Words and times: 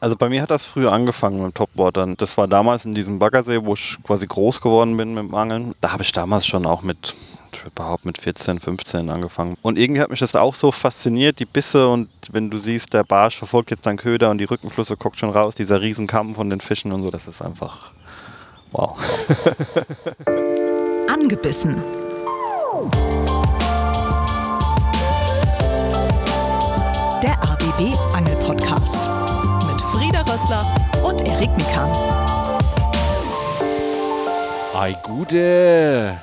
Also 0.00 0.16
bei 0.16 0.28
mir 0.28 0.42
hat 0.42 0.50
das 0.50 0.66
früher 0.66 0.92
angefangen 0.92 1.42
mit 1.42 1.52
dem 1.52 1.54
Topwatern. 1.54 2.16
Das 2.16 2.38
war 2.38 2.46
damals 2.46 2.84
in 2.84 2.94
diesem 2.94 3.18
Baggersee, 3.18 3.64
wo 3.64 3.74
ich 3.74 3.96
quasi 4.04 4.26
groß 4.26 4.60
geworden 4.60 4.96
bin 4.96 5.14
mit 5.14 5.24
dem 5.24 5.34
Angeln. 5.34 5.74
Da 5.80 5.92
habe 5.92 6.02
ich 6.02 6.12
damals 6.12 6.46
schon 6.46 6.66
auch 6.66 6.82
mit 6.82 7.14
überhaupt 7.66 8.04
mit 8.04 8.16
14, 8.16 8.60
15 8.60 9.10
angefangen. 9.10 9.56
Und 9.62 9.78
irgendwie 9.78 10.00
hat 10.00 10.10
mich 10.10 10.20
das 10.20 10.36
auch 10.36 10.54
so 10.54 10.70
fasziniert, 10.70 11.40
die 11.40 11.44
Bisse 11.44 11.88
und 11.88 12.08
wenn 12.30 12.50
du 12.50 12.58
siehst, 12.58 12.94
der 12.94 13.04
Barsch 13.04 13.36
verfolgt 13.36 13.70
jetzt 13.70 13.84
deinen 13.84 13.98
Köder 13.98 14.30
und 14.30 14.38
die 14.38 14.44
Rückenflüsse 14.44 14.96
guckt 14.96 15.18
schon 15.18 15.30
raus, 15.30 15.54
dieser 15.54 15.80
Riesenkamm 15.80 16.34
von 16.34 16.48
den 16.48 16.60
Fischen 16.60 16.92
und 16.92 17.02
so, 17.02 17.10
das 17.10 17.26
ist 17.26 17.42
einfach 17.42 17.92
wow. 18.70 18.96
Angebissen. 21.12 21.82
Der 27.22 27.42
ABB 27.42 27.96
Angel 28.14 28.36
Podcast 28.36 29.10
Rössler 30.48 30.64
und 31.04 31.20
Erik 31.22 31.54
Mikan. 31.56 31.90
Ei, 34.74 34.96
gute. 35.02 36.16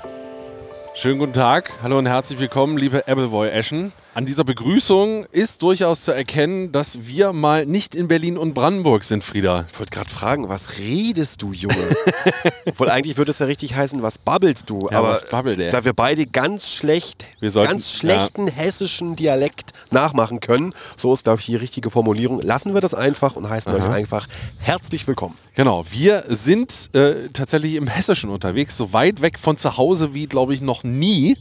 Schönen 0.95 1.19
guten 1.19 1.33
Tag, 1.33 1.71
hallo 1.83 1.99
und 1.99 2.07
herzlich 2.07 2.39
willkommen, 2.39 2.77
liebe 2.77 3.07
Appleboy 3.07 3.49
Eschen. 3.49 3.91
An 4.15 4.25
dieser 4.25 4.45
Begrüßung 4.45 5.25
ist 5.33 5.61
durchaus 5.61 6.05
zu 6.05 6.13
erkennen, 6.13 6.71
dass 6.71 7.05
wir 7.05 7.33
mal 7.33 7.65
nicht 7.65 7.95
in 7.95 8.07
Berlin 8.07 8.37
und 8.37 8.53
Brandenburg 8.53 9.03
sind, 9.03 9.25
Frieda. 9.25 9.65
Ich 9.69 9.77
wollte 9.77 9.91
gerade 9.91 10.09
fragen, 10.09 10.47
was 10.47 10.77
redest 10.79 11.41
du, 11.41 11.51
Junge? 11.51 11.75
Obwohl 12.65 12.89
eigentlich 12.89 13.17
würde 13.17 13.31
es 13.31 13.39
ja 13.39 13.45
richtig 13.45 13.75
heißen, 13.75 14.01
was 14.03 14.17
babbelst 14.17 14.69
du? 14.69 14.79
Ja, 14.89 14.99
Aber 14.99 15.09
was 15.09 15.27
babbelt 15.27 15.73
da 15.73 15.83
wir 15.83 15.91
beide 15.91 16.27
ganz 16.27 16.71
schlecht, 16.71 17.25
sollten- 17.41 17.71
ganz 17.71 17.91
schlechten 17.91 18.47
hessischen 18.47 19.17
Dialekt 19.17 19.71
nachmachen 19.91 20.39
können, 20.39 20.73
so 20.95 21.11
ist 21.11 21.25
glaube 21.25 21.41
ich 21.41 21.47
die 21.47 21.57
richtige 21.57 21.91
Formulierung, 21.91 22.39
lassen 22.41 22.73
wir 22.73 22.79
das 22.79 22.93
einfach 22.93 23.35
und 23.35 23.49
heißen 23.49 23.73
euch 23.73 23.83
einfach 23.83 24.27
herzlich 24.59 25.05
willkommen. 25.09 25.35
Genau, 25.55 25.83
wir 25.91 26.23
sind 26.29 26.89
äh, 26.95 27.27
tatsächlich 27.33 27.75
im 27.75 27.87
Hessischen 27.87 28.29
unterwegs, 28.29 28.77
so 28.77 28.93
weit 28.93 29.21
weg 29.21 29.37
von 29.39 29.57
zu 29.57 29.75
Hause 29.75 30.13
wie, 30.13 30.27
glaube 30.27 30.53
ich, 30.53 30.61
noch 30.61 30.83
nie. 30.85 31.35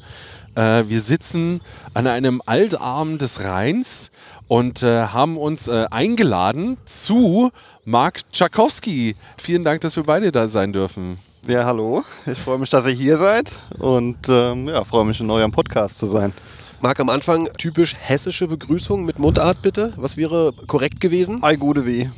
Äh, 0.55 0.85
wir 0.89 1.01
sitzen 1.01 1.61
an 1.95 2.07
einem 2.07 2.43
Altarm 2.47 3.19
des 3.19 3.45
Rheins 3.45 4.11
und 4.49 4.83
äh, 4.83 5.07
haben 5.07 5.37
uns 5.37 5.69
äh, 5.69 5.87
eingeladen 5.91 6.77
zu 6.85 7.51
Marc 7.85 8.31
Tchaikovsky. 8.31 9.17
Vielen 9.37 9.65
Dank, 9.65 9.81
dass 9.81 9.97
wir 9.97 10.05
beide 10.05 10.31
da 10.33 10.49
sein 10.49 10.73
dürfen. 10.73 11.19
Ja, 11.47 11.65
hallo. 11.65 12.05
Ich 12.27 12.39
freue 12.39 12.59
mich, 12.59 12.71
dass 12.71 12.87
ihr 12.87 12.93
hier 12.93 13.17
seid 13.19 13.51
und 13.79 14.17
ähm, 14.29 14.69
ja, 14.69 14.83
freue 14.85 15.05
mich 15.05 15.21
in 15.21 15.31
eurem 15.31 15.51
Podcast 15.51 15.99
zu 15.99 16.07
sein. 16.07 16.33
Marc, 16.81 17.01
am 17.01 17.09
Anfang 17.09 17.49
typisch 17.59 17.95
hessische 17.99 18.47
Begrüßung 18.47 19.05
mit 19.05 19.19
Mundart 19.19 19.63
bitte. 19.63 19.93
Was 19.97 20.17
wäre 20.17 20.53
korrekt 20.67 21.01
gewesen? 21.01 21.43
Ei, 21.43 21.57
gute 21.57 21.87
wie. 21.87 22.11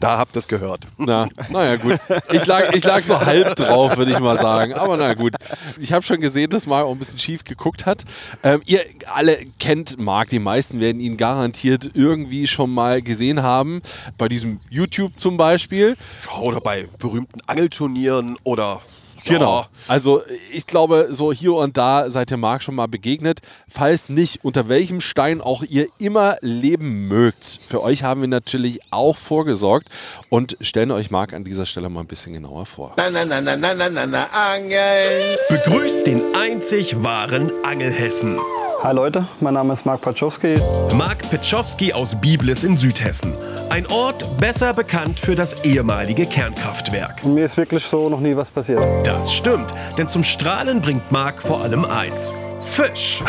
Da 0.00 0.18
habt 0.18 0.36
ihr 0.36 0.40
es 0.40 0.48
gehört. 0.48 0.86
Na, 0.98 1.28
naja, 1.50 1.76
gut. 1.76 1.98
Ich 2.32 2.44
lag, 2.46 2.74
ich 2.74 2.84
lag 2.84 3.02
so 3.02 3.18
halb 3.18 3.56
drauf, 3.56 3.96
würde 3.96 4.12
ich 4.12 4.18
mal 4.18 4.36
sagen. 4.36 4.74
Aber 4.74 4.96
na 4.96 5.14
gut. 5.14 5.34
Ich 5.80 5.92
habe 5.92 6.04
schon 6.04 6.20
gesehen, 6.20 6.50
dass 6.50 6.66
Marc 6.66 6.84
auch 6.84 6.92
ein 6.92 6.98
bisschen 6.98 7.18
schief 7.18 7.44
geguckt 7.44 7.86
hat. 7.86 8.04
Ähm, 8.42 8.62
ihr 8.66 8.84
alle 9.12 9.38
kennt 9.58 9.98
Marc, 9.98 10.28
die 10.28 10.38
meisten 10.38 10.80
werden 10.80 11.00
ihn 11.00 11.16
garantiert 11.16 11.90
irgendwie 11.94 12.46
schon 12.46 12.72
mal 12.72 13.00
gesehen 13.02 13.42
haben. 13.42 13.80
Bei 14.18 14.28
diesem 14.28 14.60
YouTube 14.70 15.18
zum 15.18 15.36
Beispiel. 15.36 15.96
Oder 16.40 16.60
bei 16.60 16.88
berühmten 16.98 17.40
Angelturnieren 17.46 18.36
oder 18.44 18.80
Genau. 19.26 19.66
Also 19.88 20.22
ich 20.52 20.66
glaube, 20.66 21.08
so 21.10 21.32
hier 21.32 21.54
und 21.54 21.76
da 21.76 22.10
seid 22.10 22.30
ihr 22.30 22.36
Marc 22.36 22.62
schon 22.62 22.74
mal 22.74 22.86
begegnet. 22.86 23.40
Falls 23.68 24.08
nicht, 24.08 24.44
unter 24.44 24.68
welchem 24.68 25.00
Stein 25.00 25.40
auch 25.40 25.62
ihr 25.62 25.86
immer 25.98 26.36
leben 26.40 27.08
mögt. 27.08 27.60
Für 27.68 27.82
euch 27.82 28.02
haben 28.02 28.20
wir 28.20 28.28
natürlich 28.28 28.80
auch 28.90 29.16
vorgesorgt 29.16 29.88
und 30.28 30.56
stellen 30.60 30.90
euch 30.90 31.10
Marc 31.10 31.32
an 31.32 31.44
dieser 31.44 31.66
Stelle 31.66 31.88
mal 31.88 32.00
ein 32.00 32.06
bisschen 32.06 32.32
genauer 32.32 32.66
vor. 32.66 32.92
Na, 32.96 33.10
na, 33.10 33.24
na, 33.24 33.40
na, 33.40 33.56
na, 33.56 33.74
na, 33.74 33.90
na, 33.90 34.06
na, 34.06 34.26
Angeln. 34.32 35.36
Begrüßt 35.48 36.06
den 36.06 36.22
einzig 36.34 37.02
wahren 37.02 37.52
Angelhessen. 37.64 38.38
Hi 38.82 38.92
Leute, 38.94 39.26
mein 39.40 39.54
Name 39.54 39.72
ist 39.72 39.84
Marc 39.86 40.00
Paczowski. 40.02 40.56
Marc 40.94 41.28
Petschowski 41.30 41.92
aus 41.92 42.14
Biblis 42.20 42.62
in 42.62 42.76
Südhessen. 42.76 43.34
Ein 43.70 43.86
Ort 43.88 44.24
besser 44.38 44.74
bekannt 44.74 45.18
für 45.18 45.34
das 45.34 45.64
ehemalige 45.64 46.26
Kernkraftwerk. 46.26 47.20
Und 47.24 47.34
mir 47.34 47.44
ist 47.44 47.56
wirklich 47.56 47.84
so 47.84 48.08
noch 48.08 48.20
nie 48.20 48.36
was 48.36 48.50
passiert. 48.50 48.80
Das 49.06 49.32
stimmt, 49.32 49.72
denn 49.98 50.08
zum 50.08 50.22
Strahlen 50.22 50.80
bringt 50.80 51.10
Marc 51.10 51.42
vor 51.42 51.62
allem 51.62 51.84
eins. 51.84 52.32
Fisch. 52.70 53.22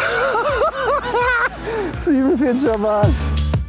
Sieben 1.96 2.38
Fische 2.38 2.74
am 2.74 2.86
Arsch. 2.86 3.16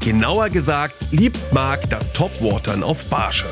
Genauer 0.01 0.51
gesagt 0.51 0.95
liebt 1.11 1.53
Marc 1.53 1.89
das 1.91 2.13
Topwatern 2.13 2.83
auf 2.83 3.05
Barsche. 3.07 3.47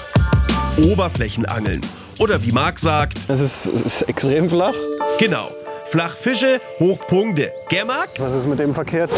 Oberflächenangeln. 0.83 1.81
Oder 2.19 2.43
wie 2.43 2.53
Marc 2.53 2.79
sagt, 2.79 3.19
Es 3.29 3.41
ist, 3.41 3.67
es 3.67 3.83
ist 3.83 4.03
extrem 4.03 4.49
flach. 4.49 4.75
genau, 5.19 5.51
Flachfische, 5.97 6.61
Hochpunkte. 6.79 7.55
Gell, 7.71 7.87
Marc? 7.87 8.11
Was 8.19 8.35
ist 8.35 8.47
mit 8.47 8.59
dem 8.59 8.75
verkehrt? 8.75 9.11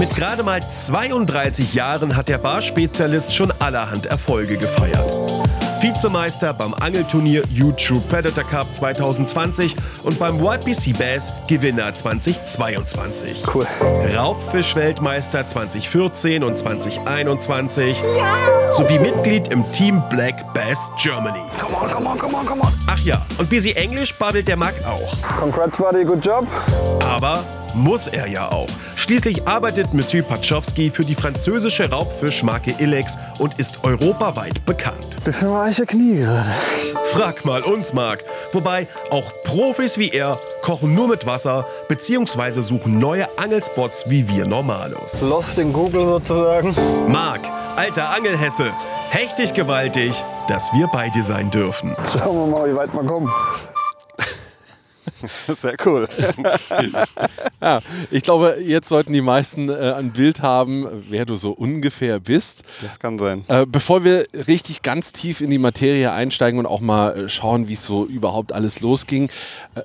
Mit 0.00 0.10
gerade 0.16 0.42
mal 0.42 0.60
32 0.68 1.74
Jahren 1.74 2.16
hat 2.16 2.26
der 2.26 2.38
Barspezialist 2.38 3.32
schon 3.32 3.52
allerhand 3.60 4.06
Erfolge 4.06 4.56
gefeiert. 4.56 5.13
Vizemeister 5.84 6.54
beim 6.54 6.72
Angelturnier 6.72 7.42
YouTube 7.52 8.08
Predator 8.08 8.42
Cup 8.44 8.74
2020 8.74 9.76
und 10.04 10.18
beim 10.18 10.42
YPC 10.42 10.98
Bass 10.98 11.30
Gewinner 11.46 11.92
2022. 11.92 13.42
Cool. 13.54 13.66
Raubfisch-Weltmeister 14.16 15.46
2014 15.46 16.42
und 16.42 16.56
2021 16.56 18.02
sowie 18.72 18.98
Mitglied 18.98 19.48
im 19.48 19.70
Team 19.72 20.02
Black 20.08 20.54
Bass 20.54 20.90
Germany. 20.96 21.42
Come 21.60 21.76
on, 21.76 21.90
come 21.90 22.08
on, 22.08 22.18
come 22.18 22.34
on, 22.34 22.46
come 22.46 22.62
on. 22.62 22.72
Ach 22.86 23.00
ja, 23.00 23.20
und 23.36 23.50
busy 23.50 23.72
Englisch 23.72 24.14
babbelt 24.14 24.48
der 24.48 24.56
Mac 24.56 24.72
auch. 24.86 25.14
Congrats, 25.38 25.76
buddy, 25.76 26.02
good 26.02 26.24
job. 26.24 26.46
Aber 27.06 27.44
muss 27.74 28.06
er 28.06 28.26
ja 28.26 28.50
auch. 28.50 28.68
Schließlich 28.96 29.46
arbeitet 29.46 29.92
Monsieur 29.92 30.24
Pachowski 30.24 30.90
für 30.90 31.04
die 31.04 31.14
französische 31.14 31.90
Raubfischmarke 31.90 32.74
Ilex 32.78 33.18
und 33.38 33.58
ist 33.58 33.82
europaweit 33.84 34.64
bekannt. 34.64 35.22
Bisschen 35.24 35.52
weiche 35.52 35.86
Knie 35.86 36.20
gerade. 36.20 36.50
Frag 37.06 37.44
mal 37.44 37.62
uns, 37.62 37.92
Marc. 37.92 38.24
Wobei 38.52 38.86
auch 39.10 39.32
Profis 39.44 39.98
wie 39.98 40.10
er 40.10 40.38
kochen 40.62 40.94
nur 40.94 41.08
mit 41.08 41.26
Wasser 41.26 41.66
bzw. 41.88 42.62
suchen 42.62 42.98
neue 42.98 43.26
Angelspots 43.38 44.08
wie 44.08 44.28
wir 44.28 44.46
Normalos. 44.46 45.20
Lost 45.20 45.58
in 45.58 45.72
Google 45.72 46.06
sozusagen. 46.06 46.74
Marc, 47.08 47.40
alter 47.76 48.10
Angelhesse, 48.10 48.72
hechtig 49.10 49.54
gewaltig, 49.54 50.24
dass 50.48 50.72
wir 50.72 50.86
bei 50.88 51.08
dir 51.10 51.24
sein 51.24 51.50
dürfen. 51.50 51.94
Schauen 52.12 52.50
wir 52.50 52.58
mal, 52.58 52.70
wie 52.70 52.76
weit 52.76 52.92
wir 52.92 53.04
kommen. 53.04 53.30
Sehr 55.56 55.76
cool. 55.84 56.08
Ja, 57.60 57.80
ich 58.10 58.22
glaube, 58.22 58.58
jetzt 58.60 58.90
sollten 58.90 59.14
die 59.14 59.22
meisten 59.22 59.70
äh, 59.70 59.94
ein 59.96 60.12
Bild 60.12 60.42
haben, 60.42 60.86
wer 61.08 61.24
du 61.24 61.34
so 61.34 61.52
ungefähr 61.52 62.20
bist. 62.20 62.62
Das 62.82 62.98
kann 62.98 63.18
sein. 63.18 63.42
Äh, 63.48 63.64
bevor 63.64 64.04
wir 64.04 64.26
richtig 64.46 64.82
ganz 64.82 65.12
tief 65.12 65.40
in 65.40 65.48
die 65.48 65.56
Materie 65.56 66.12
einsteigen 66.12 66.58
und 66.58 66.66
auch 66.66 66.80
mal 66.80 67.16
äh, 67.16 67.28
schauen, 67.30 67.66
wie 67.66 67.72
es 67.72 67.84
so 67.84 68.04
überhaupt 68.04 68.52
alles 68.52 68.80
losging, 68.80 69.30
äh, 69.76 69.80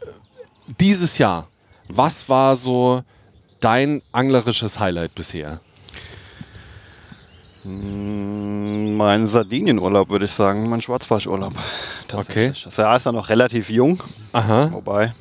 dieses 0.78 1.20
Jahr, 1.20 1.48
was 1.88 2.28
war 2.28 2.56
so 2.56 3.02
dein 3.62 4.02
anglerisches 4.12 4.80
Highlight 4.80 5.16
bisher? 5.16 5.62
Mein 7.64 9.28
Sardinienurlaub, 9.28 10.10
würde 10.10 10.26
ich 10.26 10.32
sagen. 10.32 10.70
Mein 10.70 10.82
Schwarzbarschurlaub. 10.82 11.54
Tatsächlich. 12.08 12.64
Das 12.64 12.78
Jahr 12.78 12.96
ist 12.96 13.06
ja 13.06 13.12
noch 13.12 13.30
relativ 13.30 13.70
jung. 13.70 14.02
Aha. 14.34 14.70
Wobei, 14.72 15.14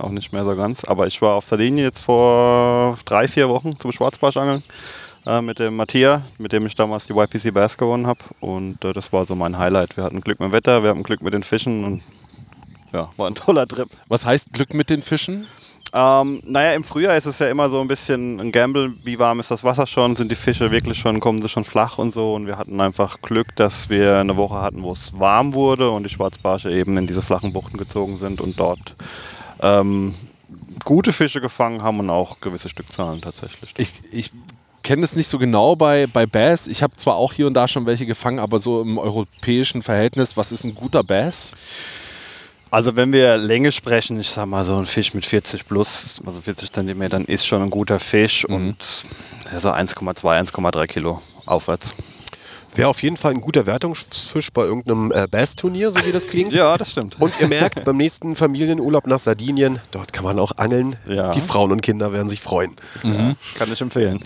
auch 0.00 0.10
nicht 0.10 0.32
mehr 0.32 0.44
so 0.44 0.56
ganz. 0.56 0.84
Aber 0.84 1.06
ich 1.06 1.20
war 1.22 1.34
auf 1.34 1.44
Sardinien 1.44 1.84
jetzt 1.84 2.00
vor 2.00 2.96
drei, 3.04 3.28
vier 3.28 3.48
Wochen 3.48 3.78
zum 3.78 3.92
Schwarzbarschangeln 3.92 4.62
äh, 5.26 5.42
mit 5.42 5.58
dem 5.58 5.76
Matthias, 5.76 6.22
mit 6.38 6.52
dem 6.52 6.66
ich 6.66 6.74
damals 6.74 7.06
die 7.06 7.12
YPC 7.12 7.52
Bass 7.52 7.76
gewonnen 7.76 8.06
habe. 8.06 8.20
Und 8.40 8.84
äh, 8.84 8.92
das 8.92 9.12
war 9.12 9.26
so 9.26 9.34
mein 9.34 9.58
Highlight. 9.58 9.96
Wir 9.96 10.04
hatten 10.04 10.20
Glück 10.20 10.40
mit 10.40 10.50
dem 10.50 10.52
Wetter, 10.52 10.82
wir 10.82 10.90
hatten 10.90 11.02
Glück 11.02 11.22
mit 11.22 11.34
den 11.34 11.42
Fischen 11.42 11.84
und 11.84 12.02
ja, 12.92 13.10
war 13.16 13.28
ein 13.28 13.34
toller 13.34 13.66
Trip. 13.66 13.88
Was 14.08 14.24
heißt 14.24 14.52
Glück 14.52 14.72
mit 14.72 14.90
den 14.90 15.02
Fischen? 15.02 15.46
Ähm, 15.92 16.40
naja, 16.44 16.74
im 16.74 16.84
Frühjahr 16.84 17.16
ist 17.16 17.26
es 17.26 17.38
ja 17.38 17.48
immer 17.48 17.70
so 17.70 17.80
ein 17.80 17.88
bisschen 17.88 18.40
ein 18.40 18.52
Gamble. 18.52 18.94
Wie 19.04 19.18
warm 19.18 19.40
ist 19.40 19.50
das 19.50 19.64
Wasser 19.64 19.86
schon? 19.86 20.16
Sind 20.16 20.30
die 20.30 20.36
Fische 20.36 20.70
wirklich 20.70 20.98
schon, 20.98 21.20
kommen 21.20 21.40
sie 21.40 21.48
schon 21.48 21.64
flach 21.64 21.98
und 21.98 22.12
so? 22.12 22.34
Und 22.34 22.46
wir 22.46 22.58
hatten 22.58 22.80
einfach 22.80 23.20
Glück, 23.20 23.54
dass 23.56 23.88
wir 23.88 24.18
eine 24.18 24.36
Woche 24.36 24.60
hatten, 24.60 24.82
wo 24.82 24.92
es 24.92 25.18
warm 25.18 25.54
wurde 25.54 25.90
und 25.90 26.02
die 26.02 26.10
Schwarzbarsche 26.10 26.70
eben 26.70 26.96
in 26.98 27.06
diese 27.06 27.22
flachen 27.22 27.52
Buchten 27.52 27.78
gezogen 27.78 28.18
sind 28.18 28.40
und 28.40 28.58
dort 28.58 28.96
ähm, 29.60 30.14
gute 30.84 31.12
Fische 31.12 31.40
gefangen 31.40 31.82
haben 31.82 32.00
und 32.00 32.10
auch 32.10 32.40
gewisse 32.40 32.68
Stückzahlen 32.68 33.20
tatsächlich. 33.20 33.74
Ich, 33.76 34.02
ich 34.12 34.30
kenne 34.82 35.02
es 35.02 35.16
nicht 35.16 35.26
so 35.26 35.38
genau 35.38 35.74
bei, 35.74 36.06
bei 36.06 36.26
Bass. 36.26 36.68
Ich 36.68 36.82
habe 36.82 36.96
zwar 36.96 37.16
auch 37.16 37.32
hier 37.32 37.46
und 37.46 37.54
da 37.54 37.66
schon 37.66 37.86
welche 37.86 38.06
gefangen, 38.06 38.38
aber 38.38 38.58
so 38.58 38.82
im 38.82 38.98
europäischen 38.98 39.82
Verhältnis, 39.82 40.36
was 40.36 40.52
ist 40.52 40.64
ein 40.64 40.74
guter 40.74 41.02
Bass? 41.02 41.54
Also 42.70 42.94
wenn 42.94 43.12
wir 43.12 43.36
Länge 43.36 43.72
sprechen, 43.72 44.20
ich 44.20 44.28
sag 44.28 44.46
mal 44.46 44.64
so 44.64 44.76
ein 44.76 44.86
Fisch 44.86 45.14
mit 45.14 45.24
40 45.24 45.66
plus, 45.66 46.20
also 46.24 46.40
40 46.40 46.72
Zentimetern, 46.72 47.24
ist 47.24 47.46
schon 47.46 47.62
ein 47.62 47.70
guter 47.70 47.98
Fisch 47.98 48.44
und 48.44 48.76
ja, 49.52 49.60
so 49.60 49.70
1,2, 49.70 50.22
1,3 50.52 50.86
Kilo 50.86 51.22
aufwärts. 51.46 51.94
Wäre 52.76 52.88
auf 52.88 53.02
jeden 53.02 53.16
Fall 53.16 53.32
ein 53.32 53.40
guter 53.40 53.64
Wertungsfisch 53.64 54.52
bei 54.52 54.62
irgendeinem 54.62 55.10
äh, 55.10 55.26
Bass-Turnier, 55.30 55.90
so 55.90 55.98
wie 56.04 56.12
das 56.12 56.28
klingt. 56.28 56.52
Ja, 56.52 56.76
das 56.76 56.90
stimmt. 56.92 57.18
Und 57.18 57.32
ihr 57.40 57.48
merkt, 57.48 57.84
beim 57.84 57.96
nächsten 57.96 58.36
Familienurlaub 58.36 59.06
nach 59.06 59.18
Sardinien, 59.18 59.80
dort 59.92 60.12
kann 60.12 60.24
man 60.24 60.38
auch 60.38 60.52
angeln. 60.58 60.96
Ja. 61.08 61.30
Die 61.30 61.40
Frauen 61.40 61.72
und 61.72 61.80
Kinder 61.80 62.12
werden 62.12 62.28
sich 62.28 62.40
freuen. 62.40 62.76
Kann 63.02 63.72
ich 63.72 63.80
empfehlen. 63.80 64.20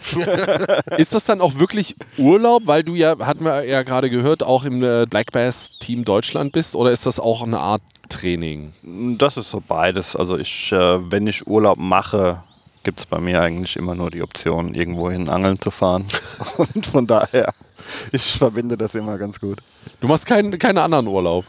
Ist 0.98 1.14
das 1.14 1.24
dann 1.24 1.40
auch 1.40 1.58
wirklich 1.58 1.94
Urlaub, 2.18 2.62
weil 2.66 2.82
du 2.82 2.94
ja, 2.96 3.16
hatten 3.20 3.44
wir 3.44 3.64
ja 3.64 3.82
gerade 3.82 4.10
gehört, 4.10 4.42
auch 4.42 4.64
im 4.64 4.82
äh, 4.82 5.06
Black 5.08 5.30
Bass 5.30 5.78
Team 5.78 6.04
Deutschland 6.04 6.52
bist? 6.52 6.74
Oder 6.74 6.90
ist 6.90 7.06
das 7.06 7.20
auch 7.20 7.42
eine 7.42 7.58
Art 7.58 7.82
Training? 8.08 8.72
Das 9.18 9.36
ist 9.36 9.50
so 9.50 9.62
beides. 9.66 10.16
Also 10.16 10.36
ich, 10.36 10.72
äh, 10.72 11.10
wenn 11.10 11.26
ich 11.26 11.46
Urlaub 11.46 11.78
mache, 11.78 12.42
gibt 12.82 12.98
es 12.98 13.06
bei 13.06 13.20
mir 13.20 13.42
eigentlich 13.42 13.76
immer 13.76 13.94
nur 13.94 14.10
die 14.10 14.22
Option, 14.22 14.74
irgendwohin 14.74 15.28
angeln 15.28 15.60
zu 15.60 15.70
fahren. 15.70 16.06
Und 16.56 16.86
von 16.86 17.06
daher, 17.06 17.52
ich 18.12 18.36
verbinde 18.38 18.76
das 18.76 18.94
immer 18.94 19.18
ganz 19.18 19.40
gut. 19.40 19.58
Du 20.00 20.08
machst 20.08 20.26
keinen 20.26 20.58
keinen 20.58 20.78
anderen 20.78 21.06
Urlaub. 21.06 21.44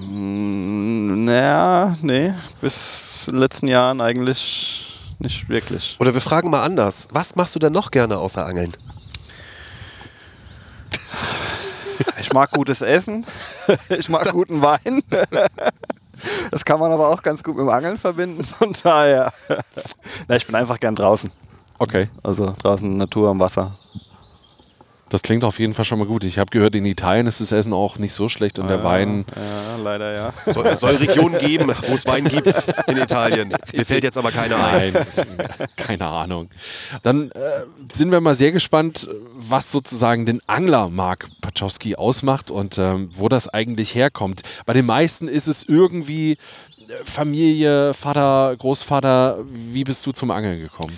Mm, 0.00 1.24
Naja, 1.24 1.96
nee, 2.02 2.32
bis 2.60 3.02
in 3.26 3.34
den 3.34 3.40
letzten 3.40 3.68
Jahren 3.68 4.00
eigentlich 4.00 4.96
nicht 5.18 5.48
wirklich. 5.48 5.96
Oder 6.00 6.14
wir 6.14 6.20
fragen 6.20 6.50
mal 6.50 6.62
anders. 6.62 7.08
Was 7.12 7.36
machst 7.36 7.54
du 7.54 7.58
denn 7.58 7.72
noch 7.72 7.90
gerne 7.90 8.18
außer 8.18 8.44
Angeln? 8.46 8.72
Ich 12.20 12.32
mag 12.32 12.50
gutes 12.52 12.82
Essen, 12.82 13.24
ich 13.88 14.08
mag 14.08 14.30
guten 14.30 14.62
Wein. 14.62 15.02
Das 16.50 16.64
kann 16.64 16.80
man 16.80 16.90
aber 16.92 17.08
auch 17.08 17.22
ganz 17.22 17.42
gut 17.42 17.56
mit 17.56 17.64
dem 17.64 17.70
Angeln 17.70 17.98
verbinden. 17.98 18.44
Von 18.44 18.74
daher, 18.82 19.32
Na, 20.28 20.36
ich 20.36 20.46
bin 20.46 20.54
einfach 20.54 20.78
gern 20.80 20.94
draußen. 20.96 21.30
Okay. 21.78 22.08
Also 22.22 22.54
draußen 22.60 22.96
Natur 22.96 23.28
am 23.30 23.38
Wasser. 23.38 23.76
Das 25.08 25.22
klingt 25.22 25.44
auf 25.44 25.58
jeden 25.58 25.74
Fall 25.74 25.84
schon 25.84 25.98
mal 25.98 26.06
gut. 26.06 26.24
Ich 26.24 26.38
habe 26.38 26.50
gehört, 26.50 26.74
in 26.74 26.84
Italien 26.84 27.26
ist 27.26 27.40
das 27.40 27.52
Essen 27.52 27.72
auch 27.72 27.98
nicht 27.98 28.12
so 28.12 28.28
schlecht 28.28 28.58
und 28.58 28.68
der 28.68 28.84
Wein. 28.84 29.24
Ja, 29.34 29.82
leider 29.82 30.12
ja. 30.12 30.32
Soll, 30.46 30.66
es 30.66 30.80
soll 30.80 30.96
Regionen 30.96 31.38
geben, 31.38 31.72
wo 31.86 31.94
es 31.94 32.06
Wein 32.06 32.24
gibt 32.24 32.46
in 32.86 32.96
Italien. 32.96 33.54
Mir 33.72 33.86
fällt 33.86 34.04
jetzt 34.04 34.18
aber 34.18 34.30
keiner 34.30 34.62
ein. 34.66 34.92
Nein, 34.92 35.06
keine 35.76 36.06
Ahnung. 36.06 36.48
Dann 37.02 37.30
äh, 37.30 37.38
sind 37.92 38.10
wir 38.10 38.20
mal 38.20 38.34
sehr 38.34 38.52
gespannt, 38.52 39.08
was 39.34 39.72
sozusagen 39.72 40.26
den 40.26 40.40
Angler 40.46 40.88
Mark 40.88 41.28
Pachowski 41.40 41.96
ausmacht 41.96 42.50
und 42.50 42.78
ähm, 42.78 43.10
wo 43.14 43.28
das 43.28 43.48
eigentlich 43.48 43.94
herkommt. 43.94 44.42
Bei 44.66 44.72
den 44.72 44.86
meisten 44.86 45.28
ist 45.28 45.46
es 45.46 45.62
irgendwie 45.62 46.32
äh, 46.32 46.36
Familie, 47.04 47.94
Vater, 47.94 48.54
Großvater. 48.58 49.38
Wie 49.52 49.84
bist 49.84 50.04
du 50.06 50.12
zum 50.12 50.30
Angeln 50.30 50.60
gekommen? 50.60 50.96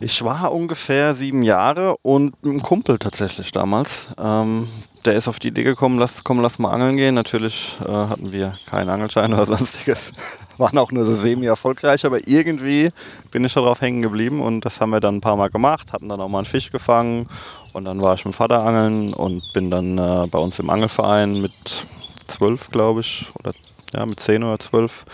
Ich 0.00 0.22
war 0.22 0.52
ungefähr 0.52 1.12
sieben 1.14 1.42
Jahre 1.42 1.96
und 2.02 2.34
ein 2.44 2.62
Kumpel 2.62 2.98
tatsächlich 2.98 3.50
damals. 3.50 4.08
Ähm, 4.16 4.68
der 5.04 5.14
ist 5.14 5.26
auf 5.26 5.40
die 5.40 5.48
Idee 5.48 5.64
gekommen, 5.64 5.98
lass, 5.98 6.22
komm, 6.22 6.40
lass 6.40 6.60
mal 6.60 6.70
angeln 6.70 6.96
gehen. 6.96 7.14
Natürlich 7.14 7.78
äh, 7.84 7.90
hatten 7.90 8.32
wir 8.32 8.52
keinen 8.70 8.88
Angelschein 8.90 9.32
oder 9.32 9.44
sonstiges. 9.56 10.12
Waren 10.56 10.78
auch 10.78 10.92
nur 10.92 11.04
so 11.04 11.14
semi-erfolgreich, 11.14 12.06
aber 12.06 12.28
irgendwie 12.28 12.90
bin 13.32 13.44
ich 13.44 13.54
darauf 13.54 13.80
hängen 13.80 14.02
geblieben 14.02 14.40
und 14.40 14.64
das 14.64 14.80
haben 14.80 14.90
wir 14.90 15.00
dann 15.00 15.16
ein 15.16 15.20
paar 15.20 15.36
Mal 15.36 15.50
gemacht, 15.50 15.92
hatten 15.92 16.08
dann 16.08 16.20
auch 16.20 16.28
mal 16.28 16.38
einen 16.38 16.46
Fisch 16.46 16.70
gefangen 16.70 17.28
und 17.72 17.84
dann 17.84 18.00
war 18.00 18.14
ich 18.14 18.24
mit 18.24 18.34
dem 18.34 18.36
Vater 18.36 18.62
angeln 18.64 19.14
und 19.14 19.42
bin 19.52 19.70
dann 19.70 19.98
äh, 19.98 20.26
bei 20.28 20.38
uns 20.38 20.58
im 20.58 20.70
Angelverein 20.70 21.40
mit 21.40 21.52
zwölf, 22.28 22.70
glaube 22.70 23.00
ich, 23.00 23.26
oder 23.38 23.52
ja, 23.94 24.04
mit 24.06 24.20
zehn 24.20 24.42
oder 24.44 24.58
zwölf. 24.58 25.04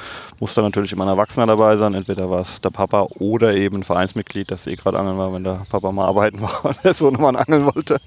Musste 0.41 0.63
natürlich 0.63 0.93
immer 0.93 1.05
ein 1.05 1.09
Erwachsener 1.09 1.47
dabei 1.47 1.77
sein. 1.77 1.95
Entweder 1.95 2.29
war 2.31 2.41
es 2.43 2.61
der 2.61 2.71
Papa 2.71 3.03
oder 3.19 3.55
eben 3.55 3.77
ein 3.79 3.85
Vereinsmitglied, 3.85 4.51
das 4.51 4.67
eh 4.67 4.77
gerade 4.77 4.99
angeln 4.99 5.19
war, 5.19 5.33
wenn 5.33 5.45
der 5.45 5.61
Papa 5.69 5.93
mal 5.93 6.07
arbeiten 6.07 6.41
war 6.43 6.65
und 6.65 6.77
der 6.85 6.95
Sohn 6.95 7.15
mal 7.15 7.37
angeln 7.37 7.67
wollte. 7.75 8.01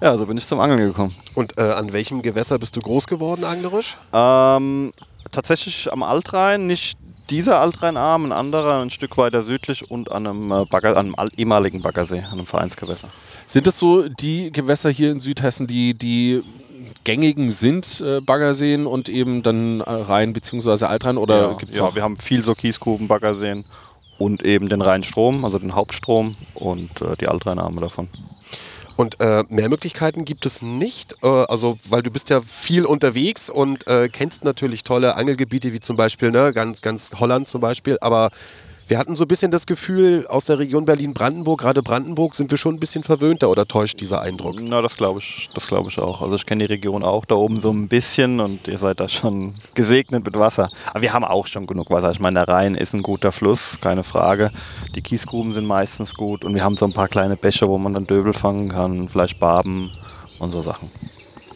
Ja, 0.00 0.16
so 0.16 0.26
bin 0.26 0.36
ich 0.36 0.46
zum 0.46 0.60
Angeln 0.60 0.78
gekommen. 0.78 1.12
Und 1.34 1.58
äh, 1.58 1.62
an 1.62 1.92
welchem 1.92 2.22
Gewässer 2.22 2.58
bist 2.58 2.76
du 2.76 2.80
groß 2.80 3.06
geworden, 3.08 3.44
anglerisch? 3.44 3.98
Ähm, 4.12 4.92
tatsächlich 5.32 5.92
am 5.92 6.04
Altrhein, 6.04 6.66
nicht 6.66 6.96
dieser 7.30 7.60
Altrheinarm, 7.60 8.26
ein 8.26 8.32
anderer, 8.32 8.80
ein 8.80 8.90
Stück 8.90 9.18
weiter 9.18 9.42
südlich 9.42 9.90
und 9.90 10.12
an 10.12 10.26
einem, 10.26 10.52
äh, 10.52 10.64
Bagger, 10.70 10.90
an 10.90 11.06
einem 11.06 11.14
al- 11.16 11.28
ehemaligen 11.36 11.82
Baggersee, 11.82 12.20
an 12.20 12.34
einem 12.34 12.46
Vereinsgewässer. 12.46 13.08
Sind 13.44 13.66
das 13.66 13.78
so 13.78 14.08
die 14.08 14.52
Gewässer 14.52 14.88
hier 14.90 15.10
in 15.10 15.20
Südhessen, 15.20 15.66
die, 15.66 15.94
die 15.94 16.42
gängigen 17.08 17.50
sind, 17.50 18.02
äh, 18.02 18.20
Baggerseen 18.20 18.84
und 18.84 19.08
eben 19.08 19.42
dann 19.42 19.80
äh, 19.80 19.90
Rhein 19.90 20.34
bzw. 20.34 20.84
Altrhein? 20.84 21.16
Oder 21.16 21.40
ja, 21.40 21.52
gibt's 21.54 21.78
ja, 21.78 21.84
noch? 21.84 21.94
wir 21.94 22.02
haben 22.02 22.18
viel 22.18 22.44
so 22.44 22.54
Kiesgruben, 22.54 23.08
Baggerseen 23.08 23.62
und 24.18 24.44
eben 24.44 24.68
den 24.68 24.82
Rheinstrom, 24.82 25.42
also 25.42 25.58
den 25.58 25.74
Hauptstrom 25.74 26.36
und 26.52 27.00
äh, 27.00 27.16
die 27.18 27.28
Altrheinarme 27.28 27.80
davon. 27.80 28.10
Und 28.96 29.18
äh, 29.20 29.42
mehr 29.48 29.70
Möglichkeiten 29.70 30.26
gibt 30.26 30.44
es 30.44 30.60
nicht, 30.60 31.16
äh, 31.22 31.28
also 31.28 31.78
weil 31.88 32.02
du 32.02 32.10
bist 32.10 32.28
ja 32.28 32.42
viel 32.42 32.84
unterwegs 32.84 33.48
und 33.48 33.86
äh, 33.86 34.10
kennst 34.10 34.44
natürlich 34.44 34.84
tolle 34.84 35.14
Angelgebiete 35.14 35.72
wie 35.72 35.80
zum 35.80 35.96
Beispiel 35.96 36.30
ne, 36.30 36.52
ganz, 36.52 36.82
ganz 36.82 37.12
Holland 37.18 37.48
zum 37.48 37.62
Beispiel, 37.62 37.96
aber 38.02 38.28
wir 38.88 38.98
hatten 38.98 39.16
so 39.16 39.24
ein 39.24 39.28
bisschen 39.28 39.50
das 39.50 39.66
Gefühl 39.66 40.26
aus 40.28 40.46
der 40.46 40.58
Region 40.58 40.86
Berlin-Brandenburg, 40.86 41.60
gerade 41.60 41.82
Brandenburg, 41.82 42.34
sind 42.34 42.50
wir 42.50 42.56
schon 42.56 42.76
ein 42.76 42.80
bisschen 42.80 43.04
verwöhnter 43.04 43.50
oder 43.50 43.66
täuscht 43.66 44.00
dieser 44.00 44.22
Eindruck? 44.22 44.56
Na, 44.62 44.80
das 44.80 44.96
glaube 44.96 45.20
ich, 45.20 45.50
das 45.52 45.66
glaube 45.66 45.90
ich 45.90 45.98
auch. 45.98 46.22
Also 46.22 46.36
ich 46.36 46.46
kenne 46.46 46.66
die 46.66 46.72
Region 46.72 47.02
auch 47.02 47.26
da 47.26 47.34
oben 47.34 47.60
so 47.60 47.70
ein 47.70 47.88
bisschen 47.88 48.40
und 48.40 48.66
ihr 48.66 48.78
seid 48.78 48.98
da 49.00 49.08
schon 49.08 49.54
gesegnet 49.74 50.24
mit 50.24 50.38
Wasser. 50.38 50.70
Aber 50.86 51.02
wir 51.02 51.12
haben 51.12 51.24
auch 51.24 51.46
schon 51.46 51.66
genug 51.66 51.90
Wasser. 51.90 52.10
Ich 52.10 52.20
meine, 52.20 52.46
der 52.46 52.48
Rhein 52.48 52.74
ist 52.74 52.94
ein 52.94 53.02
guter 53.02 53.30
Fluss, 53.30 53.78
keine 53.80 54.02
Frage. 54.02 54.50
Die 54.94 55.02
Kiesgruben 55.02 55.52
sind 55.52 55.66
meistens 55.66 56.14
gut 56.14 56.44
und 56.44 56.54
wir 56.54 56.64
haben 56.64 56.78
so 56.78 56.86
ein 56.86 56.94
paar 56.94 57.08
kleine 57.08 57.36
Bäche, 57.36 57.68
wo 57.68 57.76
man 57.76 57.92
dann 57.92 58.06
Döbel 58.06 58.32
fangen 58.32 58.70
kann, 58.70 59.10
vielleicht 59.10 59.38
Barben 59.38 59.92
und 60.38 60.52
so 60.52 60.62
Sachen. 60.62 60.90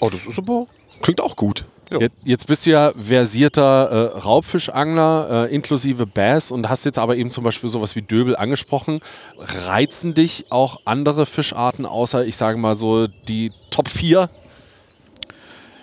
Oh, 0.00 0.10
das 0.10 0.26
ist 0.26 0.38
aber, 0.38 0.66
klingt 1.00 1.22
auch 1.22 1.36
gut. 1.36 1.64
Jetzt, 2.00 2.16
jetzt 2.24 2.46
bist 2.46 2.66
du 2.66 2.70
ja 2.70 2.92
versierter 2.94 4.12
äh, 4.14 4.18
Raubfischangler 4.18 5.48
äh, 5.48 5.54
inklusive 5.54 6.06
Bass 6.06 6.50
und 6.50 6.68
hast 6.68 6.84
jetzt 6.84 6.98
aber 6.98 7.16
eben 7.16 7.30
zum 7.30 7.44
Beispiel 7.44 7.68
sowas 7.68 7.96
wie 7.96 8.02
Döbel 8.02 8.36
angesprochen. 8.36 9.00
Reizen 9.38 10.14
dich 10.14 10.46
auch 10.50 10.78
andere 10.84 11.26
Fischarten 11.26 11.86
außer, 11.86 12.24
ich 12.26 12.36
sage 12.36 12.58
mal 12.58 12.74
so, 12.74 13.06
die 13.06 13.52
Top 13.70 13.88
4? 13.88 14.28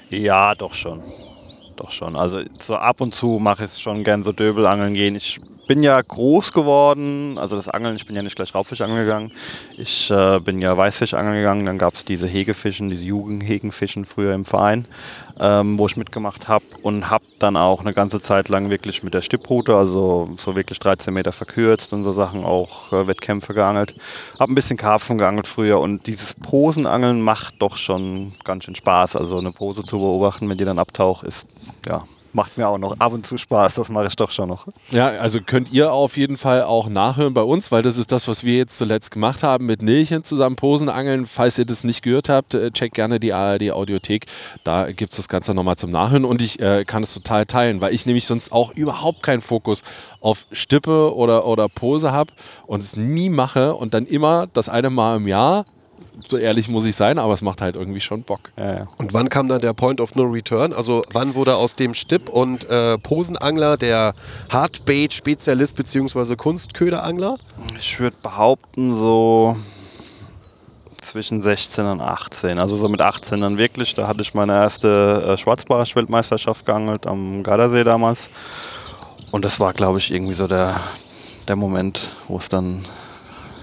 Ja, 0.09 0.55
doch 0.55 0.73
schon. 0.73 1.01
Doch 1.75 1.91
schon. 1.91 2.15
Also 2.15 2.41
so 2.53 2.75
ab 2.75 3.01
und 3.01 3.15
zu 3.15 3.39
mache 3.39 3.65
ich 3.65 3.71
es 3.71 3.79
schon 3.79 4.03
gern 4.03 4.23
so 4.23 4.31
Döbelangeln 4.31 4.93
gehen. 4.93 5.15
Ich 5.15 5.39
bin 5.69 5.83
ja 5.83 6.01
groß 6.01 6.51
geworden, 6.51 7.37
also 7.37 7.55
das 7.55 7.69
Angeln, 7.69 7.95
ich 7.95 8.07
bin 8.07 8.15
ja 8.15 8.23
nicht 8.23 8.35
gleich 8.35 8.55
Raubfischangeln 8.55 9.01
gegangen. 9.05 9.31
Ich 9.77 10.09
äh, 10.09 10.39
bin 10.39 10.57
ja 10.57 10.75
Weißfischangeln 10.75 11.35
gegangen, 11.35 11.63
dann 11.67 11.77
gab 11.77 11.93
es 11.93 12.03
diese 12.03 12.25
Hegefischen, 12.25 12.89
diese 12.89 13.05
Jugendhegenfischen 13.05 14.05
früher 14.05 14.33
im 14.33 14.45
Verein, 14.45 14.85
ähm, 15.39 15.77
wo 15.77 15.85
ich 15.85 15.95
mitgemacht 15.95 16.47
habe 16.47 16.65
und 16.81 17.11
habe 17.11 17.23
dann 17.37 17.55
auch 17.55 17.81
eine 17.81 17.93
ganze 17.93 18.19
Zeit 18.19 18.49
lang 18.49 18.71
wirklich 18.71 19.03
mit 19.03 19.13
der 19.13 19.21
Stipprute, 19.21 19.75
also 19.75 20.27
so 20.37 20.55
wirklich 20.55 20.79
13 20.79 21.13
Meter 21.13 21.31
verkürzt 21.31 21.93
und 21.93 22.03
so 22.03 22.13
Sachen, 22.13 22.45
auch 22.45 22.91
äh, 22.91 23.05
Wettkämpfe 23.05 23.53
geangelt. 23.53 23.93
Habe 24.39 24.51
ein 24.51 24.55
bisschen 24.55 24.75
Karpfen 24.75 25.19
geangelt 25.19 25.45
früher 25.45 25.79
und 25.79 26.07
dieses 26.07 26.33
Posenangeln 26.33 27.21
macht 27.21 27.61
doch 27.61 27.77
schon 27.77 28.33
ganz 28.43 28.63
schön 28.63 28.73
Spaß. 28.73 29.15
Also 29.15 29.37
eine 29.37 29.51
Pose 29.51 29.83
zu 29.83 29.99
beobachten, 29.99 30.49
wenn 30.49 30.57
die 30.57 30.65
dann 30.65 30.79
abtaucht, 30.79 31.27
ist, 31.27 31.47
ja, 31.85 32.05
macht 32.33 32.57
mir 32.57 32.67
auch 32.67 32.77
noch 32.77 32.99
ab 32.99 33.13
und 33.13 33.25
zu 33.25 33.37
Spaß. 33.37 33.75
Das 33.75 33.89
mache 33.89 34.07
ich 34.07 34.15
doch 34.15 34.31
schon 34.31 34.49
noch. 34.49 34.67
Ja, 34.91 35.07
also 35.07 35.39
könnt 35.41 35.71
ihr 35.71 35.91
auf 35.91 36.17
jeden 36.17 36.37
Fall 36.37 36.63
auch 36.63 36.89
nachhören 36.89 37.33
bei 37.33 37.41
uns, 37.41 37.71
weil 37.71 37.81
das 37.81 37.97
ist 37.97 38.11
das, 38.11 38.27
was 38.27 38.43
wir 38.43 38.57
jetzt 38.57 38.77
zuletzt 38.77 39.11
gemacht 39.11 39.43
haben 39.43 39.65
mit 39.65 39.81
Nilchen 39.81 40.23
zusammen 40.23 40.55
Posen 40.55 40.89
angeln. 40.89 41.25
Falls 41.25 41.57
ihr 41.57 41.65
das 41.65 41.83
nicht 41.83 42.01
gehört 42.01 42.29
habt, 42.29 42.53
äh, 42.53 42.71
checkt 42.71 42.95
gerne 42.95 43.19
die 43.19 43.33
ARD 43.33 43.71
Audiothek. 43.71 44.25
Da 44.63 44.91
gibt 44.91 45.11
es 45.11 45.17
das 45.17 45.27
Ganze 45.27 45.53
nochmal 45.53 45.75
zum 45.75 45.91
Nachhören 45.91 46.25
und 46.25 46.41
ich 46.41 46.59
äh, 46.59 46.85
kann 46.85 47.03
es 47.03 47.13
total 47.13 47.45
teilen, 47.45 47.81
weil 47.81 47.93
ich 47.93 48.05
nämlich 48.05 48.25
sonst 48.25 48.51
auch 48.51 48.73
überhaupt 48.73 49.23
keinen 49.23 49.41
Fokus 49.41 49.83
auf 50.21 50.45
Stippe 50.51 51.15
oder, 51.15 51.45
oder 51.45 51.69
Pose 51.69 52.11
habe 52.11 52.33
und 52.67 52.83
es 52.83 52.95
nie 52.95 53.29
mache 53.29 53.75
und 53.75 53.93
dann 53.93 54.05
immer 54.05 54.47
das 54.47 54.69
eine 54.69 54.89
Mal 54.89 55.17
im 55.17 55.27
Jahr. 55.27 55.65
So 56.27 56.37
ehrlich 56.37 56.67
muss 56.67 56.85
ich 56.85 56.95
sein, 56.95 57.17
aber 57.19 57.33
es 57.33 57.41
macht 57.41 57.61
halt 57.61 57.75
irgendwie 57.75 58.01
schon 58.01 58.23
Bock. 58.23 58.51
Ja, 58.57 58.73
ja. 58.73 58.87
Und 58.97 59.13
wann 59.13 59.29
kam 59.29 59.47
dann 59.47 59.61
der 59.61 59.73
Point 59.73 60.01
of 60.01 60.15
No 60.15 60.23
Return? 60.23 60.73
Also 60.73 61.01
wann 61.13 61.35
wurde 61.35 61.55
aus 61.55 61.75
dem 61.75 61.93
Stipp- 61.93 62.29
und 62.29 62.69
äh, 62.69 62.97
Posenangler 62.97 63.77
der 63.77 64.13
Hardbait-Spezialist 64.49 65.75
bzw. 65.75 66.35
Kunstköderangler? 66.35 67.37
Ich 67.77 67.99
würde 67.99 68.17
behaupten, 68.21 68.93
so 68.93 69.55
zwischen 71.01 71.41
16 71.41 71.85
und 71.85 72.01
18. 72.01 72.59
Also 72.59 72.75
so 72.75 72.89
mit 72.89 73.01
18 73.01 73.41
dann 73.41 73.57
wirklich. 73.57 73.95
Da 73.95 74.07
hatte 74.07 74.21
ich 74.21 74.33
meine 74.33 74.53
erste 74.53 75.23
äh, 75.27 75.37
Schwarzbarsch-Weltmeisterschaft 75.37 76.65
geangelt 76.65 77.07
am 77.07 77.43
Gardasee 77.43 77.83
damals. 77.83 78.29
Und 79.31 79.45
das 79.45 79.59
war, 79.59 79.73
glaube 79.73 79.99
ich, 79.99 80.11
irgendwie 80.11 80.33
so 80.33 80.47
der, 80.47 80.79
der 81.47 81.55
Moment, 81.55 82.11
wo 82.27 82.37
es 82.37 82.49
dann 82.49 82.83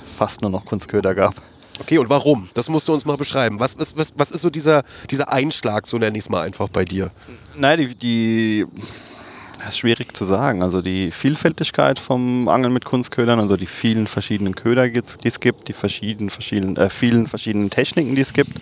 fast 0.07 0.43
nur 0.43 0.51
noch 0.51 0.65
Kunstköder 0.65 1.15
gab. 1.15 1.35
Okay, 1.81 1.99
und 1.99 2.09
warum? 2.09 2.49
Das 2.55 2.69
musst 2.69 2.89
du 2.89 2.95
uns 2.95 3.05
mal 3.05 3.17
beschreiben. 3.17 3.61
Was, 3.61 3.79
was, 3.79 3.97
was, 3.97 4.13
was 4.17 4.31
ist 4.31 4.43
so 4.43 4.51
dieser, 4.51 4.83
dieser 5.11 5.33
Einschlag, 5.33 5.87
so 5.87 5.99
nenne 5.99 6.17
ich 6.17 6.25
es 6.25 6.31
mal 6.31 6.43
einfach 6.43 6.69
bei 6.69 6.85
dir? 6.85 7.11
Nein, 7.55 7.79
die, 7.79 7.95
die 7.95 8.67
Das 9.59 9.69
ist 9.69 9.79
schwierig 9.79 10.17
zu 10.17 10.25
sagen. 10.25 10.63
Also 10.63 10.81
die 10.81 11.11
Vielfältigkeit 11.11 11.99
vom 11.99 12.49
Angeln 12.49 12.73
mit 12.73 12.85
Kunstködern, 12.85 13.41
also 13.41 13.57
die 13.57 13.67
vielen 13.67 14.07
verschiedenen 14.07 14.55
Köder, 14.55 14.89
die 14.89 15.03
es 15.25 15.41
gibt, 15.41 15.69
die 15.69 15.73
verschiedenen, 15.73 16.31
verschiedenen, 16.31 16.77
äh, 16.77 16.89
vielen 16.89 17.27
verschiedenen 17.27 17.71
Techniken, 17.71 18.15
die 18.15 18.23
es 18.23 18.33
gibt 18.33 18.59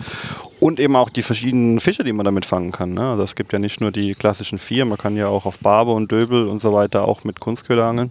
und 0.60 0.80
eben 0.80 0.96
auch 0.96 1.10
die 1.10 1.22
verschiedenen 1.22 1.78
Fische, 1.78 2.04
die 2.04 2.12
man 2.12 2.24
damit 2.24 2.46
fangen 2.46 2.72
kann. 2.72 2.94
Ne? 2.94 3.10
Also 3.10 3.22
es 3.22 3.34
gibt 3.34 3.52
ja 3.52 3.58
nicht 3.58 3.80
nur 3.80 3.92
die 3.92 4.14
klassischen 4.14 4.58
vier, 4.58 4.84
man 4.84 4.98
kann 4.98 5.16
ja 5.16 5.28
auch 5.28 5.46
auf 5.46 5.58
Barbe 5.58 5.92
und 5.92 6.10
Döbel 6.10 6.46
und 6.46 6.60
so 6.60 6.72
weiter 6.72 7.06
auch 7.06 7.24
mit 7.24 7.38
Kunstköder 7.38 7.84
angeln. 7.84 8.10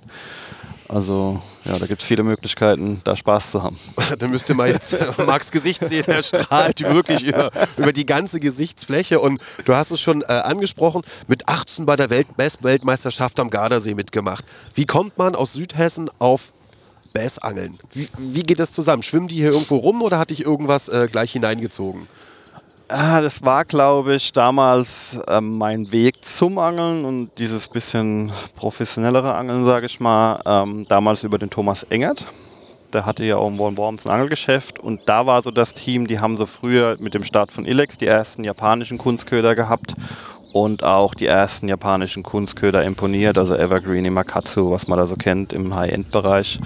Also 0.90 1.42
ja, 1.66 1.80
da 1.80 1.86
gibt 1.88 2.02
es 2.02 2.08
viele 2.08 2.24
Möglichkeiten, 2.24 3.00
da 3.04 3.16
Spaß 3.16 3.52
zu 3.52 3.64
haben. 3.64 3.78
Da 4.20 4.28
müsst 4.28 4.50
ihr 4.50 4.56
mal 4.56 4.70
jetzt 4.70 4.96
Marks 5.26 5.52
Gesicht 5.52 5.86
sehen. 5.88 6.04
Er 6.08 6.22
strahlt 6.22 6.82
wirklich 6.82 7.24
über, 7.24 7.50
über 7.78 7.94
die 7.94 8.06
ganze 8.06 8.40
Gesichtsfläche. 8.40 9.20
Und 9.20 9.42
du 9.66 9.76
hast 9.76 9.92
es 9.92 10.00
schon 10.00 10.22
äh, 10.22 10.26
angesprochen, 10.26 11.02
mit 11.28 11.48
18 11.48 11.86
bei 11.86 11.96
der 11.96 12.10
Welt 12.10 12.28
Weltmeisterschaft 12.38 13.40
am 13.40 13.50
Gardasee 13.50 13.96
mitgemacht. 13.96 14.46
Wie 14.76 14.86
kommt 14.86 15.18
man 15.18 15.36
aus 15.36 15.54
Südhessen 15.54 16.10
auf 16.20 16.54
Bassangeln? 17.14 17.80
Wie, 17.94 18.08
wie 18.18 18.44
geht 18.44 18.60
das 18.60 18.72
zusammen? 18.72 19.04
Schwimmen 19.04 19.28
die 19.28 19.36
hier 19.36 19.52
irgendwo 19.52 19.78
rum 19.78 20.02
oder 20.02 20.20
hat 20.20 20.30
dich 20.30 20.46
irgendwas 20.46 20.90
äh, 20.90 21.08
gleich 21.10 21.32
hineingezogen? 21.32 22.08
Ah, 22.96 23.22
das 23.22 23.44
war, 23.44 23.66
glaube 23.66 24.14
ich, 24.14 24.34
damals 24.34 25.20
ähm, 25.28 25.58
mein 25.58 25.92
Weg 25.92 26.24
zum 26.24 26.60
Angeln 26.60 27.06
und 27.06 27.32
dieses 27.40 27.68
bisschen 27.68 28.32
professionellere 28.56 29.34
Angeln, 29.34 29.66
sage 29.66 29.88
ich 29.88 30.00
mal, 30.00 30.40
ähm, 30.46 30.86
damals 30.88 31.24
über 31.24 31.40
den 31.40 31.50
Thomas 31.50 31.82
Engert. 31.82 32.28
Der 32.94 33.08
hatte 33.08 33.26
ja 33.26 33.38
auch 33.38 33.48
in 33.48 33.58
Worms 33.58 34.06
ein 34.06 34.12
Angelgeschäft 34.12 34.80
und 34.80 35.02
da 35.08 35.26
war 35.26 35.42
so 35.42 35.50
das 35.50 35.74
Team, 35.74 36.06
die 36.06 36.20
haben 36.20 36.38
so 36.38 36.46
früher 36.46 36.96
mit 37.00 37.16
dem 37.16 37.24
Start 37.24 37.52
von 37.52 37.66
Ilex 37.66 37.98
die 37.98 38.06
ersten 38.06 38.44
japanischen 38.44 39.00
Kunstköder 39.00 39.56
gehabt 39.56 39.96
und 40.52 40.84
auch 40.84 41.16
die 41.16 41.26
ersten 41.26 41.68
japanischen 41.68 42.22
Kunstköder 42.22 42.84
imponiert, 42.84 43.40
also 43.40 43.56
Evergreen, 43.56 44.06
Imakatsu, 44.06 44.70
was 44.70 44.88
man 44.88 45.00
da 45.00 45.08
so 45.08 45.16
kennt 45.16 45.52
im 45.52 45.74
High-End-Bereich. 45.74 46.60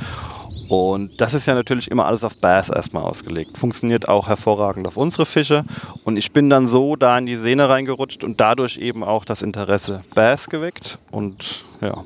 Und 0.68 1.22
das 1.22 1.34
ist 1.34 1.46
ja 1.46 1.56
natürlich 1.56 1.90
immer 1.90 2.06
alles 2.06 2.24
auf 2.24 2.38
Bass 2.38 2.70
erstmal 2.70 3.04
ausgelegt. 3.04 3.58
Funktioniert 3.58 4.10
auch 4.10 4.28
hervorragend 4.28 4.88
auf 4.88 4.98
unsere 4.98 5.26
Fische. 5.26 5.64
Und 6.04 6.18
ich 6.18 6.32
bin 6.32 6.50
dann 6.50 6.68
so 6.68 6.96
da 6.96 7.18
in 7.18 7.26
die 7.26 7.36
Szene 7.36 7.70
reingerutscht 7.70 8.24
und 8.24 8.40
dadurch 8.42 8.78
eben 8.78 9.04
auch 9.04 9.26
das 9.26 9.42
Interesse 9.42 10.02
Bass 10.14 10.48
geweckt. 10.50 11.00
Und 11.12 11.64
ja, 11.82 12.04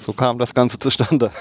so 0.00 0.12
kam 0.12 0.38
das 0.38 0.54
Ganze 0.54 0.78
zustande. 0.78 1.30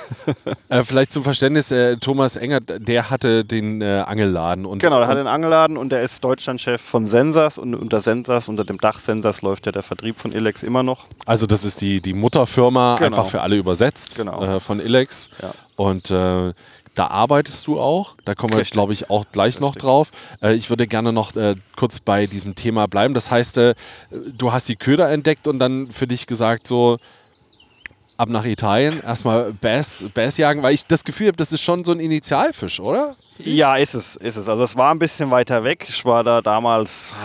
Äh, 0.70 0.84
vielleicht 0.84 1.12
zum 1.12 1.24
Verständnis, 1.24 1.72
äh, 1.72 1.98
Thomas 1.98 2.36
Engert, 2.36 2.64
der 2.78 3.10
hatte 3.10 3.44
den 3.44 3.82
äh, 3.82 4.04
Angelladen. 4.06 4.66
Und, 4.68 4.80
genau, 4.80 5.00
der 5.00 5.08
hat 5.08 5.18
den 5.18 5.26
Angelladen 5.26 5.78
und 5.78 5.90
der 5.92 6.02
ist 6.02 6.24
Deutschlandchef 6.24 6.80
von 6.80 7.08
Sensas. 7.08 7.58
Und 7.58 7.74
unter 7.74 8.02
Sensas, 8.02 8.50
unter 8.50 8.66
dem 8.66 8.78
Dach 8.78 9.00
Sensas 9.00 9.42
läuft 9.42 9.66
ja 9.66 9.72
der 9.72 9.82
Vertrieb 9.82 10.20
von 10.20 10.32
Ilex 10.32 10.62
immer 10.62 10.84
noch. 10.84 11.08
Also 11.26 11.48
das 11.48 11.64
ist 11.64 11.82
die, 11.82 12.02
die 12.02 12.14
Mutterfirma, 12.14 12.98
Genau. 12.98 13.06
einfach 13.18 13.26
für 13.32 13.42
alle 13.42 13.56
übersetzt, 13.56 14.16
Genau. 14.16 14.44
äh, 14.44 14.60
von 14.60 14.80
Ilex. 14.80 15.30
Ja. 15.42 15.52
Und 15.76 16.12
äh, 16.12 16.54
da 16.94 17.08
arbeitest 17.08 17.66
du 17.66 17.80
auch. 17.80 18.16
Da 18.26 18.36
kommen 18.36 18.54
wir, 18.54 18.60
Richtig. 18.60 18.74
glaube 18.74 18.94
ich, 18.94 19.10
auch 19.10 19.26
gleich 19.32 19.60
noch 19.60 19.76
drauf. 19.76 20.12
Äh, 20.44 20.54
ich 20.54 20.70
würde 20.70 20.86
gerne 20.86 21.12
noch 21.14 21.36
äh, 21.36 21.56
kurz 21.78 22.00
bei 22.00 22.28
diesem 22.28 22.54
Thema 22.56 22.88
bleiben. 22.88 23.14
Das 23.14 23.32
heißt, 23.32 23.58
äh, 23.58 23.76
du 24.38 24.52
hast 24.52 24.68
die 24.70 24.76
Köder 24.76 25.10
entdeckt 25.10 25.48
und 25.48 25.58
dann 25.60 25.90
für 25.90 26.06
dich 26.06 26.28
gesagt, 26.28 26.68
so 26.68 26.98
ab 28.20 28.30
nach 28.30 28.46
Italien, 28.46 29.02
erstmal 29.02 29.54
Bass, 29.54 30.06
Bass 30.14 30.38
jagen, 30.38 30.62
weil 30.62 30.74
ich 30.74 30.86
das 30.86 31.06
Gefühl 31.06 31.28
habe, 31.28 31.38
das 31.38 31.54
ist 31.54 31.62
schon 31.62 31.86
so 31.86 31.94
ein 31.94 32.00
Initialfisch, 32.00 32.80
oder? 32.80 33.16
Ja, 33.38 33.78
ist 33.78 33.94
es, 33.94 34.18
ist 34.18 34.36
es. 34.36 34.50
Also 34.50 34.64
es 34.64 34.76
war 34.76 34.92
ein 34.92 35.00
bisschen 35.00 35.32
weiter 35.32 35.64
weg. 35.64 35.86
Ich 35.88 36.04
war 36.04 36.24
da 36.26 36.42
damals, 36.42 37.16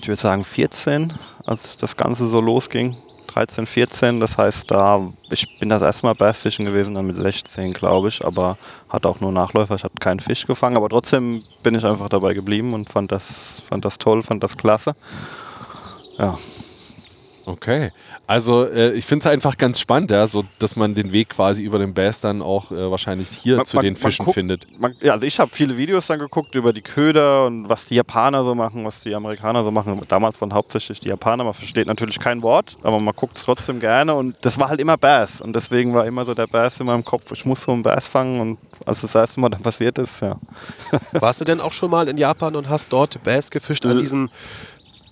ich 0.00 0.06
würde 0.06 0.20
sagen 0.20 0.44
14, 0.44 1.12
als 1.44 1.76
das 1.76 1.96
Ganze 1.96 2.28
so 2.28 2.40
losging. 2.40 2.96
13, 3.26 3.66
14, 3.66 4.20
das 4.20 4.38
heißt, 4.38 4.70
da 4.70 5.08
ich 5.30 5.46
bin 5.60 5.68
das 5.68 5.82
erste 5.82 6.06
Mal 6.06 6.14
Bassfischen 6.14 6.66
gewesen, 6.66 6.94
dann 6.94 7.06
mit 7.06 7.16
16, 7.16 7.72
glaube 7.72 8.08
ich, 8.08 8.24
aber 8.24 8.56
hatte 8.88 9.08
auch 9.08 9.20
nur 9.20 9.30
Nachläufer, 9.30 9.76
ich 9.76 9.84
habe 9.84 9.94
keinen 10.00 10.18
Fisch 10.18 10.46
gefangen, 10.46 10.76
aber 10.76 10.88
trotzdem 10.88 11.44
bin 11.62 11.76
ich 11.76 11.84
einfach 11.84 12.08
dabei 12.08 12.34
geblieben 12.34 12.74
und 12.74 12.90
fand 12.90 13.12
das, 13.12 13.62
fand 13.64 13.84
das 13.84 13.98
toll, 13.98 14.24
fand 14.24 14.42
das 14.42 14.56
klasse. 14.56 14.96
Ja, 16.18 16.36
Okay. 17.52 17.90
Also 18.28 18.64
äh, 18.66 18.92
ich 18.92 19.04
finde 19.04 19.26
es 19.26 19.32
einfach 19.32 19.56
ganz 19.58 19.80
spannend, 19.80 20.10
ja, 20.12 20.26
so, 20.26 20.44
dass 20.60 20.76
man 20.76 20.94
den 20.94 21.10
Weg 21.10 21.30
quasi 21.30 21.62
über 21.62 21.78
den 21.80 21.92
Bass 21.94 22.20
dann 22.20 22.42
auch 22.42 22.70
äh, 22.70 22.90
wahrscheinlich 22.90 23.28
hier 23.28 23.56
Man- 23.56 23.66
zu 23.66 23.76
man- 23.76 23.84
den 23.84 23.94
man 23.94 24.02
Fischen 24.02 24.24
guckt- 24.24 24.34
findet. 24.34 24.66
Man, 24.80 24.94
ja, 25.00 25.14
also 25.14 25.26
ich 25.26 25.40
habe 25.40 25.50
viele 25.52 25.76
Videos 25.76 26.06
dann 26.06 26.20
geguckt 26.20 26.54
über 26.54 26.72
die 26.72 26.82
Köder 26.82 27.46
und 27.46 27.68
was 27.68 27.86
die 27.86 27.96
Japaner 27.96 28.44
so 28.44 28.54
machen, 28.54 28.84
was 28.84 29.00
die 29.00 29.14
Amerikaner 29.14 29.64
so 29.64 29.70
machen. 29.70 30.00
Damals 30.08 30.40
waren 30.40 30.54
hauptsächlich 30.54 31.00
die 31.00 31.08
Japaner. 31.08 31.42
Man 31.44 31.54
versteht 31.54 31.86
natürlich 31.88 32.20
kein 32.20 32.40
Wort, 32.42 32.76
aber 32.82 33.00
man 33.00 33.14
guckt 33.14 33.36
es 33.36 33.44
trotzdem 33.44 33.80
gerne. 33.80 34.14
Und 34.14 34.36
das 34.42 34.58
war 34.60 34.68
halt 34.68 34.80
immer 34.80 34.96
Bass. 34.96 35.40
Und 35.40 35.56
deswegen 35.56 35.92
war 35.92 36.06
immer 36.06 36.24
so 36.24 36.34
der 36.34 36.46
Bass 36.46 36.78
in 36.78 36.86
meinem 36.86 37.04
Kopf. 37.04 37.32
Ich 37.32 37.44
muss 37.44 37.62
so 37.64 37.72
einen 37.72 37.82
Bass 37.82 38.08
fangen. 38.08 38.40
Und 38.40 38.58
als 38.86 39.00
das 39.00 39.14
erste 39.14 39.40
Mal 39.40 39.48
dann 39.48 39.62
passiert 39.62 39.98
ist, 39.98 40.20
ja. 40.22 40.36
Warst 41.12 41.40
du 41.40 41.44
denn 41.44 41.60
auch 41.60 41.72
schon 41.72 41.90
mal 41.90 42.08
in 42.08 42.16
Japan 42.16 42.54
und 42.54 42.68
hast 42.68 42.92
dort 42.92 43.22
Bass 43.24 43.50
gefischt 43.50 43.84
an 43.86 43.98
diesen, 43.98 44.30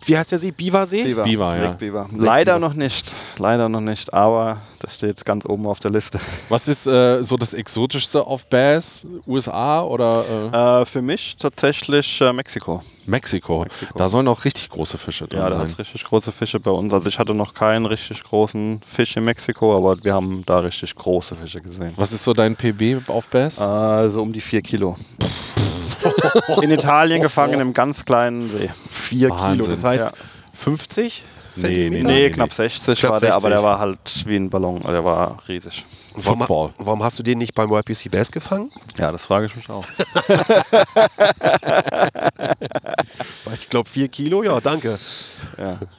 wie 0.06 0.16
heißt 0.16 0.32
der 0.32 0.38
See? 0.38 0.50
Biwa-See? 0.52 1.02
Beaver, 1.04 1.22
Beaver, 1.24 1.56
ja. 1.56 1.62
Lake 1.64 1.76
Beaver. 1.76 2.08
Leider 2.16 2.58
noch 2.58 2.74
nicht. 2.74 3.14
Leider 3.38 3.68
noch 3.68 3.80
nicht. 3.80 4.12
Aber 4.14 4.58
das 4.80 4.94
steht 4.94 5.24
ganz 5.24 5.44
oben 5.46 5.66
auf 5.66 5.80
der 5.80 5.90
Liste. 5.90 6.18
Was 6.48 6.66
ist 6.68 6.86
äh, 6.86 7.22
so 7.22 7.36
das 7.36 7.52
Exotischste 7.54 8.26
auf 8.26 8.46
Bass? 8.46 9.06
USA 9.26 9.82
oder 9.82 10.24
äh, 10.52 10.80
Äh, 10.82 10.84
für 10.86 11.02
mich 11.02 11.36
tatsächlich 11.36 12.20
äh, 12.20 12.32
Mexiko. 12.32 12.82
Mexiko. 13.06 13.60
Mexiko. 13.60 13.98
Da 13.98 14.08
sollen 14.08 14.28
auch 14.28 14.44
richtig 14.44 14.68
große 14.70 14.98
Fische 14.98 15.26
drin 15.26 15.40
Ja, 15.40 15.46
da 15.46 15.52
sein. 15.52 15.60
hat 15.62 15.68
es 15.68 15.78
richtig 15.78 16.04
große 16.04 16.30
Fische 16.32 16.60
bei 16.60 16.70
uns. 16.70 16.92
Also 16.92 17.06
ich 17.08 17.18
hatte 17.18 17.34
noch 17.34 17.52
keinen 17.54 17.86
richtig 17.86 18.22
großen 18.22 18.80
Fisch 18.84 19.16
in 19.16 19.24
Mexiko, 19.24 19.76
aber 19.76 20.02
wir 20.04 20.14
haben 20.14 20.42
da 20.46 20.60
richtig 20.60 20.94
große 20.94 21.34
Fische 21.36 21.60
gesehen. 21.60 21.92
Was 21.96 22.12
ist 22.12 22.24
so 22.24 22.32
dein 22.32 22.54
PB 22.56 23.08
auf 23.08 23.26
Bass? 23.28 23.60
Also 23.60 24.22
um 24.22 24.32
die 24.32 24.40
vier 24.40 24.62
Kilo. 24.62 24.96
in 26.62 26.70
Italien 26.70 27.22
gefangen 27.22 27.60
im 27.60 27.72
ganz 27.72 28.04
kleinen 28.04 28.42
See. 28.42 28.70
Vier 28.90 29.30
Wahnsinn. 29.30 29.60
Kilo. 29.60 29.66
Das 29.68 29.84
heißt 29.84 30.04
Ja. 30.04 30.10
50 30.54 31.24
Nee, 31.60 31.90
nee, 31.90 32.00
Nee, 32.04 32.30
knapp 32.30 32.52
60 32.52 33.00
Knapp 33.00 33.14
war 33.14 33.20
der, 33.20 33.30
aber 33.32 33.40
60. 33.40 33.50
der 33.56 33.62
war 33.64 33.78
halt 33.80 33.98
wie 34.26 34.36
ein 34.36 34.48
Ballon. 34.48 34.76
Also 34.76 34.92
Der 34.92 35.04
war 35.04 35.38
riesig. 35.48 35.84
Warum, 36.14 36.38
Football. 36.38 36.70
warum 36.78 37.02
hast 37.02 37.18
du 37.18 37.24
den 37.24 37.38
nicht 37.38 37.54
beim 37.54 37.72
YPC 37.72 38.10
Bass 38.12 38.30
gefangen? 38.30 38.70
Ja, 38.96 39.10
das 39.10 39.26
frage 39.26 39.46
ich 39.46 39.56
mich 39.56 39.68
auch. 39.68 39.84
Ich 43.60 43.68
glaube, 43.68 43.88
vier 43.88 44.08
Kilo, 44.08 44.42
ja, 44.42 44.60
danke. 44.60 44.98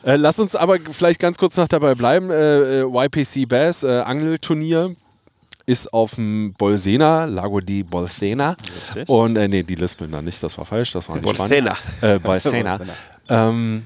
Äh, 0.04 0.16
lass 0.16 0.40
uns 0.40 0.56
aber 0.56 0.78
vielleicht 0.92 1.20
ganz 1.20 1.38
kurz 1.38 1.58
noch 1.58 1.68
dabei 1.68 1.96
bleiben. 1.96 2.30
Äh, 2.32 2.82
äh, 2.82 3.06
YPC 3.06 3.48
Bass, 3.48 3.84
äh, 3.84 4.00
Angelturnier, 4.02 4.96
ist 5.70 5.94
auf 5.94 6.16
dem 6.16 6.54
Bolsena, 6.58 7.26
Lago 7.26 7.60
di 7.60 7.84
Bolsena. 7.84 8.56
Richtig. 8.88 9.08
Und, 9.08 9.36
äh, 9.36 9.48
nee, 9.48 9.64
die 9.64 9.76
lispeln 9.76 10.12
da 10.12 10.22
nicht, 10.22 10.42
das 10.42 10.58
war 10.58 10.66
falsch, 10.66 10.92
das 10.94 11.08
war 11.08 11.16
nicht 11.16 11.24
Bolsena. 11.24 11.78
Äh, 12.02 12.18
Bolsena. 12.18 12.80
ähm, 13.30 13.84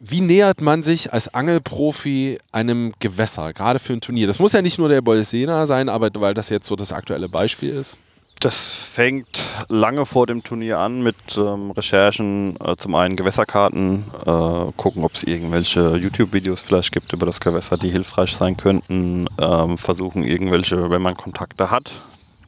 wie 0.00 0.20
nähert 0.20 0.60
man 0.60 0.82
sich 0.82 1.12
als 1.12 1.32
Angelprofi 1.32 2.38
einem 2.52 2.92
Gewässer, 3.00 3.52
gerade 3.52 3.78
für 3.78 3.94
ein 3.94 4.00
Turnier? 4.00 4.26
Das 4.26 4.38
muss 4.38 4.52
ja 4.52 4.62
nicht 4.62 4.78
nur 4.78 4.88
der 4.88 5.00
Bolsena 5.00 5.66
sein, 5.66 5.88
aber 5.88 6.10
weil 6.14 6.34
das 6.34 6.50
jetzt 6.50 6.66
so 6.66 6.76
das 6.76 6.92
aktuelle 6.92 7.28
Beispiel 7.28 7.70
ist. 7.70 7.98
Das 8.40 8.90
fängt 8.92 9.46
lange 9.68 10.04
vor 10.04 10.26
dem 10.26 10.42
Turnier 10.42 10.78
an 10.78 11.02
mit 11.02 11.16
ähm, 11.38 11.70
Recherchen, 11.70 12.56
äh, 12.60 12.76
zum 12.76 12.94
einen 12.94 13.16
Gewässerkarten, 13.16 14.04
äh, 14.26 14.72
gucken, 14.76 15.04
ob 15.04 15.14
es 15.14 15.22
irgendwelche 15.22 15.96
YouTube-Videos 15.96 16.60
vielleicht 16.60 16.92
gibt 16.92 17.12
über 17.14 17.24
das 17.24 17.40
Gewässer, 17.40 17.78
die 17.78 17.88
hilfreich 17.88 18.36
sein 18.36 18.56
könnten, 18.56 19.26
ähm, 19.38 19.78
versuchen 19.78 20.22
irgendwelche, 20.22 20.90
wenn 20.90 21.00
man 21.00 21.16
Kontakte 21.16 21.70
hat, 21.70 21.92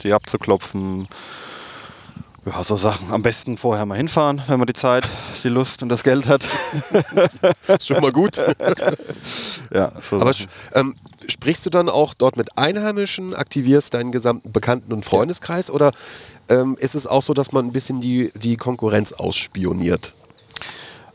die 0.02 0.12
abzuklopfen. 0.12 1.08
Ja, 2.44 2.62
so 2.62 2.76
Sachen. 2.76 3.10
Am 3.10 3.22
besten 3.22 3.56
vorher 3.56 3.84
mal 3.84 3.96
hinfahren, 3.96 4.42
wenn 4.46 4.58
man 4.58 4.66
die 4.66 4.72
Zeit, 4.74 5.06
die 5.42 5.48
Lust 5.48 5.82
und 5.82 5.88
das 5.88 6.04
Geld 6.04 6.28
hat. 6.28 6.44
Ist 7.68 7.86
schon 7.86 8.00
mal 8.00 8.12
gut. 8.12 8.36
ja, 9.74 9.92
so 10.00 10.20
Aber 10.20 10.32
ähm, 10.74 10.94
sprichst 11.28 11.64
du 11.66 11.70
dann 11.70 11.88
auch 11.88 12.14
dort 12.14 12.36
mit 12.36 12.56
Einheimischen, 12.56 13.34
aktivierst 13.34 13.94
deinen 13.94 14.12
gesamten 14.12 14.52
Bekannten- 14.52 14.92
und 14.92 15.04
Freundeskreis 15.04 15.70
oder 15.70 15.92
ähm, 16.48 16.76
ist 16.78 16.94
es 16.94 17.06
auch 17.06 17.22
so, 17.22 17.34
dass 17.34 17.52
man 17.52 17.66
ein 17.66 17.72
bisschen 17.72 18.00
die, 18.00 18.32
die 18.34 18.56
Konkurrenz 18.56 19.12
ausspioniert? 19.12 20.14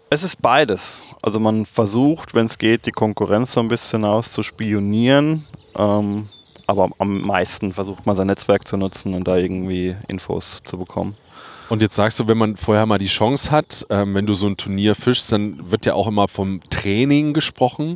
Es 0.09 0.21
ist 0.23 0.41
beides. 0.41 1.01
Also 1.23 1.39
man 1.39 1.65
versucht, 1.65 2.35
wenn 2.35 2.45
es 2.45 2.59
geht, 2.59 2.85
die 2.85 2.91
Konkurrenz 2.91 3.53
so 3.53 3.61
ein 3.61 3.67
bisschen 3.67 4.05
auszuspionieren. 4.05 5.43
Ähm, 5.75 6.27
aber 6.67 6.89
am 6.99 7.21
meisten 7.21 7.73
versucht 7.73 8.05
man 8.05 8.15
sein 8.15 8.27
Netzwerk 8.27 8.67
zu 8.67 8.77
nutzen 8.77 9.15
und 9.15 9.27
da 9.27 9.37
irgendwie 9.37 9.95
Infos 10.07 10.61
zu 10.63 10.77
bekommen. 10.77 11.17
Und 11.69 11.81
jetzt 11.81 11.95
sagst 11.95 12.19
du, 12.19 12.27
wenn 12.27 12.37
man 12.37 12.55
vorher 12.55 12.85
mal 12.85 12.99
die 12.99 13.07
Chance 13.07 13.49
hat, 13.49 13.85
ähm, 13.89 14.13
wenn 14.13 14.27
du 14.27 14.33
so 14.35 14.47
ein 14.47 14.57
Turnier 14.57 14.93
fischst, 14.95 15.31
dann 15.31 15.71
wird 15.71 15.85
ja 15.85 15.95
auch 15.95 16.07
immer 16.07 16.27
vom 16.27 16.61
Training 16.69 17.33
gesprochen. 17.33 17.95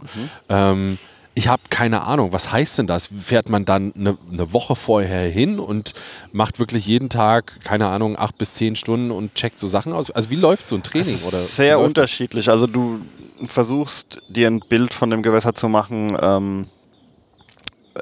Ähm, 0.50 0.97
ich 1.38 1.48
habe 1.48 1.62
keine 1.70 2.01
Ahnung, 2.01 2.34
was 2.34 2.51
heißt 2.51 2.79
denn 2.79 2.88
das? 2.88 3.10
Fährt 3.15 3.48
man 3.48 3.63
dann 3.63 3.94
eine, 3.96 4.17
eine 4.32 4.53
Woche 4.53 4.75
vorher 4.75 5.29
hin 5.29 5.60
und 5.60 5.94
macht 6.32 6.58
wirklich 6.58 6.88
jeden 6.88 7.10
Tag, 7.10 7.63
keine 7.63 7.89
Ahnung, 7.89 8.17
acht 8.17 8.39
bis 8.39 8.56
zehn 8.56 8.75
Stunden 8.75 9.12
und 9.12 9.36
checkt 9.36 9.60
so 9.60 9.67
Sachen 9.67 9.94
aus? 9.94 10.10
Also 10.10 10.32
wie 10.32 10.36
läuft 10.36 10.67
so 10.67 10.75
ein 10.75 10.82
Training? 10.82 11.13
Es 11.13 11.22
ist 11.22 11.27
Oder 11.27 11.38
sehr 11.38 11.75
läuft 11.75 11.98
das? 11.98 12.01
unterschiedlich. 12.01 12.50
Also 12.50 12.65
du, 12.65 13.01
versuchst 13.46 14.20
dir 14.29 14.48
ein 14.48 14.62
Bild 14.62 14.96
von 14.96 15.12
dem 15.12 15.22
Gewässer 15.22 15.53
zu 15.53 15.70
machen, 15.70 16.17
ähm, 16.20 16.65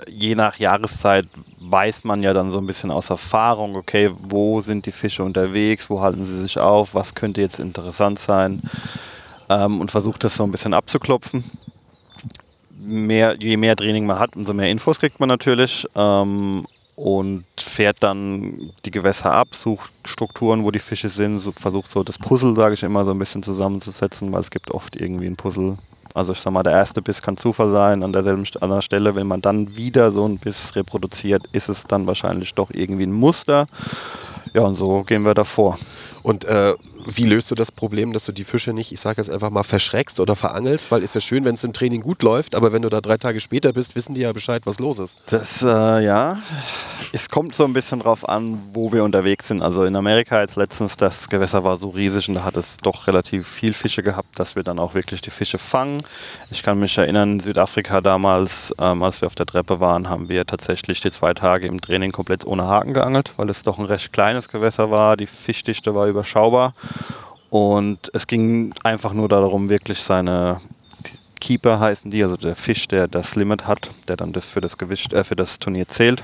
je 0.07 0.35
nach 0.35 0.55
Jahreszeit 0.55 1.27
weiß 1.59 2.05
man 2.05 2.23
ja 2.23 2.33
dann 2.33 2.53
so 2.53 2.59
ein 2.59 2.67
bisschen 2.67 2.89
aus 2.89 3.09
Erfahrung, 3.09 3.75
okay, 3.75 4.11
wo 4.17 4.61
sind 4.61 4.85
die 4.85 4.91
Fische 4.91 5.25
unterwegs, 5.25 5.89
wo 5.89 5.99
halten 5.99 6.25
sie 6.25 6.41
sich 6.41 6.57
auf, 6.57 6.95
was 6.95 7.15
könnte 7.15 7.41
jetzt 7.41 7.59
interessant 7.59 8.17
sein 8.17 8.61
ähm, 9.49 9.81
und 9.81 9.91
versucht 9.91 10.23
das 10.23 10.35
so 10.35 10.45
ein 10.45 10.51
bisschen 10.51 10.73
abzuklopfen. 10.73 11.43
Mehr, 12.85 13.35
je 13.39 13.57
mehr 13.57 13.75
Training 13.75 14.05
man 14.05 14.19
hat, 14.19 14.35
umso 14.35 14.53
mehr 14.53 14.69
Infos 14.69 14.99
kriegt 14.99 15.19
man 15.19 15.29
natürlich 15.29 15.87
ähm, 15.95 16.65
und 16.95 17.45
fährt 17.57 17.97
dann 18.01 18.71
die 18.85 18.91
Gewässer 18.91 19.33
ab, 19.33 19.49
sucht 19.53 19.91
Strukturen, 20.05 20.63
wo 20.63 20.71
die 20.71 20.79
Fische 20.79 21.09
sind, 21.09 21.39
so, 21.39 21.51
versucht 21.51 21.89
so 21.89 22.03
das 22.03 22.17
Puzzle, 22.17 22.55
sage 22.55 22.75
ich 22.75 22.83
immer, 22.83 23.03
so 23.03 23.11
ein 23.11 23.19
bisschen 23.19 23.43
zusammenzusetzen, 23.43 24.31
weil 24.31 24.41
es 24.41 24.51
gibt 24.51 24.71
oft 24.71 24.95
irgendwie 24.95 25.25
ein 25.25 25.35
Puzzle. 25.35 25.77
Also 26.13 26.31
ich 26.31 26.39
sag 26.39 26.53
mal, 26.53 26.63
der 26.63 26.71
erste 26.71 27.01
Biss 27.01 27.21
kann 27.21 27.35
Zufall 27.35 27.71
sein, 27.71 28.01
an 28.01 28.13
derselben 28.13 28.45
an 28.61 28.69
der 28.69 28.81
Stelle, 28.81 29.15
wenn 29.15 29.27
man 29.27 29.41
dann 29.41 29.75
wieder 29.75 30.11
so 30.11 30.23
einen 30.23 30.39
Biss 30.39 30.73
reproduziert, 30.75 31.43
ist 31.51 31.67
es 31.67 31.83
dann 31.83 32.07
wahrscheinlich 32.07 32.53
doch 32.53 32.69
irgendwie 32.71 33.05
ein 33.05 33.11
Muster. 33.11 33.65
Ja, 34.53 34.61
und 34.61 34.77
so 34.77 35.03
gehen 35.03 35.23
wir 35.23 35.33
davor. 35.33 35.77
Und 36.25 36.43
äh, 36.45 36.73
wie 37.05 37.25
löst 37.25 37.51
du 37.51 37.55
das 37.55 37.71
Problem, 37.71 38.11
dass 38.11 38.25
du 38.25 38.31
die 38.31 38.45
Fische 38.45 38.73
nicht, 38.73 38.91
ich 38.91 38.99
sage 38.99 39.21
jetzt 39.21 39.29
einfach 39.29 39.51
mal, 39.51 39.61
verschreckst 39.61 40.19
oder 40.19 40.35
verangelst? 40.35 40.89
Weil 40.89 41.03
ist 41.03 41.13
ja 41.13 41.21
schön, 41.21 41.45
wenn 41.45 41.53
es 41.53 41.63
im 41.63 41.71
Training 41.71 42.01
gut 42.01 42.23
läuft, 42.23 42.55
aber 42.55 42.73
wenn 42.73 42.81
du 42.81 42.89
da 42.89 42.99
drei 42.99 43.17
Tage 43.17 43.39
später 43.39 43.73
bist, 43.73 43.95
wissen 43.95 44.15
die 44.15 44.21
ja 44.21 44.33
Bescheid, 44.33 44.63
was 44.65 44.79
los 44.79 44.97
ist. 44.97 45.17
Das, 45.27 45.61
äh, 45.61 45.67
ja, 45.67 46.39
es 47.13 47.29
kommt 47.29 47.53
so 47.53 47.63
ein 47.63 47.73
bisschen 47.73 47.99
drauf 47.99 48.27
an, 48.27 48.59
wo 48.73 48.91
wir 48.91 49.03
unterwegs 49.03 49.49
sind. 49.49 49.61
Also 49.61 49.83
in 49.83 49.95
Amerika 49.95 50.41
jetzt 50.41 50.55
letztens, 50.55 50.97
das 50.97 51.29
Gewässer 51.29 51.63
war 51.63 51.77
so 51.77 51.89
riesig 51.89 52.27
und 52.27 52.33
da 52.33 52.43
hat 52.43 52.57
es 52.57 52.77
doch 52.77 53.05
relativ 53.05 53.47
viel 53.47 53.73
Fische 53.73 54.01
gehabt, 54.01 54.39
dass 54.39 54.55
wir 54.55 54.63
dann 54.63 54.79
auch 54.79 54.95
wirklich 54.95 55.21
die 55.21 55.29
Fische 55.29 55.59
fangen. 55.59 56.01
Ich 56.49 56.63
kann 56.63 56.79
mich 56.79 56.97
erinnern, 56.97 57.33
in 57.33 57.39
Südafrika 57.39 58.01
damals, 58.01 58.73
ähm, 58.79 59.03
als 59.03 59.21
wir 59.21 59.27
auf 59.27 59.35
der 59.35 59.45
Treppe 59.45 59.79
waren, 59.79 60.09
haben 60.09 60.27
wir 60.27 60.47
tatsächlich 60.47 61.01
die 61.01 61.11
zwei 61.11 61.35
Tage 61.35 61.67
im 61.67 61.81
Training 61.81 62.11
komplett 62.11 62.47
ohne 62.47 62.63
Haken 62.63 62.95
geangelt, 62.95 63.33
weil 63.37 63.47
es 63.51 63.61
doch 63.61 63.77
ein 63.77 63.85
recht 63.85 64.11
kleines 64.11 64.49
Gewässer 64.49 64.89
war. 64.89 65.17
Die 65.17 65.27
Fischdichte 65.27 65.93
war 65.93 66.14
überschaubar. 66.15 66.73
Und 67.49 68.09
es 68.13 68.27
ging 68.27 68.73
einfach 68.83 69.13
nur 69.13 69.29
darum, 69.29 69.69
wirklich 69.69 70.01
seine 70.01 70.59
Keeper 71.39 71.79
heißen 71.79 72.09
die, 72.09 72.23
also 72.23 72.37
der 72.37 72.55
Fisch, 72.55 72.87
der 72.87 73.07
das 73.07 73.35
Limit 73.35 73.67
hat, 73.67 73.89
der 74.07 74.17
dann 74.17 74.33
das 74.33 74.45
für 74.45 74.61
das 74.61 74.77
Gewicht, 74.77 75.13
äh, 75.13 75.23
für 75.23 75.35
das 75.35 75.59
Turnier 75.59 75.87
zählt, 75.87 76.23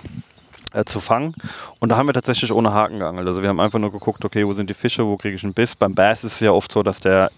äh, 0.73 0.83
zu 0.83 0.99
fangen. 0.99 1.35
Und 1.79 1.89
da 1.89 1.97
haben 1.97 2.07
wir 2.07 2.13
tatsächlich 2.13 2.51
ohne 2.51 2.73
Haken 2.73 2.99
geangelt. 2.99 3.27
Also 3.27 3.41
wir 3.41 3.49
haben 3.49 3.59
einfach 3.59 3.79
nur 3.79 3.91
geguckt, 3.91 4.25
okay, 4.25 4.45
wo 4.47 4.53
sind 4.53 4.69
die 4.69 4.73
Fische, 4.73 5.05
wo 5.05 5.17
kriege 5.17 5.35
ich 5.35 5.43
einen 5.43 5.53
Biss. 5.53 5.75
Beim 5.75 5.93
Bass 5.93 6.23
ist 6.23 6.33
es 6.33 6.39
ja 6.39 6.51
oft 6.51 6.71
so, 6.71 6.81
dass 6.81 6.99
der 6.99 7.31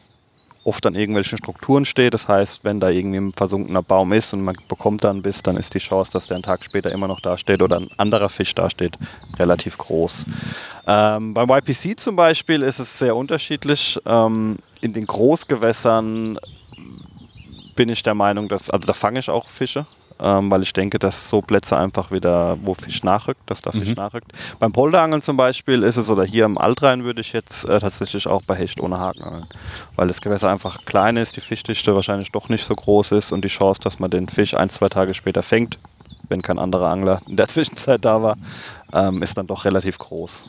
oft 0.64 0.86
an 0.86 0.96
irgendwelchen 0.96 1.38
Strukturen 1.38 1.86
steht. 1.86 2.14
Das 2.14 2.28
heißt, 2.28 2.64
wenn 2.64 2.80
da 2.80 2.90
irgendwie 2.90 3.18
ein 3.18 3.34
versunkener 3.34 3.82
Baum 3.82 4.14
ist 4.14 4.34
und 4.34 4.42
man 4.42 4.56
bekommt 4.68 5.04
da 5.04 5.10
einen 5.10 5.22
Biss, 5.22 5.44
dann 5.44 5.58
ist 5.58 5.74
die 5.74 5.80
Chance, 5.80 6.12
dass 6.12 6.28
der 6.28 6.36
einen 6.36 6.44
Tag 6.44 6.64
später 6.64 6.92
immer 6.92 7.08
noch 7.08 7.20
da 7.20 7.38
steht 7.38 7.62
oder 7.62 7.78
ein 7.78 7.90
anderer 7.98 8.30
Fisch 8.30 8.54
da 8.54 8.70
steht, 8.70 8.98
relativ 9.38 9.78
groß. 9.78 10.26
Ähm, 10.88 11.34
beim 11.34 11.50
YPC 11.50 12.00
zum 12.00 12.16
Beispiel 12.16 12.62
ist 12.62 12.80
es 12.80 13.00
sehr 13.00 13.16
unterschiedlich. 13.16 14.00
Ähm, 14.06 14.58
in 14.82 14.94
den 14.94 15.06
Großgewässern 15.06 16.40
bin 17.76 17.90
ich 17.90 18.04
der 18.04 18.14
Meinung, 18.14 18.48
dass, 18.50 18.70
also 18.70 18.86
da 18.86 18.94
fange 18.94 19.20
ich 19.20 19.30
auch 19.30 19.48
Fische, 19.48 19.86
ähm, 20.24 20.50
weil 20.50 20.64
ich 20.64 20.72
denke, 20.72 20.98
dass 21.00 21.30
so 21.30 21.42
Plätze 21.42 21.78
einfach 21.78 22.10
wieder, 22.12 22.58
wo 22.64 22.74
Fisch 22.74 23.04
nachrückt, 23.04 23.42
dass 23.46 23.62
da 23.62 23.72
Fisch 23.72 23.96
nachrückt. 23.96 24.32
Beim 24.60 24.72
Polderangeln 24.72 25.22
zum 25.22 25.36
Beispiel 25.36 25.84
ist 25.84 25.98
es, 25.98 26.10
oder 26.10 26.24
hier 26.24 26.46
im 26.46 26.58
Altrhein 26.58 27.04
würde 27.04 27.22
ich 27.22 27.34
jetzt 27.34 27.66
äh, 27.66 27.80
tatsächlich 27.80 28.28
auch 28.28 28.42
bei 28.44 28.56
Hecht 28.56 28.82
ohne 28.82 29.00
Haken 29.00 29.24
angeln, 29.24 29.46
weil 29.96 30.08
das 30.08 30.22
Gewässer 30.22 30.50
einfach 30.50 30.86
klein 30.86 31.18
ist, 31.18 31.36
die 31.36 31.42
Fischdichte 31.42 31.94
wahrscheinlich 31.96 32.32
doch 32.32 32.50
nicht 32.50 32.66
so 32.66 32.74
groß 32.74 33.12
ist 33.12 33.32
und 33.32 33.44
die 33.44 33.50
Chance, 33.50 33.82
dass 33.82 34.00
man 34.00 34.10
den 34.10 34.30
Fisch 34.30 34.54
ein, 34.54 34.70
zwei 34.70 34.90
Tage 34.90 35.14
später 35.14 35.44
fängt, 35.44 35.78
wenn 36.30 36.42
kein 36.42 36.58
anderer 36.58 36.90
Angler 36.90 37.22
in 37.28 37.36
der 37.36 37.48
Zwischenzeit 37.50 38.06
da 38.06 38.24
war, 38.24 38.38
ähm, 38.94 39.22
ist 39.22 39.38
dann 39.38 39.48
doch 39.48 39.66
relativ 39.66 39.98
groß. 39.98 40.46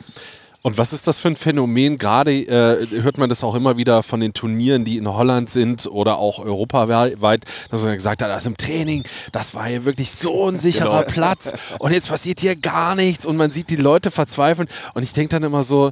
Und 0.65 0.79
was 0.79 0.93
ist 0.93 1.05
das 1.05 1.19
für 1.19 1.27
ein 1.27 1.35
Phänomen? 1.35 1.99
Gerade 1.99 2.31
äh, 2.33 2.87
hört 3.03 3.19
man 3.19 3.29
das 3.29 3.43
auch 3.43 3.53
immer 3.53 3.77
wieder 3.77 4.01
von 4.01 4.19
den 4.19 4.33
Turnieren, 4.33 4.83
die 4.83 4.97
in 4.97 5.07
Holland 5.07 5.47
sind 5.47 5.85
oder 5.85 6.17
auch 6.17 6.39
europaweit, 6.39 7.45
dass 7.69 7.83
man 7.83 7.93
gesagt 7.93 8.23
hat, 8.23 8.31
das 8.31 8.47
im 8.47 8.57
Training, 8.57 9.03
das 9.31 9.53
war 9.53 9.67
hier 9.67 9.85
wirklich 9.85 10.09
so 10.09 10.49
ein 10.49 10.57
sicherer 10.57 11.03
Platz. 11.03 11.53
Und 11.77 11.91
jetzt 11.91 12.09
passiert 12.09 12.39
hier 12.39 12.55
gar 12.55 12.95
nichts. 12.95 13.27
Und 13.27 13.37
man 13.37 13.51
sieht 13.51 13.69
die 13.69 13.75
Leute 13.75 14.09
verzweifeln. 14.09 14.67
Und 14.95 15.03
ich 15.03 15.13
denke 15.13 15.35
dann 15.35 15.43
immer 15.43 15.61
so, 15.61 15.91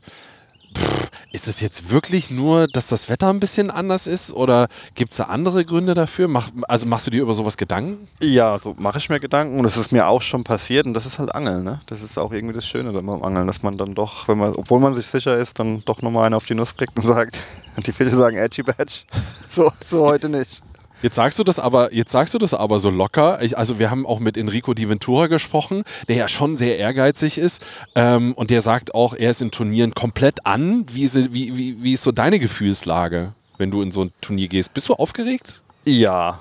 ist 1.32 1.48
es 1.48 1.62
jetzt 1.62 1.90
wirklich 1.90 2.30
nur, 2.30 2.68
dass 2.68 2.88
das 2.88 3.10
Wetter 3.10 3.30
ein 3.30 3.40
bisschen 3.40 3.72
anders 3.72 4.08
ist 4.08 4.32
oder 4.32 4.68
gibt 4.96 5.14
es 5.14 5.18
da 5.18 5.26
andere 5.26 5.66
Gründe 5.66 5.94
dafür? 5.94 6.28
Mach, 6.28 6.50
also 6.68 6.88
machst 6.88 7.08
du 7.08 7.12
dir 7.12 7.22
über 7.22 7.34
sowas 7.34 7.58
Gedanken? 7.58 8.08
Ja, 8.22 8.60
so 8.60 8.76
mache 8.78 9.00
ich 9.00 9.10
mir 9.10 9.20
Gedanken 9.20 9.58
und 9.58 9.64
das 9.64 9.78
ist 9.78 9.92
mir 9.92 10.08
auch 10.08 10.22
schon 10.22 10.44
passiert 10.44 10.86
und 10.86 10.94
das 10.94 11.06
ist 11.06 11.20
halt 11.20 11.34
Angeln, 11.34 11.64
ne? 11.64 11.82
Das 11.88 12.04
ist 12.04 12.18
auch 12.18 12.32
irgendwie 12.32 12.54
das 12.54 12.66
Schöne 12.66 12.92
beim 12.92 13.10
Angeln, 13.10 13.48
dass 13.48 13.64
man 13.64 13.78
dann 13.78 13.96
doch, 13.96 14.28
wenn 14.28 14.38
man, 14.38 14.54
obwohl 14.54 14.80
man 14.80 14.96
sich 14.96 15.08
sicher 15.08 15.38
ist, 15.38 15.60
dann 15.60 15.80
doch 15.82 16.02
nochmal 16.02 16.26
einen 16.26 16.36
auf 16.36 16.46
die 16.46 16.56
Nuss 16.56 16.76
kriegt 16.76 16.98
und 16.98 17.06
sagt, 17.06 17.42
und 17.76 17.88
die 17.88 17.92
Fische 17.92 18.16
sagen 18.16 18.38
Edgy 18.38 18.64
Badge. 18.64 19.02
So, 19.50 19.72
so 19.86 20.06
heute 20.06 20.30
nicht. 20.30 20.62
Jetzt 21.04 21.16
sagst 21.16 21.38
du 21.38 21.44
das 21.44 21.60
aber, 21.60 21.94
jetzt 21.94 22.14
sagst 22.14 22.34
du 22.34 22.38
das 22.38 22.54
aber 22.54 22.80
so 22.80 22.90
locker. 22.90 23.42
Ich, 23.42 23.58
also 23.58 23.78
wir 23.78 23.92
haben 23.92 24.06
auch 24.06 24.22
mit 24.22 24.38
Enrico 24.38 24.74
Di 24.74 24.88
Ventura 24.88 25.28
gesprochen, 25.28 25.84
der 26.08 26.16
ja 26.16 26.30
schon 26.30 26.56
sehr 26.56 26.78
ehrgeizig 26.78 27.38
ist 27.38 27.66
ähm, 27.94 28.32
und 28.36 28.50
der 28.50 28.62
sagt 28.62 28.96
auch, 28.96 29.14
er 29.14 29.32
ist 29.32 29.42
in 29.42 29.52
Turnieren 29.52 29.94
komplett 29.94 30.46
an. 30.46 30.86
Wie 30.94 31.04
ist, 31.04 31.34
wie, 31.34 31.58
wie, 31.58 31.84
wie 31.84 31.92
ist 31.92 32.04
so 32.04 32.14
deine 32.14 32.40
Gefühlslage, 32.40 33.34
wenn 33.58 33.70
du 33.70 33.82
in 33.82 33.92
so 33.92 34.04
ein 34.04 34.14
Turnier 34.22 34.48
gehst? 34.48 34.74
Bist 34.74 34.88
du 34.88 34.94
aufgeregt? 34.94 35.62
Ja, 35.84 36.40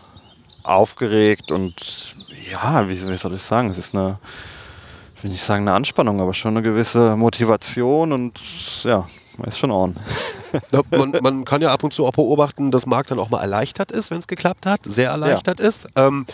aufgeregt 0.63 1.51
und 1.51 1.75
ja, 2.53 2.89
wie, 2.89 2.93
wie 2.93 3.17
soll 3.17 3.35
ich 3.35 3.43
sagen, 3.43 3.69
es 3.69 3.79
ist 3.79 3.97
eine, 3.97 4.21
ich 5.17 5.25
will 5.25 5.33
nicht 5.33 5.43
sagen 5.43 5.67
eine 5.67 5.75
Anspannung, 5.75 6.21
aber 6.21 6.35
schon 6.35 6.57
eine 6.57 6.63
gewisse 6.63 7.17
Motivation 7.17 8.13
und 8.13 8.39
ja, 8.85 9.09
ist 9.47 9.59
schon 9.59 9.71
on. 9.71 9.97
Ja, 10.71 10.83
man, 10.91 11.13
man 11.23 11.45
kann 11.45 11.63
ja 11.63 11.73
ab 11.73 11.83
und 11.83 11.93
zu 11.93 12.07
auch 12.07 12.13
beobachten, 12.13 12.71
dass 12.71 12.87
Marc 12.87 13.07
dann 13.07 13.19
auch 13.19 13.31
mal 13.31 13.41
erleichtert 13.41 13.91
ist, 13.91 14.11
wenn 14.11 14.19
es 14.19 14.27
geklappt 14.27 14.67
hat, 14.67 14.81
sehr 14.85 15.11
erleichtert 15.11 15.61
ist. 15.61 15.89
Ähm, 15.97 16.27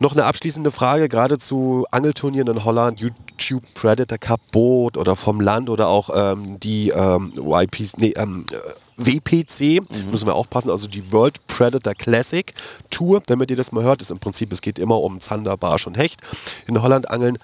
noch 0.00 0.12
eine 0.12 0.24
abschließende 0.24 0.72
Frage, 0.72 1.08
gerade 1.08 1.38
zu 1.38 1.86
Angelturnieren 1.90 2.48
in 2.48 2.64
Holland, 2.64 3.00
YouTube 3.00 3.62
Predator 3.74 4.18
Cup 4.18 4.40
Boot 4.50 4.96
oder 4.96 5.14
vom 5.14 5.40
Land 5.40 5.70
oder 5.70 5.88
auch 5.88 6.10
ähm, 6.14 6.58
die 6.58 6.88
ähm, 6.88 7.32
YPs, 7.36 7.96
nee, 7.98 8.12
ähm, 8.16 8.44
äh, 8.50 8.56
WPC, 8.96 9.82
müssen 10.10 10.26
wir 10.26 10.34
aufpassen, 10.34 10.70
also 10.70 10.88
die 10.88 11.12
World 11.12 11.38
Predator 11.46 11.94
Classic 11.94 12.52
Tour, 12.90 13.22
damit 13.26 13.50
ihr 13.50 13.56
das 13.56 13.72
mal 13.72 13.84
hört, 13.84 14.02
ist 14.02 14.10
im 14.10 14.18
Prinzip, 14.18 14.52
es 14.52 14.62
geht 14.62 14.78
immer 14.78 15.00
um 15.00 15.20
Zander, 15.20 15.56
Barsch 15.56 15.86
und 15.86 15.96
Hecht. 15.96 16.20
In 16.66 16.80
Holland 16.80 17.10
angeln 17.10 17.38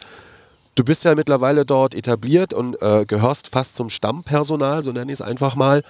Du 0.75 0.85
bist 0.85 1.05
ja 1.05 1.15
mittlerweile 1.15 1.67
dort 1.67 1.95
etabliert 1.95 2.53
und 2.55 2.81
äh, 2.81 3.05
gehörst 3.07 3.49
fast 3.49 3.77
zum 3.77 3.91
Stammpersonal, 3.91 4.83
so 4.83 4.93
nenne 4.93 5.13
ich 5.13 5.19
es 5.19 5.23
einfach 5.23 5.57
mal. 5.57 5.83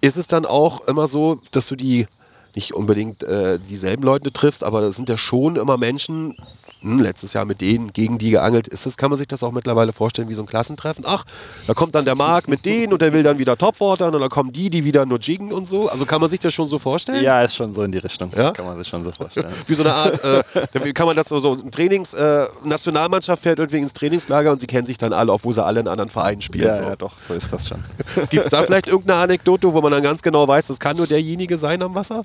Ist 0.00 0.16
es 0.16 0.26
dann 0.26 0.46
auch 0.46 0.86
immer 0.86 1.06
so, 1.06 1.40
dass 1.50 1.66
du 1.68 1.76
die 1.76 2.06
nicht 2.54 2.74
unbedingt 2.74 3.22
äh, 3.22 3.58
dieselben 3.58 4.02
Leute 4.02 4.32
triffst, 4.32 4.64
aber 4.64 4.80
das 4.80 4.96
sind 4.96 5.08
ja 5.08 5.16
schon 5.16 5.56
immer 5.56 5.76
Menschen, 5.76 6.36
hm, 6.82 6.98
letztes 6.98 7.32
Jahr 7.32 7.44
mit 7.44 7.60
denen, 7.60 7.92
gegen 7.92 8.18
die 8.18 8.30
geangelt. 8.30 8.66
Ist 8.68 8.86
das, 8.86 8.96
kann 8.96 9.10
man 9.10 9.18
sich 9.18 9.28
das 9.28 9.42
auch 9.42 9.52
mittlerweile 9.52 9.92
vorstellen 9.92 10.28
wie 10.28 10.34
so 10.34 10.42
ein 10.42 10.46
Klassentreffen? 10.46 11.04
Ach, 11.06 11.24
da 11.66 11.74
kommt 11.74 11.94
dann 11.94 12.04
der 12.04 12.14
Marc 12.14 12.48
mit 12.48 12.64
denen 12.64 12.92
und 12.92 13.02
der 13.02 13.12
will 13.12 13.22
dann 13.22 13.38
wieder 13.38 13.56
Topwatern 13.56 14.14
und 14.14 14.20
dann 14.20 14.30
kommen 14.30 14.52
die, 14.52 14.70
die 14.70 14.84
wieder 14.84 15.04
nur 15.06 15.18
jiggen 15.18 15.52
und 15.52 15.68
so. 15.68 15.88
Also 15.88 16.06
kann 16.06 16.20
man 16.20 16.30
sich 16.30 16.40
das 16.40 16.54
schon 16.54 16.68
so 16.68 16.78
vorstellen? 16.78 17.22
Ja, 17.22 17.42
ist 17.42 17.54
schon 17.54 17.74
so 17.74 17.82
in 17.82 17.92
die 17.92 17.98
Richtung. 17.98 18.30
Ja? 18.36 18.52
Kann 18.52 18.64
man 18.64 18.78
sich 18.78 18.88
schon 18.88 19.02
so 19.02 19.12
vorstellen. 19.12 19.52
Wie 19.66 19.74
so 19.74 19.82
eine 19.82 19.92
Art, 19.92 20.24
äh, 20.24 20.42
wie 20.84 20.92
kann 20.92 21.06
man 21.06 21.16
das 21.16 21.28
so, 21.28 21.38
so 21.38 21.52
ein 21.52 21.70
Trainings, 21.70 22.14
äh, 22.14 22.46
Nationalmannschaft 22.64 23.42
fährt 23.42 23.58
irgendwie 23.58 23.78
ins 23.78 23.92
Trainingslager 23.92 24.52
und 24.52 24.60
sie 24.60 24.66
kennen 24.66 24.86
sich 24.86 24.98
dann 24.98 25.12
alle, 25.12 25.32
obwohl 25.32 25.52
sie 25.52 25.64
alle 25.64 25.80
in 25.80 25.88
anderen 25.88 26.10
Vereinen 26.10 26.42
spielen. 26.42 26.66
ja, 26.66 26.76
so. 26.76 26.82
ja, 26.82 26.96
doch, 26.96 27.12
so 27.28 27.34
ist 27.34 27.52
das 27.52 27.68
schon. 27.68 27.82
Gibt 28.30 28.44
es 28.44 28.50
da 28.50 28.62
vielleicht 28.62 28.88
irgendeine 28.88 29.20
Anekdote, 29.20 29.72
wo 29.72 29.80
man 29.80 29.92
dann 29.92 30.02
ganz 30.02 30.22
genau 30.22 30.46
weiß, 30.46 30.68
das 30.68 30.80
kann 30.80 30.96
nur 30.96 31.06
derjenige 31.06 31.56
sein 31.56 31.82
am 31.82 31.94
Wasser? 31.94 32.22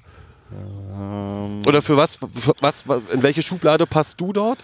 Oder 1.68 1.82
für 1.82 1.98
was, 1.98 2.18
für 2.18 2.54
was, 2.60 2.86
in 3.12 3.24
welche 3.24 3.42
Schublade 3.42 3.86
passt 3.86 4.20
du 4.20 4.34
dort? 4.34 4.60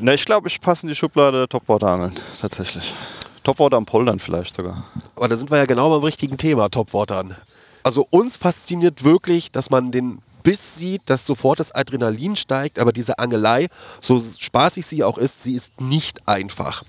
Ne, 0.00 0.14
ich 0.14 0.24
glaube, 0.24 0.48
ich 0.48 0.60
passe 0.60 0.84
in 0.84 0.88
die 0.88 0.94
Schublade 0.94 1.48
Topwater 1.48 1.88
angeln, 1.88 2.12
tatsächlich. 2.40 2.94
Topwater 3.42 3.76
am 3.76 3.86
Poldern 3.86 4.18
vielleicht 4.18 4.54
sogar. 4.54 4.84
Aber 5.14 5.28
da 5.28 5.36
sind 5.36 5.50
wir 5.50 5.58
ja 5.58 5.66
genau 5.66 5.90
beim 5.90 6.02
richtigen 6.02 6.36
Thema, 6.36 6.68
Topwatern. 6.68 7.36
Also 7.82 8.06
uns 8.10 8.36
fasziniert 8.36 9.04
wirklich, 9.04 9.52
dass 9.52 9.70
man 9.70 9.92
den 9.92 10.20
Biss 10.42 10.76
sieht, 10.76 11.02
dass 11.06 11.26
sofort 11.26 11.58
das 11.58 11.72
Adrenalin 11.72 12.36
steigt, 12.36 12.78
aber 12.78 12.92
diese 12.92 13.18
Angelei, 13.18 13.66
so 14.00 14.18
spaßig 14.18 14.86
sie 14.86 15.02
auch 15.02 15.18
ist, 15.18 15.42
sie 15.42 15.54
ist 15.54 15.80
nicht 15.80 16.28
einfach. 16.28 16.84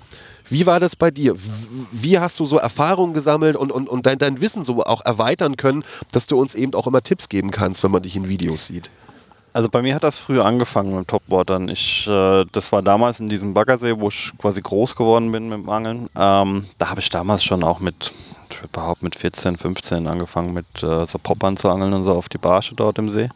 Wie 0.50 0.66
war 0.66 0.80
das 0.80 0.96
bei 0.96 1.12
dir? 1.12 1.36
Wie 1.92 2.20
hast 2.20 2.40
du 2.40 2.46
so 2.46 2.58
Erfahrungen 2.58 3.14
gesammelt 3.14 3.56
und, 3.56 3.72
und, 3.72 3.90
und 3.90 4.06
dein, 4.06 4.18
dein 4.18 4.42
Wissen 4.42 4.64
so 4.64 4.84
auch 4.84 5.04
erweitern 5.06 5.58
können, 5.58 5.84
dass 6.12 6.28
du 6.28 6.40
uns 6.40 6.56
eben 6.56 6.74
auch 6.74 6.88
immer 6.88 7.02
Tipps 7.02 7.30
geben 7.30 7.52
kannst, 7.52 7.84
wenn 7.84 7.92
man 7.92 8.04
dich 8.04 8.16
in 8.16 8.30
Videos 8.30 8.68
sieht? 8.68 8.90
Also 9.58 9.70
bei 9.70 9.82
mir 9.82 9.96
hat 9.96 10.04
das 10.04 10.20
früher 10.20 10.46
angefangen 10.46 10.96
mit 10.96 11.08
Topwatern. 11.08 11.68
Ich, 11.68 12.08
äh, 12.08 12.46
das 12.52 12.72
war 12.72 12.84
damals 12.84 13.20
in 13.20 13.28
diesem 13.28 13.56
Baggersee, 13.56 13.96
wo 13.98 14.10
ich 14.10 14.32
quasi 14.38 14.62
groß 14.62 14.96
geworden 14.96 15.32
bin 15.32 15.50
mit 15.50 15.58
dem 15.58 15.68
Angeln. 15.68 16.10
Ähm, 16.16 16.68
da 16.78 16.92
habe 16.92 17.00
ich 17.00 17.10
damals 17.10 17.44
schon 17.44 17.64
auch 17.64 17.80
mit, 17.80 18.14
ich 18.52 18.70
behaupten, 18.70 19.06
mit 19.06 19.16
14, 19.16 19.58
15 19.58 20.08
angefangen 20.08 20.54
mit 20.54 20.84
äh, 20.84 21.04
so 21.08 21.18
Poppern 21.18 21.58
zu 21.58 21.72
angeln 21.72 21.92
und 21.94 22.04
so 22.04 22.12
auf 22.12 22.30
die 22.30 22.38
Barsche 22.38 22.76
dort 22.76 23.00
im 23.00 23.10
See. 23.10 23.30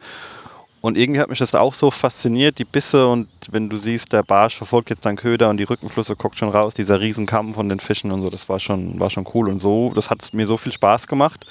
Und 0.82 0.98
irgendwie 0.98 1.22
hat 1.22 1.30
mich 1.30 1.38
das 1.38 1.54
auch 1.54 1.76
so 1.76 1.92
fasziniert, 1.92 2.58
die 2.58 2.66
Bisse 2.66 3.08
und 3.08 3.28
wenn 3.52 3.70
du 3.70 3.78
siehst, 3.78 4.12
der 4.14 4.24
Barsch 4.24 4.56
verfolgt 4.56 4.90
jetzt 4.90 5.06
deinen 5.06 5.16
Köder 5.16 5.50
und 5.50 5.58
die 5.58 5.64
Rückenflüsse 5.64 6.16
guckt 6.16 6.40
schon 6.40 6.50
raus, 6.50 6.74
dieser 6.74 7.00
Riesenkamm 7.00 7.54
von 7.54 7.70
den 7.70 7.80
Fischen 7.80 8.12
und 8.12 8.22
so, 8.24 8.32
das 8.32 8.50
war 8.50 8.60
schon, 8.60 9.00
war 9.00 9.12
schon 9.12 9.28
cool 9.36 9.48
und 9.48 9.62
so, 9.62 9.92
das 9.94 10.10
hat 10.10 10.34
mir 10.34 10.48
so 10.48 10.58
viel 10.58 10.72
Spaß 10.72 11.06
gemacht, 11.06 11.46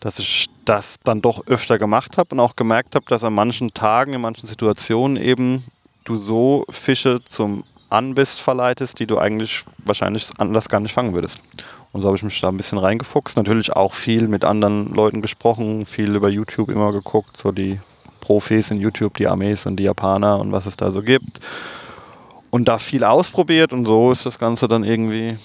dass 0.00 0.18
ich 0.18 0.48
das 0.66 0.96
dann 1.02 1.22
doch 1.22 1.46
öfter 1.46 1.78
gemacht 1.78 2.18
habe 2.18 2.34
und 2.34 2.40
auch 2.40 2.56
gemerkt 2.56 2.94
habe, 2.94 3.06
dass 3.08 3.24
an 3.24 3.32
manchen 3.32 3.72
Tagen, 3.72 4.12
in 4.12 4.20
manchen 4.20 4.46
Situationen 4.46 5.16
eben 5.16 5.64
du 6.04 6.22
so 6.22 6.66
Fische 6.68 7.22
zum 7.24 7.64
Anbiss 7.88 8.38
verleitest, 8.38 8.98
die 9.00 9.06
du 9.06 9.16
eigentlich 9.16 9.64
wahrscheinlich 9.86 10.28
anders 10.36 10.68
gar 10.68 10.80
nicht 10.80 10.92
fangen 10.92 11.14
würdest. 11.14 11.40
Und 11.92 12.02
so 12.02 12.08
habe 12.08 12.18
ich 12.18 12.22
mich 12.22 12.38
da 12.42 12.48
ein 12.48 12.56
bisschen 12.58 12.76
reingefuchst. 12.76 13.38
Natürlich 13.38 13.74
auch 13.74 13.94
viel 13.94 14.28
mit 14.28 14.44
anderen 14.44 14.92
Leuten 14.92 15.22
gesprochen, 15.22 15.86
viel 15.86 16.14
über 16.14 16.28
YouTube 16.28 16.68
immer 16.68 16.92
geguckt, 16.92 17.38
so 17.38 17.50
die 17.50 17.80
Profis 18.28 18.70
in 18.70 18.78
YouTube, 18.78 19.16
die 19.16 19.26
Armees 19.26 19.64
und 19.64 19.76
die 19.76 19.84
Japaner 19.84 20.38
und 20.38 20.52
was 20.52 20.66
es 20.66 20.76
da 20.76 20.90
so 20.90 21.00
gibt. 21.00 21.40
Und 22.50 22.68
da 22.68 22.76
viel 22.76 23.02
ausprobiert 23.02 23.72
und 23.72 23.86
so 23.86 24.10
ist 24.10 24.26
das 24.26 24.38
Ganze 24.38 24.68
dann 24.68 24.84
irgendwie 24.84 25.38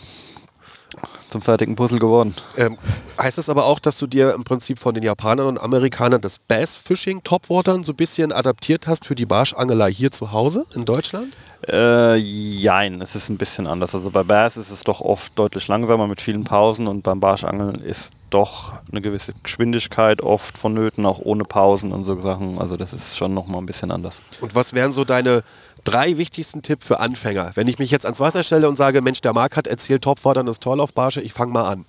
zum 1.33 1.41
fertigen 1.41 1.75
Puzzle 1.75 1.99
geworden. 1.99 2.33
Ähm, 2.57 2.77
heißt 3.17 3.37
das 3.37 3.49
aber 3.49 3.65
auch, 3.65 3.79
dass 3.79 3.97
du 3.97 4.07
dir 4.07 4.33
im 4.33 4.43
Prinzip 4.43 4.79
von 4.79 4.93
den 4.95 5.03
Japanern 5.03 5.47
und 5.47 5.59
Amerikanern 5.59 6.21
das 6.21 6.39
Bass 6.39 6.77
Fishing 6.77 7.23
Topwatern 7.23 7.83
so 7.83 7.91
ein 7.91 7.97
bisschen 7.97 8.31
adaptiert 8.31 8.87
hast 8.87 9.05
für 9.05 9.15
die 9.15 9.25
Barschangelei 9.25 9.91
hier 9.91 10.11
zu 10.11 10.31
Hause 10.31 10.65
in 10.73 10.85
Deutschland? 10.85 11.33
Äh, 11.67 12.17
jein, 12.17 13.01
es 13.01 13.15
ist 13.15 13.29
ein 13.29 13.37
bisschen 13.37 13.67
anders. 13.67 13.95
Also 13.95 14.11
bei 14.11 14.23
Bass 14.23 14.57
ist 14.57 14.69
es 14.69 14.83
doch 14.83 15.01
oft 15.01 15.37
deutlich 15.39 15.67
langsamer 15.67 16.07
mit 16.07 16.21
vielen 16.21 16.43
Pausen 16.43 16.87
und 16.87 17.03
beim 17.03 17.19
Barschangeln 17.19 17.81
ist 17.81 18.13
doch 18.29 18.73
eine 18.91 19.01
gewisse 19.01 19.33
Geschwindigkeit 19.43 20.21
oft 20.21 20.57
vonnöten, 20.57 21.05
auch 21.05 21.19
ohne 21.19 21.43
Pausen 21.43 21.91
und 21.93 22.03
so 22.05 22.19
Sachen. 22.19 22.59
Also 22.59 22.77
das 22.77 22.91
ist 22.93 23.17
schon 23.17 23.33
nochmal 23.33 23.61
ein 23.61 23.65
bisschen 23.65 23.91
anders. 23.91 24.21
Und 24.41 24.55
was 24.55 24.73
wären 24.73 24.91
so 24.91 25.03
deine 25.03 25.43
drei 25.83 26.17
wichtigsten 26.17 26.61
Tipps 26.61 26.85
für 26.87 26.99
Anfänger? 26.99 27.51
Wenn 27.55 27.67
ich 27.67 27.79
mich 27.79 27.91
jetzt 27.91 28.05
ans 28.05 28.19
Wasser 28.19 28.43
stelle 28.43 28.67
und 28.69 28.77
sage, 28.77 29.01
Mensch, 29.01 29.21
der 29.21 29.33
Marc 29.33 29.55
hat 29.57 29.67
erzählt, 29.67 30.03
Topwatern 30.03 30.47
ist 30.47 30.61
toll 30.63 30.79
auf 30.79 30.93
Barsche, 30.93 31.21
ich 31.21 31.33
fange 31.33 31.51
mal 31.53 31.65
an. 31.69 31.85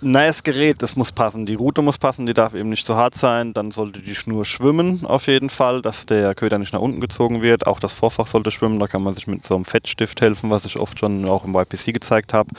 Das 0.00 0.44
Gerät, 0.44 0.80
das 0.80 0.94
muss 0.94 1.10
passen. 1.10 1.44
Die 1.44 1.54
Route 1.56 1.82
muss 1.82 1.98
passen, 1.98 2.24
die 2.24 2.32
darf 2.34 2.54
eben 2.54 2.68
nicht 2.68 2.86
zu 2.86 2.94
hart 2.96 3.14
sein. 3.14 3.52
Dann 3.52 3.72
sollte 3.72 4.00
die 4.00 4.14
Schnur 4.14 4.44
schwimmen 4.44 5.04
auf 5.04 5.26
jeden 5.26 5.50
Fall, 5.50 5.82
dass 5.82 6.06
der 6.06 6.36
Köder 6.36 6.58
nicht 6.58 6.72
nach 6.72 6.80
unten 6.80 7.00
gezogen 7.00 7.42
wird. 7.42 7.66
Auch 7.66 7.80
das 7.80 7.92
Vorfach 7.94 8.28
sollte 8.28 8.52
schwimmen. 8.52 8.78
Da 8.78 8.86
kann 8.86 9.02
man 9.02 9.14
sich 9.14 9.26
mit 9.26 9.44
so 9.44 9.56
einem 9.56 9.64
Fettstift 9.64 10.20
helfen, 10.20 10.50
was 10.50 10.64
ich 10.66 10.78
oft 10.78 11.00
schon 11.00 11.28
auch 11.28 11.44
im 11.44 11.56
YPC 11.56 11.92
gezeigt 11.92 12.32
habe. 12.32 12.50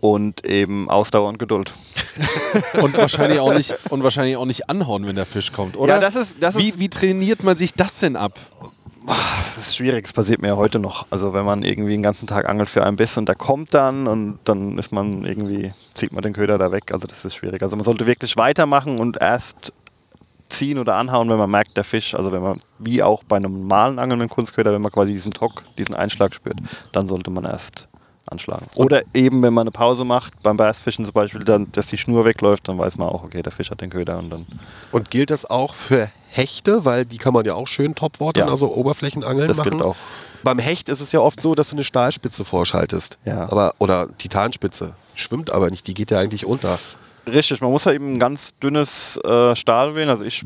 Und 0.00 0.46
eben 0.46 0.88
Ausdauer 0.88 1.28
und 1.28 1.38
Geduld. 1.38 1.72
Und 2.80 2.96
wahrscheinlich 2.96 3.40
auch 3.40 3.52
nicht, 3.54 3.74
und 3.90 4.02
wahrscheinlich 4.04 4.36
auch 4.36 4.44
nicht 4.44 4.68
anhauen, 4.70 5.06
wenn 5.06 5.16
der 5.16 5.26
Fisch 5.26 5.50
kommt, 5.50 5.76
oder? 5.76 5.94
Ja, 5.94 6.00
das 6.00 6.14
ist- 6.14 6.36
das 6.40 6.56
wie, 6.56 6.68
ist- 6.68 6.78
wie 6.78 6.88
trainiert 6.88 7.42
man 7.42 7.56
sich 7.56 7.72
das 7.74 7.98
denn 7.98 8.14
ab? 8.14 8.38
Das 9.06 9.58
ist 9.58 9.76
schwierig, 9.76 10.04
das 10.04 10.12
passiert 10.12 10.40
mir 10.40 10.48
ja 10.48 10.56
heute 10.56 10.78
noch. 10.78 11.06
Also 11.10 11.34
wenn 11.34 11.44
man 11.44 11.62
irgendwie 11.62 11.92
den 11.92 12.02
ganzen 12.02 12.26
Tag 12.26 12.48
angelt 12.48 12.70
für 12.70 12.84
einen 12.84 12.96
Biss 12.96 13.18
und 13.18 13.28
der 13.28 13.34
kommt 13.34 13.74
dann 13.74 14.06
und 14.06 14.38
dann 14.44 14.78
ist 14.78 14.92
man 14.92 15.24
irgendwie, 15.24 15.72
zieht 15.94 16.12
man 16.12 16.22
den 16.22 16.32
Köder 16.32 16.58
da 16.58 16.72
weg. 16.72 16.92
Also 16.92 17.06
das 17.06 17.24
ist 17.24 17.34
schwierig. 17.34 17.62
Also 17.62 17.76
man 17.76 17.84
sollte 17.84 18.06
wirklich 18.06 18.36
weitermachen 18.36 18.98
und 18.98 19.20
erst 19.20 19.72
ziehen 20.48 20.78
oder 20.78 20.96
anhauen, 20.96 21.28
wenn 21.28 21.38
man 21.38 21.50
merkt, 21.50 21.76
der 21.76 21.84
Fisch, 21.84 22.14
also 22.14 22.32
wenn 22.32 22.42
man, 22.42 22.60
wie 22.78 23.02
auch 23.02 23.24
bei 23.24 23.36
einem 23.36 23.60
normalen 23.60 23.98
Angeln 23.98 24.20
mit 24.20 24.30
Kunstköder, 24.30 24.72
wenn 24.72 24.82
man 24.82 24.92
quasi 24.92 25.12
diesen 25.12 25.32
Tock, 25.32 25.64
diesen 25.76 25.94
Einschlag 25.94 26.34
spürt, 26.34 26.56
dann 26.92 27.08
sollte 27.08 27.30
man 27.30 27.44
erst 27.44 27.88
anschlagen. 28.30 28.66
Oder 28.74 29.02
eben, 29.12 29.42
wenn 29.42 29.52
man 29.54 29.62
eine 29.62 29.70
Pause 29.70 30.04
macht, 30.04 30.42
beim 30.42 30.56
Bassfischen 30.56 31.04
zum 31.04 31.12
Beispiel, 31.14 31.44
dann, 31.44 31.70
dass 31.72 31.86
die 31.86 31.98
Schnur 31.98 32.24
wegläuft, 32.24 32.68
dann 32.68 32.78
weiß 32.78 32.96
man 32.96 33.08
auch, 33.08 33.24
okay, 33.24 33.42
der 33.42 33.52
Fisch 33.52 33.70
hat 33.70 33.80
den 33.80 33.90
Köder 33.90 34.18
und 34.18 34.30
dann, 34.30 34.46
Und 34.92 35.10
gilt 35.10 35.30
das 35.30 35.48
auch 35.48 35.74
für 35.74 36.10
Hechte, 36.30 36.84
weil 36.84 37.04
die 37.04 37.18
kann 37.18 37.32
man 37.34 37.44
ja 37.44 37.54
auch 37.54 37.66
schön 37.68 37.94
Topwatern, 37.94 38.46
Ja. 38.46 38.50
also 38.50 38.74
Oberflächenangeln 38.74 39.46
das 39.46 39.58
machen? 39.58 39.70
gilt 39.72 39.84
auch. 39.84 39.96
Beim 40.42 40.58
Hecht 40.58 40.88
ist 40.88 41.00
es 41.00 41.12
ja 41.12 41.20
oft 41.20 41.40
so, 41.40 41.54
dass 41.54 41.68
du 41.68 41.76
eine 41.76 41.84
Stahlspitze 41.84 42.44
vorschaltest. 42.44 43.18
Ja. 43.24 43.42
Aber, 43.50 43.74
oder 43.78 44.08
Titanspitze. 44.18 44.94
Schwimmt 45.14 45.50
aber 45.50 45.70
nicht, 45.70 45.86
die 45.86 45.94
geht 45.94 46.10
ja 46.10 46.18
eigentlich 46.18 46.44
unter. 46.44 46.78
Richtig, 47.26 47.60
man 47.60 47.70
muss 47.70 47.84
ja 47.84 47.92
eben 47.92 48.14
ein 48.14 48.18
ganz 48.18 48.52
dünnes 48.62 49.16
äh, 49.18 49.54
Stahl 49.54 49.94
wählen. 49.94 50.08
Also 50.08 50.24
ich 50.24 50.42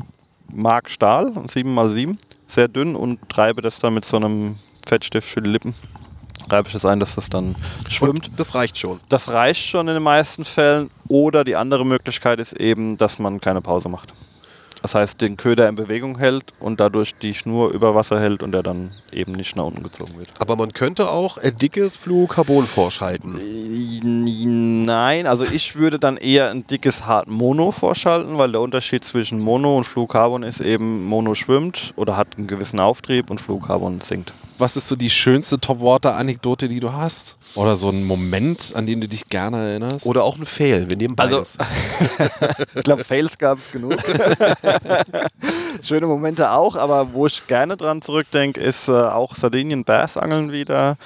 mag 0.51 0.89
Stahl, 0.89 1.27
7x7, 1.27 2.17
sehr 2.47 2.67
dünn 2.67 2.95
und 2.95 3.27
treibe 3.29 3.61
das 3.61 3.79
dann 3.79 3.93
mit 3.93 4.05
so 4.05 4.15
einem 4.17 4.57
Fettstift 4.87 5.27
für 5.27 5.41
die 5.41 5.49
Lippen. 5.49 5.73
Reibe 6.49 6.67
ich 6.67 6.73
das 6.73 6.85
ein, 6.85 6.99
dass 6.99 7.15
das 7.15 7.29
dann 7.29 7.55
schwimmt. 7.87 8.29
Und 8.29 8.39
das 8.39 8.55
reicht 8.55 8.77
schon. 8.77 8.99
Das 9.09 9.31
reicht 9.31 9.65
schon 9.65 9.87
in 9.87 9.95
den 9.95 10.03
meisten 10.03 10.45
Fällen. 10.45 10.89
Oder 11.07 11.43
die 11.43 11.55
andere 11.55 11.85
Möglichkeit 11.85 12.39
ist 12.39 12.53
eben, 12.53 12.97
dass 12.97 13.19
man 13.19 13.41
keine 13.41 13.61
Pause 13.61 13.89
macht. 13.89 14.13
Das 14.81 14.95
heißt, 14.95 15.19
den 15.19 15.35
Köder 15.35 15.67
in 15.67 15.75
Bewegung 15.75 16.17
hält 16.17 16.53
und 16.59 16.79
dadurch 16.79 17.15
die 17.15 17.33
Schnur 17.33 17.71
über 17.71 17.95
Wasser 17.95 18.19
hält 18.19 18.41
und 18.41 18.53
der 18.53 18.63
dann 18.63 18.91
eben 19.11 19.33
nicht 19.33 19.55
nach 19.55 19.65
unten 19.65 19.83
gezogen 19.83 20.17
wird. 20.17 20.29
Aber 20.39 20.55
man 20.55 20.71
könnte 20.71 21.09
auch 21.09 21.37
äh, 21.37 21.51
dickes 21.51 21.97
Fluorocarbon 21.97 22.65
vorschalten. 22.65 23.39
Nein, 24.85 25.27
also 25.27 25.43
ich 25.43 25.75
würde 25.75 25.99
dann 25.99 26.15
eher 26.15 26.51
ein 26.51 26.65
dickes 26.65 27.05
Hart 27.05 27.27
Mono 27.27 27.71
vorschalten, 27.71 28.37
weil 28.37 28.51
der 28.51 28.61
Unterschied 28.61 29.03
zwischen 29.03 29.39
Mono 29.39 29.77
und 29.77 29.83
Fluorocarbon 29.83 30.43
ist 30.43 30.61
eben, 30.61 31.05
Mono 31.05 31.35
schwimmt 31.35 31.93
oder 31.97 32.15
hat 32.15 32.37
einen 32.37 32.47
gewissen 32.47 32.79
Auftrieb 32.79 33.29
und 33.29 33.41
Fluorocarbon 33.41 33.99
sinkt. 33.99 34.33
Was 34.59 34.75
ist 34.75 34.87
so 34.89 34.95
die 34.95 35.09
schönste 35.09 35.59
Topwater-Anekdote, 35.59 36.67
die 36.67 36.79
du 36.81 36.91
hast? 36.91 37.37
Oder 37.55 37.75
so 37.75 37.89
ein 37.89 38.05
Moment, 38.05 38.73
an 38.75 38.85
den 38.85 38.99
du 39.01 39.07
dich 39.07 39.25
gerne 39.27 39.57
erinnerst? 39.57 40.05
Oder 40.05 40.23
auch 40.23 40.37
ein 40.37 40.45
Fail. 40.45 40.89
Wir 40.89 40.97
nehmen 40.97 41.15
Also- 41.17 41.37
beides. 41.37 41.57
Ich 42.75 42.83
glaube, 42.83 43.03
Fails 43.03 43.37
gab 43.37 43.57
es 43.57 43.71
genug. 43.71 43.95
Schöne 45.81 46.05
Momente 46.07 46.51
auch, 46.51 46.75
aber 46.75 47.13
wo 47.13 47.25
ich 47.25 47.47
gerne 47.47 47.77
dran 47.77 48.01
zurückdenke, 48.01 48.59
ist 48.59 48.87
äh, 48.89 48.91
auch 48.91 49.35
Sardinien-Bass-Angeln 49.35 50.51
wieder. 50.51 50.97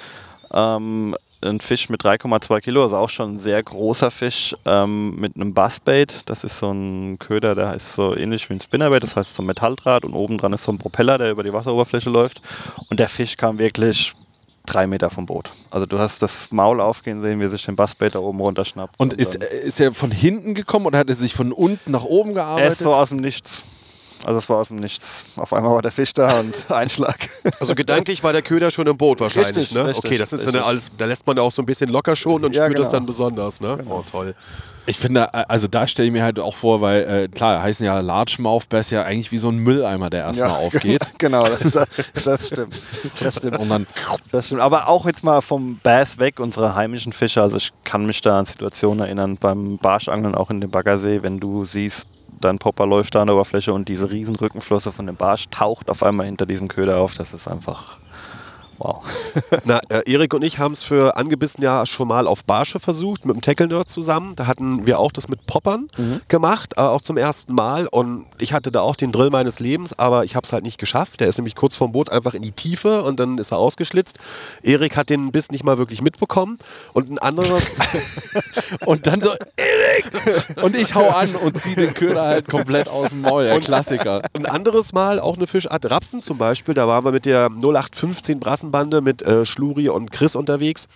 Ähm, 0.52 1.16
ein 1.44 1.60
Fisch 1.60 1.88
mit 1.88 2.02
3,2 2.02 2.60
Kilo, 2.60 2.82
also 2.84 2.96
auch 2.96 3.08
schon 3.10 3.34
ein 3.36 3.38
sehr 3.38 3.62
großer 3.62 4.10
Fisch 4.10 4.54
ähm, 4.64 5.14
mit 5.16 5.36
einem 5.36 5.54
Bassbait. 5.54 6.22
Das 6.26 6.42
ist 6.44 6.58
so 6.58 6.70
ein 6.70 7.18
Köder, 7.18 7.54
der 7.54 7.74
ist 7.74 7.94
so 7.94 8.16
ähnlich 8.16 8.48
wie 8.48 8.54
ein 8.54 8.60
Spinnerbait, 8.60 9.02
das 9.02 9.16
heißt 9.16 9.34
so 9.34 9.42
ein 9.42 9.46
Metalldraht 9.46 10.04
und 10.04 10.14
oben 10.14 10.38
dran 10.38 10.52
ist 10.52 10.64
so 10.64 10.72
ein 10.72 10.78
Propeller, 10.78 11.18
der 11.18 11.30
über 11.30 11.42
die 11.42 11.52
Wasseroberfläche 11.52 12.10
läuft. 12.10 12.40
Und 12.88 12.98
der 13.00 13.08
Fisch 13.08 13.36
kam 13.36 13.58
wirklich 13.58 14.14
drei 14.66 14.86
Meter 14.86 15.10
vom 15.10 15.26
Boot. 15.26 15.50
Also 15.70 15.84
du 15.84 15.98
hast 15.98 16.22
das 16.22 16.50
Maul 16.50 16.80
aufgehen 16.80 17.20
sehen, 17.20 17.38
wie 17.38 17.44
er 17.44 17.50
sich 17.50 17.64
den 17.66 17.76
Bassbait 17.76 18.14
da 18.14 18.18
oben 18.20 18.40
runterschnappt. 18.40 18.94
und 18.98 19.12
ist, 19.12 19.34
dann- 19.34 19.42
äh, 19.42 19.58
ist 19.66 19.78
er 19.78 19.92
von 19.92 20.10
hinten 20.10 20.54
gekommen 20.54 20.86
oder 20.86 20.98
hat 21.00 21.08
er 21.10 21.14
sich 21.14 21.34
von 21.34 21.52
unten 21.52 21.90
nach 21.90 22.04
oben 22.04 22.30
er 22.30 22.34
gearbeitet? 22.36 22.72
ist 22.72 22.78
so 22.80 22.94
aus 22.94 23.10
dem 23.10 23.18
Nichts. 23.18 23.64
Also 24.24 24.38
es 24.38 24.48
war 24.48 24.58
aus 24.58 24.68
dem 24.68 24.76
Nichts. 24.78 25.26
Auf 25.36 25.52
einmal 25.52 25.72
war 25.74 25.82
der 25.82 25.92
Fisch 25.92 26.12
da 26.12 26.40
und 26.40 26.54
Einschlag. 26.70 27.16
Also 27.60 27.74
gedanklich 27.74 28.22
war 28.24 28.32
der 28.32 28.42
Köder 28.42 28.70
schon 28.70 28.86
im 28.86 28.96
Boot 28.96 29.20
wahrscheinlich, 29.20 29.56
Richtig, 29.56 29.74
ne? 29.74 29.86
richtig, 29.86 30.04
okay, 30.04 30.18
das 30.18 30.32
ist 30.32 30.46
richtig. 30.46 30.62
alles, 30.64 30.90
da 30.96 31.04
lässt 31.04 31.26
man 31.26 31.38
auch 31.38 31.52
so 31.52 31.62
ein 31.62 31.66
bisschen 31.66 31.90
locker 31.90 32.16
schon 32.16 32.44
und 32.44 32.54
Ja, 32.56 32.64
spürt 32.64 32.78
das 32.78 32.88
genau. 32.88 32.98
dann 32.98 33.06
besonders, 33.06 33.60
ne? 33.60 33.78
Oh, 33.88 34.02
toll. 34.10 34.34
Ich 34.86 34.98
finde, 34.98 35.28
äh, 35.32 35.44
also 35.48 35.66
da 35.66 35.86
stelle 35.86 36.06
ich 36.08 36.12
mir 36.12 36.22
halt 36.22 36.38
auch 36.38 36.54
vor, 36.54 36.80
weil 36.80 37.02
äh, 37.24 37.28
klar, 37.28 37.62
heißen 37.62 37.86
ja 37.86 38.00
Largemouth 38.00 38.68
Bass 38.68 38.90
ja 38.90 39.02
eigentlich 39.02 39.32
wie 39.32 39.38
so 39.38 39.48
ein 39.48 39.56
Mülleimer, 39.58 40.10
der 40.10 40.24
erstmal 40.24 40.50
aufgeht. 40.50 41.00
genau, 41.18 41.42
das, 41.44 41.70
das, 41.70 42.10
das 42.24 42.46
stimmt. 42.48 42.74
Das 43.20 43.36
stimmt. 43.36 43.58
Und 43.58 43.68
dann 43.70 43.86
Das 44.30 44.46
stimmt. 44.46 44.60
Aber 44.60 44.88
auch 44.88 45.06
jetzt 45.06 45.24
mal 45.24 45.40
vom 45.40 45.78
Bass 45.82 46.18
weg, 46.18 46.38
unsere 46.38 46.74
heimischen 46.74 47.12
Fische. 47.12 47.40
Also 47.40 47.56
ich 47.56 47.72
kann 47.84 48.04
mich 48.04 48.20
da 48.20 48.38
an 48.38 48.46
Situationen 48.46 49.00
erinnern, 49.00 49.38
beim 49.38 49.78
Barschangeln 49.78 50.34
auch 50.34 50.50
in 50.50 50.60
dem 50.60 50.70
Baggersee, 50.70 51.22
wenn 51.22 51.40
du 51.40 51.64
siehst, 51.64 52.06
dein 52.44 52.58
Popper 52.58 52.86
läuft 52.86 53.14
da 53.14 53.22
an 53.22 53.28
der 53.28 53.36
Oberfläche 53.36 53.72
und 53.72 53.88
diese 53.88 54.10
riesen 54.10 54.36
Rückenflosse 54.36 54.92
von 54.92 55.06
dem 55.06 55.16
Barsch 55.16 55.48
taucht 55.50 55.90
auf 55.90 56.02
einmal 56.02 56.26
hinter 56.26 56.46
diesem 56.46 56.68
Köder 56.68 56.98
auf. 56.98 57.14
Das 57.14 57.32
ist 57.32 57.48
einfach 57.48 57.98
wow. 58.78 59.02
Na, 59.64 59.80
äh, 59.88 60.10
Erik 60.10 60.34
und 60.34 60.42
ich 60.42 60.58
haben 60.58 60.72
es 60.72 60.82
für 60.82 61.16
angebissen 61.16 61.62
ja 61.62 61.86
schon 61.86 62.08
mal 62.08 62.26
auf 62.26 62.44
Barsche 62.44 62.80
versucht, 62.80 63.24
mit 63.24 63.34
dem 63.36 63.40
Tackle 63.40 63.68
Nerd 63.68 63.90
zusammen. 63.90 64.36
Da 64.36 64.46
hatten 64.46 64.86
wir 64.86 64.98
auch 64.98 65.12
das 65.12 65.28
mit 65.28 65.46
Poppern 65.46 65.88
gemacht, 66.28 66.74
äh, 66.76 66.80
auch 66.80 67.00
zum 67.02 67.16
ersten 67.16 67.54
Mal. 67.54 67.86
Und 67.86 68.26
ich 68.38 68.52
hatte 68.52 68.70
da 68.72 68.80
auch 68.80 68.96
den 68.96 69.12
Drill 69.12 69.30
meines 69.30 69.60
Lebens, 69.60 69.98
aber 69.98 70.24
ich 70.24 70.36
habe 70.36 70.44
es 70.44 70.52
halt 70.52 70.64
nicht 70.64 70.78
geschafft. 70.78 71.20
Der 71.20 71.28
ist 71.28 71.38
nämlich 71.38 71.54
kurz 71.54 71.76
vorm 71.76 71.92
Boot 71.92 72.10
einfach 72.10 72.34
in 72.34 72.42
die 72.42 72.52
Tiefe 72.52 73.02
und 73.02 73.20
dann 73.20 73.38
ist 73.38 73.52
er 73.52 73.58
ausgeschlitzt. 73.58 74.18
Erik 74.62 74.96
hat 74.96 75.10
den 75.10 75.32
Biss 75.32 75.50
nicht 75.50 75.64
mal 75.64 75.78
wirklich 75.78 76.02
mitbekommen. 76.02 76.58
Und 76.92 77.10
ein 77.10 77.18
anderes, 77.18 77.76
Und 78.86 79.06
dann 79.06 79.20
so, 79.20 79.30
Erik! 79.56 80.62
Und 80.62 80.76
ich 80.76 80.94
hau 80.94 81.08
an 81.08 81.34
und 81.36 81.58
zieh 81.58 81.74
den 81.74 81.94
Köder 81.94 82.22
halt 82.22 82.48
komplett 82.48 82.88
aus 82.88 83.10
dem 83.10 83.22
Maul. 83.22 83.44
Der 83.44 83.58
Klassiker. 83.60 84.22
ein 84.34 84.46
anderes 84.46 84.92
Mal 84.92 85.20
auch 85.20 85.36
eine 85.36 85.46
Fischart 85.46 85.90
Rapfen 85.90 86.20
zum 86.20 86.38
Beispiel. 86.38 86.74
Da 86.74 86.86
waren 86.88 87.04
wir 87.04 87.12
mit 87.12 87.24
der 87.24 87.46
0815 87.46 88.40
Brassenbande 88.70 89.00
mit 89.00 89.22
äh, 89.22 89.44
Schluri 89.44 89.88
und 89.88 90.10
Chris 90.10 90.34
unterwegs 90.36 90.86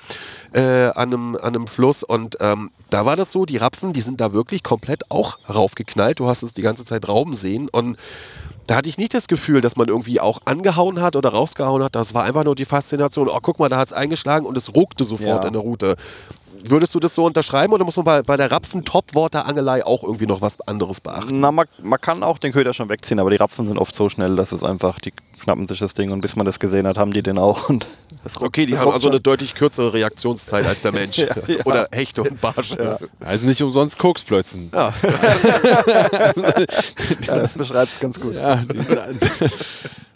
äh, 0.52 0.60
an, 0.94 1.12
einem, 1.12 1.36
an 1.36 1.54
einem 1.54 1.66
Fluss. 1.66 2.02
Und 2.02 2.36
ähm, 2.40 2.70
da 2.90 3.04
war 3.06 3.16
das 3.16 3.32
so, 3.32 3.44
die 3.44 3.56
Rapfen, 3.56 3.92
die 3.92 4.00
sind 4.00 4.20
da 4.20 4.32
wirklich 4.32 4.62
komplett 4.62 5.10
auch 5.10 5.38
raufgeknallt. 5.48 6.20
Du 6.20 6.26
hast 6.26 6.42
es 6.42 6.52
die 6.52 6.62
ganze 6.62 6.84
Zeit 6.84 7.08
rauben 7.08 7.36
sehen. 7.36 7.68
Und 7.70 7.96
da 8.66 8.76
hatte 8.76 8.88
ich 8.88 8.98
nicht 8.98 9.14
das 9.14 9.28
Gefühl, 9.28 9.60
dass 9.60 9.76
man 9.76 9.88
irgendwie 9.88 10.20
auch 10.20 10.40
angehauen 10.44 11.00
hat 11.00 11.16
oder 11.16 11.30
rausgehauen 11.30 11.82
hat. 11.82 11.94
Das 11.94 12.14
war 12.14 12.24
einfach 12.24 12.44
nur 12.44 12.54
die 12.54 12.64
Faszination. 12.66 13.28
Oh, 13.28 13.38
guck 13.40 13.58
mal, 13.58 13.68
da 13.68 13.78
hat 13.78 13.88
es 13.88 13.92
eingeschlagen 13.92 14.46
und 14.46 14.56
es 14.56 14.74
ruckte 14.74 15.04
sofort 15.04 15.42
Ja. 15.42 15.46
in 15.48 15.52
der 15.54 15.62
Route. 15.62 15.96
Würdest 16.64 16.92
du 16.94 16.98
das 17.00 17.14
so 17.14 17.24
unterschreiben 17.24 17.72
oder 17.72 17.84
muss 17.84 17.96
man 17.96 18.04
bei, 18.04 18.22
bei 18.22 18.36
der 18.36 18.50
Rapfen-Topwater-Angelei 18.50 19.86
auch 19.86 20.02
irgendwie 20.02 20.26
noch 20.26 20.40
was 20.40 20.60
anderes 20.62 21.00
beachten? 21.00 21.38
Na, 21.38 21.52
man, 21.52 21.66
man 21.82 22.00
kann 22.00 22.24
auch 22.24 22.38
den 22.38 22.52
Köder 22.52 22.74
schon 22.74 22.88
wegziehen, 22.88 23.20
aber 23.20 23.30
die 23.30 23.36
Rapfen 23.36 23.68
sind 23.68 23.78
oft 23.78 23.94
so 23.94 24.08
schnell, 24.08 24.34
dass 24.34 24.50
es 24.50 24.64
einfach, 24.64 24.98
die 24.98 25.12
schnappen 25.42 25.66
sich 25.68 25.78
das 25.78 25.94
Ding 25.94 26.10
und 26.10 26.20
bis 26.20 26.36
man 26.36 26.46
das 26.46 26.58
gesehen 26.58 26.86
hat, 26.86 26.98
haben 26.98 27.12
die 27.12 27.22
den 27.22 27.38
auch. 27.38 27.68
Und 27.68 27.86
Okay, 28.40 28.66
die 28.66 28.72
das 28.72 28.80
haben 28.80 28.92
also 28.92 29.08
eine 29.08 29.20
deutlich 29.20 29.54
kürzere 29.54 29.92
Reaktionszeit 29.92 30.66
als 30.66 30.82
der 30.82 30.92
Mensch. 30.92 31.24
Oder 31.64 31.88
Hechte 31.92 32.22
und 32.22 32.40
Barsche. 32.40 32.98
Also 33.20 33.46
nicht 33.46 33.62
umsonst 33.62 33.98
Koksplötzen. 33.98 34.70
ja, 34.72 34.92
das 37.26 37.54
beschreibt 37.54 37.92
es 37.92 38.00
ganz 38.00 38.20
gut. 38.20 38.34
Ja, 38.34 38.62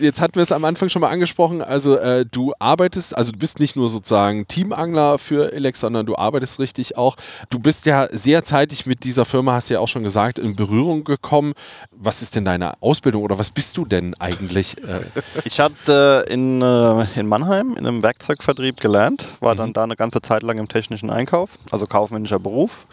jetzt 0.03 0.21
hatten 0.21 0.35
wir 0.35 0.43
es 0.43 0.53
am 0.53 0.65
Anfang 0.65 0.89
schon 0.89 1.01
mal 1.01 1.11
angesprochen. 1.11 1.63
Also 1.63 1.97
äh, 1.97 2.27
du 2.31 2.53
arbeitest, 2.59 3.17
also 3.17 3.33
du 3.33 3.39
bist 3.39 3.61
nicht 3.61 3.77
nur 3.77 3.89
sozusagen 3.89 4.47
Teamangler 4.47 5.19
für 5.19 5.53
Elex, 5.53 5.81
sondern 5.81 6.05
du 6.07 6.17
arbeitest 6.17 6.59
richtig 6.59 6.99
auch. 6.99 7.17
Du 7.51 7.59
bist 7.59 7.87
ja 7.87 8.09
sehr 8.11 8.45
zeitig 8.45 8.87
mit 8.87 9.05
dieser 9.05 9.25
Firma, 9.25 9.55
hast 9.55 9.71
du 9.71 9.75
ja 9.75 9.81
auch 9.81 9.89
schon 9.89 10.03
gesagt, 10.03 10.39
in 10.39 10.57
Berührung 10.57 11.05
gekommen. 11.05 11.53
Was 11.91 12.23
ist 12.23 12.37
denn 12.37 12.45
deine 12.45 12.83
Ausbildung 12.83 13.23
oder 13.23 13.39
was 13.39 13.51
bist 13.51 13.77
du 13.77 13.85
denn 13.85 14.15
eigentlich? 14.19 14.77
Äh, 14.83 15.01
Ich 15.45 15.61
hatte 15.61 16.25
in, 16.29 16.63
äh, 16.63 17.05
in 17.17 17.27
Mannheim 17.27 17.77
in 17.77 17.87
einem 17.87 18.03
Werkzeugvertrieb 18.03 18.81
gelernt, 18.81 19.27
war 19.41 19.55
dann 19.55 19.73
da 19.73 19.83
eine 19.83 19.97
ganze 19.97 20.21
Zeit 20.21 20.43
lang 20.43 20.59
im 20.59 20.69
technischen 20.69 21.11
Einkauf, 21.11 21.59
also 21.71 21.87
kaufmännischer 21.87 22.39
Beruf, 22.39 22.87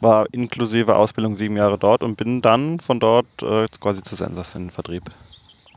war 0.00 0.26
inklusive 0.32 0.96
Ausbildung 0.96 1.36
sieben 1.36 1.56
Jahre 1.56 1.78
dort 1.78 2.02
und 2.02 2.16
bin 2.16 2.42
dann 2.42 2.80
von 2.80 3.00
dort 3.00 3.26
äh, 3.42 3.66
quasi 3.80 4.02
zu 4.02 4.14
Sensors 4.14 4.54
in 4.54 4.66
den 4.66 4.70
Vertrieb. 4.70 5.02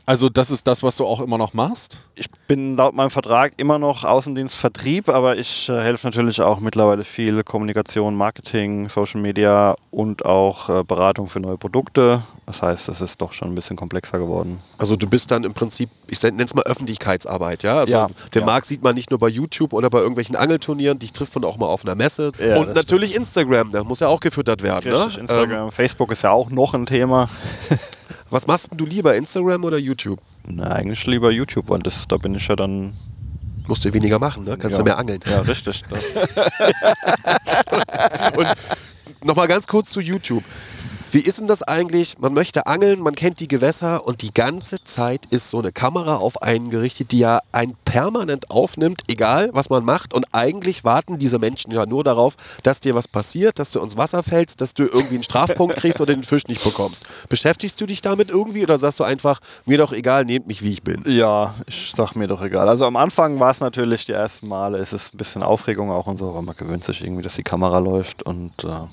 Also 0.08 0.30
das 0.30 0.50
ist 0.50 0.66
das, 0.66 0.82
was 0.82 0.96
du 0.96 1.04
auch 1.04 1.20
immer 1.20 1.36
noch 1.36 1.52
machst? 1.52 2.00
Ich 2.14 2.30
bin 2.46 2.76
laut 2.78 2.94
meinem 2.94 3.10
Vertrag 3.10 3.52
immer 3.58 3.78
noch 3.78 4.04
Außendienstvertrieb, 4.04 5.10
aber 5.10 5.36
ich 5.36 5.68
äh, 5.68 5.82
helfe 5.82 6.06
natürlich 6.06 6.40
auch 6.40 6.60
mittlerweile 6.60 7.04
viel 7.04 7.42
Kommunikation, 7.42 8.14
Marketing, 8.14 8.88
Social 8.88 9.20
Media 9.20 9.76
und 9.90 10.24
auch 10.24 10.70
äh, 10.70 10.82
Beratung 10.82 11.28
für 11.28 11.40
neue 11.40 11.58
Produkte. 11.58 12.22
Das 12.46 12.62
heißt, 12.62 12.88
es 12.88 13.02
ist 13.02 13.20
doch 13.20 13.34
schon 13.34 13.48
ein 13.48 13.54
bisschen 13.54 13.76
komplexer 13.76 14.18
geworden. 14.18 14.62
Also 14.78 14.96
du 14.96 15.06
bist 15.06 15.30
dann 15.30 15.44
im 15.44 15.52
Prinzip, 15.52 15.90
ich 16.08 16.22
nenne 16.22 16.42
es 16.42 16.54
mal 16.54 16.64
Öffentlichkeitsarbeit, 16.64 17.62
ja? 17.62 17.80
Also 17.80 17.92
Ja, 17.92 18.08
den 18.34 18.40
ja. 18.40 18.46
Markt 18.46 18.64
sieht 18.64 18.82
man 18.82 18.94
nicht 18.94 19.10
nur 19.10 19.18
bei 19.18 19.28
YouTube 19.28 19.74
oder 19.74 19.90
bei 19.90 19.98
irgendwelchen 19.98 20.36
Angelturnieren, 20.36 20.98
dich 20.98 21.12
trifft 21.12 21.34
man 21.34 21.44
auch 21.44 21.58
mal 21.58 21.66
auf 21.66 21.84
einer 21.84 21.94
Messe. 21.94 22.32
Ja, 22.38 22.56
und 22.56 22.68
das 22.68 22.76
natürlich 22.76 23.14
Instagram, 23.14 23.72
der 23.72 23.84
muss 23.84 24.00
ja 24.00 24.08
auch 24.08 24.20
gefüttert 24.20 24.62
werden. 24.62 24.90
Richtig, 24.90 25.16
ne? 25.16 25.20
Instagram, 25.20 25.66
Ähm, 25.66 25.70
Facebook 25.70 26.10
ist 26.12 26.22
ja 26.22 26.30
auch 26.30 26.48
noch 26.48 26.72
ein 26.72 26.86
Thema. 26.86 27.28
was 28.30 28.46
machst 28.46 28.70
denn 28.70 28.78
du 28.78 28.84
lieber, 28.84 29.14
Instagram 29.14 29.64
oder 29.64 29.78
YouTube? 29.78 30.20
Na, 30.46 30.72
eigentlich 30.72 31.06
lieber 31.06 31.30
YouTube, 31.30 31.68
weil 31.68 31.80
das, 31.80 32.06
da 32.08 32.16
bin 32.16 32.34
ich 32.34 32.48
ja 32.48 32.56
dann. 32.56 32.92
Musst 33.66 33.84
du 33.84 33.92
weniger 33.92 34.18
machen, 34.18 34.44
ne? 34.44 34.56
Kannst 34.56 34.78
ja, 34.78 34.80
du 34.82 34.84
mehr 34.84 34.96
angeln. 34.96 35.20
Ja, 35.26 35.40
richtig. 35.40 35.84
Das, 35.90 36.02
Nochmal 39.22 39.46
ganz 39.46 39.66
kurz 39.66 39.90
zu 39.90 40.00
YouTube. 40.00 40.42
Wie 41.10 41.20
ist 41.20 41.40
denn 41.40 41.46
das 41.46 41.62
eigentlich? 41.62 42.18
Man 42.18 42.34
möchte 42.34 42.66
angeln, 42.66 43.00
man 43.00 43.14
kennt 43.14 43.40
die 43.40 43.48
Gewässer 43.48 44.06
und 44.06 44.20
die 44.20 44.32
ganze 44.32 44.76
Zeit 44.84 45.24
ist 45.30 45.48
so 45.48 45.58
eine 45.58 45.72
Kamera 45.72 46.16
auf 46.16 46.42
einen 46.42 46.68
gerichtet, 46.68 47.12
die 47.12 47.20
ja 47.20 47.40
einen 47.50 47.74
permanent 47.86 48.50
aufnimmt, 48.50 49.02
egal 49.08 49.48
was 49.54 49.70
man 49.70 49.84
macht. 49.84 50.12
Und 50.12 50.26
eigentlich 50.32 50.84
warten 50.84 51.18
diese 51.18 51.38
Menschen 51.38 51.72
ja 51.72 51.86
nur 51.86 52.04
darauf, 52.04 52.36
dass 52.62 52.80
dir 52.80 52.94
was 52.94 53.08
passiert, 53.08 53.58
dass 53.58 53.70
du 53.70 53.80
ins 53.80 53.96
Wasser 53.96 54.22
fällst, 54.22 54.60
dass 54.60 54.74
du 54.74 54.84
irgendwie 54.84 55.14
einen 55.14 55.22
Strafpunkt 55.22 55.76
kriegst 55.80 56.00
oder 56.00 56.14
den 56.14 56.24
Fisch 56.24 56.46
nicht 56.46 56.62
bekommst. 56.62 57.04
Beschäftigst 57.28 57.80
du 57.80 57.86
dich 57.86 58.02
damit 58.02 58.28
irgendwie 58.30 58.62
oder 58.62 58.78
sagst 58.78 59.00
du 59.00 59.04
einfach, 59.04 59.40
mir 59.64 59.78
doch 59.78 59.92
egal, 59.92 60.24
nehmt 60.26 60.46
mich 60.46 60.62
wie 60.62 60.72
ich 60.72 60.82
bin? 60.82 61.02
ja, 61.06 61.54
ich 61.66 61.92
sag 61.96 62.14
mir 62.16 62.26
doch 62.26 62.42
egal. 62.42 62.68
Also 62.68 62.86
am 62.86 62.96
Anfang 62.96 63.40
war 63.40 63.50
es 63.50 63.60
natürlich 63.60 64.04
die 64.04 64.12
ersten 64.12 64.48
Male, 64.48 64.78
es 64.78 64.92
ist 64.92 65.14
ein 65.14 65.16
bisschen 65.16 65.42
Aufregung 65.42 65.90
auch 65.90 66.06
und 66.06 66.18
so, 66.18 66.28
aber 66.28 66.42
man 66.42 66.56
gewöhnt 66.56 66.84
sich 66.84 67.02
irgendwie, 67.02 67.22
dass 67.22 67.34
die 67.34 67.42
Kamera 67.42 67.78
läuft 67.78 68.22
und 68.24 68.52
äh, 68.64 68.68
ja, 68.68 68.88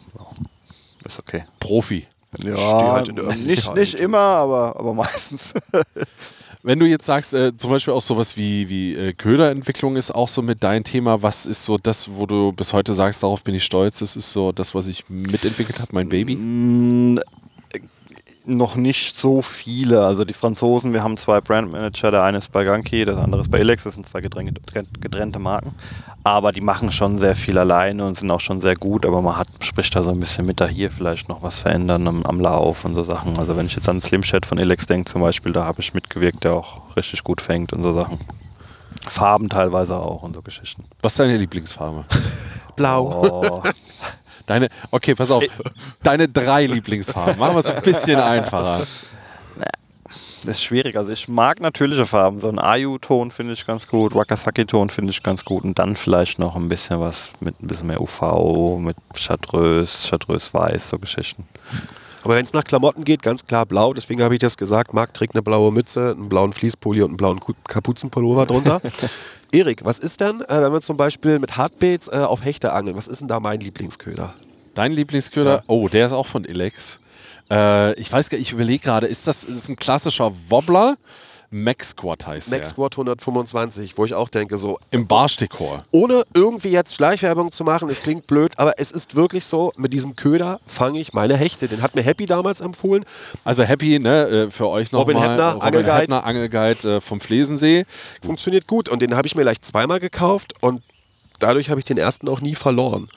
ist 1.06 1.20
okay. 1.20 1.46
Profi. 1.60 2.08
Ja, 2.44 2.92
halt 2.92 3.14
nicht, 3.46 3.76
nicht 3.76 3.96
immer, 3.96 4.18
aber, 4.18 4.78
aber 4.78 4.94
meistens. 4.94 5.54
Wenn 6.64 6.80
du 6.80 6.86
jetzt 6.88 7.06
sagst, 7.06 7.34
äh, 7.36 7.56
zum 7.56 7.70
Beispiel 7.70 7.94
auch 7.94 8.02
sowas 8.02 8.38
wie, 8.38 8.68
wie 8.70 8.96
äh, 8.96 9.14
Köderentwicklung 9.14 9.96
ist 9.98 10.10
auch 10.10 10.28
so 10.28 10.42
mit 10.42 10.64
dein 10.64 10.84
Thema, 10.84 11.22
was 11.22 11.46
ist 11.46 11.64
so 11.64 11.78
das, 11.78 12.16
wo 12.16 12.26
du 12.26 12.54
bis 12.54 12.74
heute 12.74 12.94
sagst, 12.94 13.22
darauf 13.22 13.44
bin 13.44 13.54
ich 13.54 13.64
stolz, 13.64 14.00
das 14.00 14.16
ist 14.16 14.32
so 14.32 14.52
das, 14.52 14.74
was 14.74 14.88
ich 14.88 15.08
mitentwickelt 15.08 15.80
habe, 15.80 15.90
mein 15.94 16.10
Baby? 16.10 16.36
Noch 18.48 18.76
nicht 18.76 19.18
so 19.18 19.42
viele. 19.42 20.06
Also 20.06 20.24
die 20.24 20.34
Franzosen, 20.34 20.94
wir 20.94 21.02
haben 21.02 21.18
zwei 21.18 21.42
Brandmanager, 21.42 22.12
der 22.12 22.22
eine 22.24 22.38
ist 22.38 22.52
bei 22.52 22.64
Ganki, 22.64 23.04
der 23.04 23.18
andere 23.18 23.42
ist 23.42 23.50
bei 23.50 23.58
Elex, 23.58 23.86
das 23.86 23.96
sind 23.96 24.06
zwei 24.06 24.22
getrennte, 24.22 24.62
getrennte 25.00 25.40
Marken. 25.40 25.74
Aber 26.24 26.52
die 26.52 26.62
machen 26.62 26.92
schon 26.92 27.18
sehr 27.18 27.36
viel 27.36 27.58
alleine 27.58 28.06
und 28.06 28.16
sind 28.18 28.30
auch 28.30 28.40
schon 28.40 28.62
sehr 28.62 28.76
gut, 28.76 29.06
aber 29.06 29.24
man 29.24 29.38
hat, 29.38 29.48
spricht 29.62 29.96
da 29.96 30.04
so 30.04 30.12
ein 30.12 30.20
bisschen 30.20 30.46
mit, 30.46 30.62
da 30.62 30.68
hier 30.68 30.92
vielleicht 30.92 31.28
noch 31.28 31.42
was 31.42 31.60
verändern 31.60 32.08
am, 32.08 32.24
am 32.24 32.40
Lauf 32.40 32.86
und 32.86 32.94
so 32.94 33.04
Sachen. 33.04 33.36
Also 33.40 33.58
wenn 33.58 33.66
ich 33.66 33.76
jetzt 33.76 33.90
an 33.90 34.00
Slim 34.00 34.22
Chat 34.22 34.46
von 34.46 34.60
Elex 34.60 34.86
denke 34.86 35.12
zum 35.12 35.22
Beispiel, 35.22 35.52
da 35.52 35.66
habe 35.66 35.82
ich 35.82 35.96
mitgewirkt, 35.96 36.44
der 36.44 36.54
auch 36.54 36.96
richtig 36.96 37.24
gut 37.24 37.42
fängt 37.42 37.74
und 37.74 37.82
so 37.82 37.94
Sachen. 37.94 38.20
Farben 39.08 39.50
teilweise 39.50 40.00
auch 40.00 40.22
und 40.22 40.36
so 40.36 40.44
Geschichten. 40.44 40.84
Was 41.02 41.14
ist 41.14 41.20
deine 41.20 41.38
Lieblingsfarbe? 41.38 42.06
Blau. 42.76 43.24
Oh, 43.24 43.64
Deine, 44.46 44.70
okay, 44.92 45.16
pass 45.16 45.32
auf. 45.32 45.44
Deine 46.04 46.28
drei 46.30 46.66
Lieblingsfarben. 46.66 47.40
Machen 47.40 47.56
wir 47.56 47.60
es 47.60 47.66
ein 47.66 47.82
bisschen 47.82 48.20
einfacher. 48.20 48.86
Das 50.46 50.58
ist 50.58 50.64
schwierig. 50.64 50.96
Also 50.96 51.12
ich 51.12 51.28
mag 51.28 51.60
natürliche 51.60 52.06
Farben. 52.06 52.40
So 52.40 52.50
ein 52.50 52.60
Ayu-Ton 52.60 53.32
finde 53.32 53.54
ich 53.54 53.66
ganz 53.66 53.88
gut, 53.88 54.14
Wakasaki-Ton 54.14 54.92
finde 54.92 55.10
ich 55.10 55.24
ganz 55.24 55.44
gut 55.44 55.64
und 55.64 55.80
dann 55.80 55.96
vielleicht 55.96 56.38
noch 56.38 56.56
ein 56.56 56.68
bisschen 56.68 57.00
was 57.00 57.32
mit 57.40 57.60
ein 57.62 57.68
bisschen 57.68 57.88
mehr 57.88 58.00
UV, 58.00 58.78
mit 58.78 58.96
Chartreuse, 59.18 60.08
Chartreuse 60.08 60.54
Weiß, 60.54 60.90
so 60.90 61.00
Geschichten. 61.00 61.48
Aber 62.24 62.36
wenn 62.36 62.44
es 62.44 62.54
nach 62.54 62.64
Klamotten 62.64 63.04
geht, 63.04 63.24
ganz 63.24 63.46
klar 63.46 63.66
blau. 63.66 63.94
Deswegen 63.94 64.22
habe 64.22 64.36
ich 64.36 64.40
das 64.40 64.58
gesagt. 64.58 64.94
Marc 64.94 65.14
trägt 65.14 65.36
eine 65.36 65.42
blaue 65.42 65.72
Mütze, 65.72 66.12
einen 66.12 66.30
blauen 66.30 66.54
Fließpulli 66.54 67.02
und 67.02 67.10
einen 67.10 67.18
blauen 67.18 67.40
Kapuzenpullover 67.68 68.46
drunter. 68.46 68.82
Erik, 69.56 69.86
was 69.86 70.00
ist 70.00 70.20
denn, 70.20 70.42
äh, 70.42 70.62
wenn 70.62 70.74
wir 70.74 70.82
zum 70.82 70.98
Beispiel 70.98 71.40
mit 71.40 71.56
Hardbaits 71.56 72.10
äh, 72.10 72.18
auf 72.18 72.44
Hechte 72.44 72.74
angeln? 72.74 72.98
Was 72.98 73.08
ist 73.08 73.22
denn 73.22 73.30
da 73.30 73.40
mein 73.40 73.62
Lieblingsköder? 73.62 74.34
Dein 74.74 74.92
Lieblingsköder? 74.92 75.64
Oh, 75.68 75.88
der 75.88 76.08
ist 76.08 76.12
auch 76.12 76.28
von 76.28 76.44
Elex. 76.44 77.00
Äh, 77.50 77.94
ich 77.94 78.12
weiß 78.12 78.30
gar 78.30 78.38
nicht, 78.38 78.50
ich 78.50 78.54
überlege 78.54 78.84
gerade, 78.84 79.08
ist 79.08 79.28
das 79.28 79.46
ist 79.46 79.70
ein 79.70 79.78
klassischer 79.78 80.34
Wobbler? 80.50 80.98
Max 81.52 81.90
Squad 81.90 82.26
heißt 82.28 82.52
Max. 82.52 82.70
Squad 82.70 82.94
125, 82.94 83.98
wo 83.98 84.06
ich 84.06 84.14
auch 84.14 84.30
denke, 84.30 84.58
so, 84.58 84.78
Im 84.92 85.08
Barstickor. 85.08 85.86
ohne 85.92 86.24
irgendwie 86.34 86.70
jetzt 86.70 86.96
Schleichwerbung 86.96 87.52
zu 87.52 87.64
machen, 87.64 87.90
es 87.90 88.02
klingt 88.02 88.28
blöd, 88.28 88.54
aber 88.58 88.74
es 88.80 88.92
ist 88.92 89.16
wirklich 89.16 89.46
so, 89.46 89.72
mit 89.78 89.94
diesem 89.94 90.16
Köder 90.16 90.60
fange 90.66 91.00
ich 91.00 91.14
meine 91.14 91.38
Hechte. 91.38 91.68
Den 91.68 91.82
hat 91.82 91.96
mir 91.96 92.02
Happy 92.02 92.26
damals 92.26 92.62
empfohlen. 92.62 93.06
Also 93.44 93.64
Happy, 93.64 94.00
ne, 94.00 94.28
äh, 94.48 94.52
für 94.52 94.68
euch 94.68 94.92
noch 94.92 95.02
Robin 95.02 95.16
mal, 95.18 95.30
Heppner, 95.30 95.54
Robin 95.54 95.62
Angelguide. 95.68 96.02
Heppner, 96.02 96.24
Angelguide 96.26 96.96
äh, 96.98 97.02
vom 97.02 97.20
Flesensee. 97.22 97.86
Funktioniert 98.24 98.68
gut 98.68 98.90
und 98.90 99.02
den 99.02 99.16
habe 99.16 99.28
ich 99.28 99.36
mir 99.36 99.44
gleich 99.44 99.62
zweimal 99.62 100.00
gekauft 100.00 100.54
und 100.62 100.82
dadurch 101.40 101.70
habe 101.70 101.80
ich 101.80 101.86
den 101.86 101.98
ersten 101.98 102.28
auch 102.30 102.42
nie 102.42 102.56
verloren. 102.56 103.08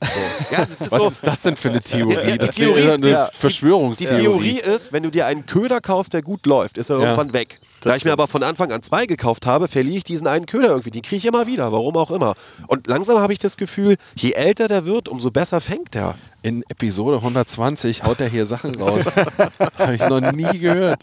So. 0.00 0.06
Ja, 0.52 0.64
das 0.64 0.80
ist 0.80 0.92
Was 0.92 1.00
so. 1.02 1.08
ist 1.08 1.26
das 1.26 1.42
denn 1.42 1.56
für 1.56 1.70
eine 1.70 1.80
Theorie? 1.80 2.14
Ja, 2.14 2.22
die 2.30 2.38
das 2.38 2.52
Theorie- 2.54 2.76
wäre 2.84 2.94
eine 2.94 3.08
ja, 3.08 3.24
die- 3.26 3.32
Die 3.32 3.38
Verschwörungstheorie. 3.40 4.20
Theorie 4.22 4.58
ist, 4.60 4.92
wenn 4.92 5.02
du 5.02 5.10
dir 5.10 5.26
einen 5.26 5.44
Köder 5.44 5.80
kaufst, 5.80 6.12
der 6.14 6.22
gut 6.22 6.46
läuft, 6.46 6.78
ist 6.78 6.88
er 6.90 6.96
Ja. 6.98 7.02
irgendwann 7.02 7.32
weg. 7.32 7.58
Da 7.88 7.96
ich 7.96 8.04
mir 8.04 8.12
aber 8.12 8.28
von 8.28 8.42
Anfang 8.42 8.70
an 8.70 8.82
zwei 8.82 9.06
gekauft 9.06 9.46
habe, 9.46 9.66
verliere 9.66 9.96
ich 9.96 10.04
diesen 10.04 10.26
einen 10.26 10.44
Köder 10.44 10.68
irgendwie. 10.68 10.90
Die 10.90 11.00
kriege 11.00 11.16
ich 11.16 11.24
immer 11.24 11.46
wieder, 11.46 11.72
warum 11.72 11.96
auch 11.96 12.10
immer. 12.10 12.34
Und 12.66 12.86
langsam 12.86 13.18
habe 13.18 13.32
ich 13.32 13.38
das 13.38 13.56
Gefühl, 13.56 13.96
je 14.14 14.32
älter 14.32 14.68
der 14.68 14.84
wird, 14.84 15.08
umso 15.08 15.30
besser 15.30 15.58
fängt 15.62 15.96
er. 15.96 16.14
In 16.42 16.62
Episode 16.68 17.16
120 17.16 18.04
haut 18.04 18.20
er 18.20 18.28
hier 18.28 18.44
Sachen 18.44 18.74
raus. 18.76 19.06
Habe 19.78 19.94
ich 19.94 20.02
noch 20.06 20.20
nie 20.32 20.58
gehört. 20.58 21.00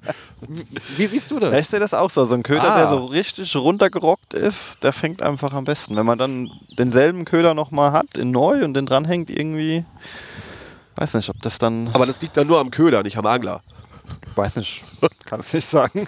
Wie 0.95 1.06
siehst 1.08 1.32
du 1.32 1.39
das? 1.39 1.60
Ich 1.60 1.67
sehe 1.69 1.80
das 1.80 1.95
auch 1.95 2.12
so. 2.12 2.24
So 2.26 2.36
ein 2.36 2.43
Köder, 2.43 2.71
Ah. 2.71 2.78
der 2.78 2.88
so 2.89 3.06
richtig 3.06 3.56
runtergerockt 3.56 4.36
ist, 4.36 4.84
der 4.84 4.93
fängt 4.93 5.24
einfach 5.24 5.54
am 5.54 5.63
besten. 5.63 5.95
Wenn 5.95 6.06
man 6.06 6.19
dann 6.19 6.52
denselben 6.78 7.26
Köder 7.26 7.56
nochmal 7.56 7.93
hat, 7.93 8.15
in 8.15 8.30
neu 8.30 8.63
und 8.63 8.76
den 8.76 8.86
dranhängt 8.86 9.32
irgendwie, 9.32 9.84
weiß 10.98 11.15
nicht, 11.15 11.30
ob 11.30 11.41
das 11.41 11.58
dann, 11.58 11.89
Aber 11.93 12.06
das 12.06 12.21
liegt 12.21 12.38
dann 12.38 12.45
nur 12.45 12.60
am 12.60 12.69
Köder, 12.69 13.02
nicht 13.02 13.17
am 13.17 13.26
Angler. 13.26 13.62
Weiß 14.38 14.56
nicht, 14.58 14.84
kann 15.26 15.39
es 15.39 15.54
nicht 15.54 15.67
sagen. 15.67 16.08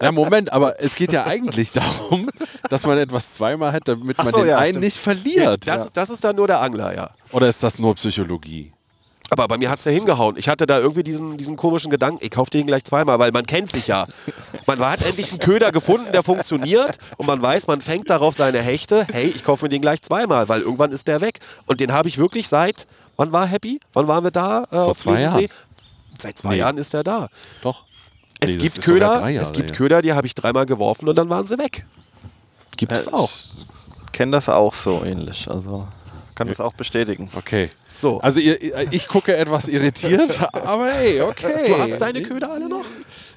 Ja, 0.00 0.12
Moment, 0.12 0.52
aber 0.52 0.80
es 0.80 0.94
geht 0.94 1.12
ja 1.12 1.24
eigentlich 1.24 1.72
darum, 1.72 2.28
dass 2.70 2.84
man 2.86 2.98
etwas 2.98 3.34
zweimal 3.34 3.72
hat, 3.72 3.86
damit 3.86 4.16
Ach 4.18 4.24
man 4.24 4.32
so, 4.32 4.38
den 4.40 4.48
ja, 4.48 4.58
einen 4.58 4.68
stimmt. 4.68 4.84
nicht 4.84 4.98
verliert. 4.98 5.66
Das, 5.66 5.92
das 5.92 6.10
ist 6.10 6.24
dann 6.24 6.36
nur 6.36 6.46
der 6.46 6.60
Angler, 6.60 6.94
ja. 6.94 7.10
Oder 7.32 7.48
ist 7.48 7.62
das 7.62 7.78
nur 7.78 7.94
Psychologie? 7.94 8.72
Aber 9.32 9.48
bei 9.48 9.56
mir 9.56 9.70
hat 9.70 9.78
es 9.78 9.86
ja 9.86 9.92
hingehauen. 9.92 10.36
Ich 10.36 10.46
hatte 10.46 10.66
da 10.66 10.78
irgendwie 10.78 11.02
diesen, 11.02 11.38
diesen 11.38 11.56
komischen 11.56 11.90
Gedanken, 11.90 12.18
ich 12.22 12.30
kaufe 12.30 12.50
den 12.50 12.66
gleich 12.66 12.84
zweimal, 12.84 13.18
weil 13.18 13.32
man 13.32 13.46
kennt 13.46 13.70
sich 13.70 13.86
ja. 13.86 14.06
Man 14.66 14.78
hat 14.80 15.02
endlich 15.06 15.30
einen 15.30 15.38
Köder 15.38 15.72
gefunden, 15.72 16.12
der 16.12 16.22
funktioniert 16.22 16.98
und 17.16 17.26
man 17.26 17.40
weiß, 17.40 17.66
man 17.66 17.80
fängt 17.80 18.10
darauf 18.10 18.34
seine 18.34 18.60
Hechte. 18.60 19.06
Hey, 19.10 19.24
ich 19.24 19.42
kaufe 19.42 19.64
mir 19.64 19.68
den 19.70 19.80
gleich 19.80 20.02
zweimal, 20.02 20.50
weil 20.50 20.60
irgendwann 20.60 20.92
ist 20.92 21.08
der 21.08 21.22
weg. 21.22 21.40
Und 21.66 21.80
den 21.80 21.92
habe 21.92 22.08
ich 22.08 22.18
wirklich 22.18 22.46
seit, 22.46 22.86
wann 23.16 23.32
war 23.32 23.46
Happy? 23.46 23.80
Wann 23.94 24.06
waren 24.06 24.22
wir 24.22 24.32
da? 24.32 24.66
Äh, 24.70 24.76
auf 24.76 24.98
zwei? 24.98 25.22
Jahren. 25.22 25.46
Seit 26.22 26.38
zwei 26.38 26.50
Nee. 26.50 26.56
Jahren 26.58 26.78
ist 26.78 26.92
der 26.94 27.02
da. 27.02 27.28
Doch. 27.62 27.84
Es 28.40 28.50
Nee, 28.50 28.56
gibt 28.56 28.82
Köder, 28.82 29.06
Jahre 29.28 29.34
es 29.36 29.52
gibt 29.52 29.70
her. 29.70 29.76
Köder, 29.76 30.02
die 30.02 30.12
habe 30.12 30.26
ich 30.26 30.34
dreimal 30.34 30.66
geworfen 30.66 31.08
und 31.08 31.16
dann 31.16 31.28
waren 31.28 31.46
sie 31.46 31.58
weg. 31.58 31.86
Gibt 32.76 32.92
es 32.92 33.12
auch. 33.12 33.30
Ich 34.06 34.12
kenne 34.12 34.32
das 34.32 34.48
auch 34.48 34.74
so 34.74 35.04
ähnlich. 35.04 35.48
Also 35.50 35.86
kann 36.34 36.48
das 36.48 36.60
auch 36.60 36.72
bestätigen. 36.74 37.30
Okay. 37.36 37.70
So. 37.86 38.20
Also 38.20 38.40
ihr, 38.40 38.60
ich 38.92 39.06
gucke 39.06 39.36
etwas 39.36 39.68
irritiert, 39.68 40.40
aber 40.52 40.92
ey, 40.92 41.20
okay. 41.20 41.66
Du 41.68 41.78
hast 41.78 41.98
deine 42.00 42.22
Köder 42.22 42.50
alle 42.50 42.68
noch? 42.68 42.84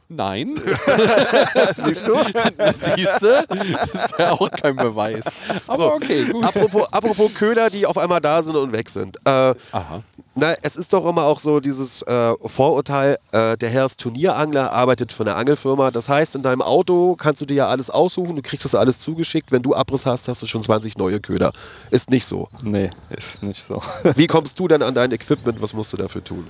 Nein. 0.07 0.55
Siehst 1.75 2.07
du? 2.07 2.15
Siehst 2.73 3.21
du? 3.21 3.45
Das 3.47 4.05
ist 4.05 4.13
ja 4.19 4.31
auch 4.31 4.49
kein 4.51 4.75
Beweis. 4.75 5.25
Aber 5.67 5.75
So, 5.77 5.93
okay, 5.93 6.25
gut. 6.31 6.43
Apropos, 6.45 6.87
apropos 6.93 7.33
Köder, 7.33 7.69
die 7.69 7.85
auf 7.85 7.97
einmal 7.97 8.21
da 8.21 8.41
sind 8.43 8.55
und 8.55 8.71
weg 8.71 8.87
sind. 8.89 9.17
Äh, 9.25 9.29
Aha. 9.71 10.03
Na, 10.37 10.53
es 10.61 10.75
ist 10.75 10.91
doch 10.91 11.05
immer 11.05 11.23
auch 11.23 11.39
so 11.39 11.61
dieses 11.61 12.01
äh, 12.01 12.33
Vorurteil, 12.45 13.17
äh, 13.31 13.55
der 13.57 13.69
Herr 13.69 13.85
ist 13.85 14.01
Turnierangler, 14.01 14.73
arbeitet 14.73 15.13
für 15.13 15.23
eine 15.23 15.35
Angelfirma. 15.35 15.91
Das 15.91 16.09
heißt, 16.09 16.35
in 16.35 16.41
deinem 16.41 16.61
Auto 16.61 17.15
kannst 17.15 17.41
du 17.41 17.45
dir 17.45 17.55
ja 17.55 17.67
alles 17.69 17.89
aussuchen, 17.89 18.35
du 18.35 18.41
kriegst 18.41 18.65
das 18.65 18.75
alles 18.75 18.99
zugeschickt. 18.99 19.53
Wenn 19.53 19.61
du 19.61 19.73
Abriss 19.73 20.05
hast, 20.05 20.27
hast 20.27 20.41
du 20.41 20.45
schon 20.45 20.61
20 20.61 20.97
neue 20.97 21.21
Köder. 21.21 21.53
Ist 21.89 22.09
nicht 22.09 22.25
so. 22.25 22.49
Nee, 22.63 22.89
ist 23.09 23.43
nicht 23.43 23.63
so. 23.63 23.81
Wie 24.15 24.27
kommst 24.27 24.59
du 24.59 24.67
denn 24.67 24.81
an 24.81 24.93
dein 24.93 25.11
Equipment? 25.13 25.61
Was 25.61 25.73
musst 25.73 25.93
du 25.93 25.97
dafür 25.97 26.23
tun? 26.23 26.45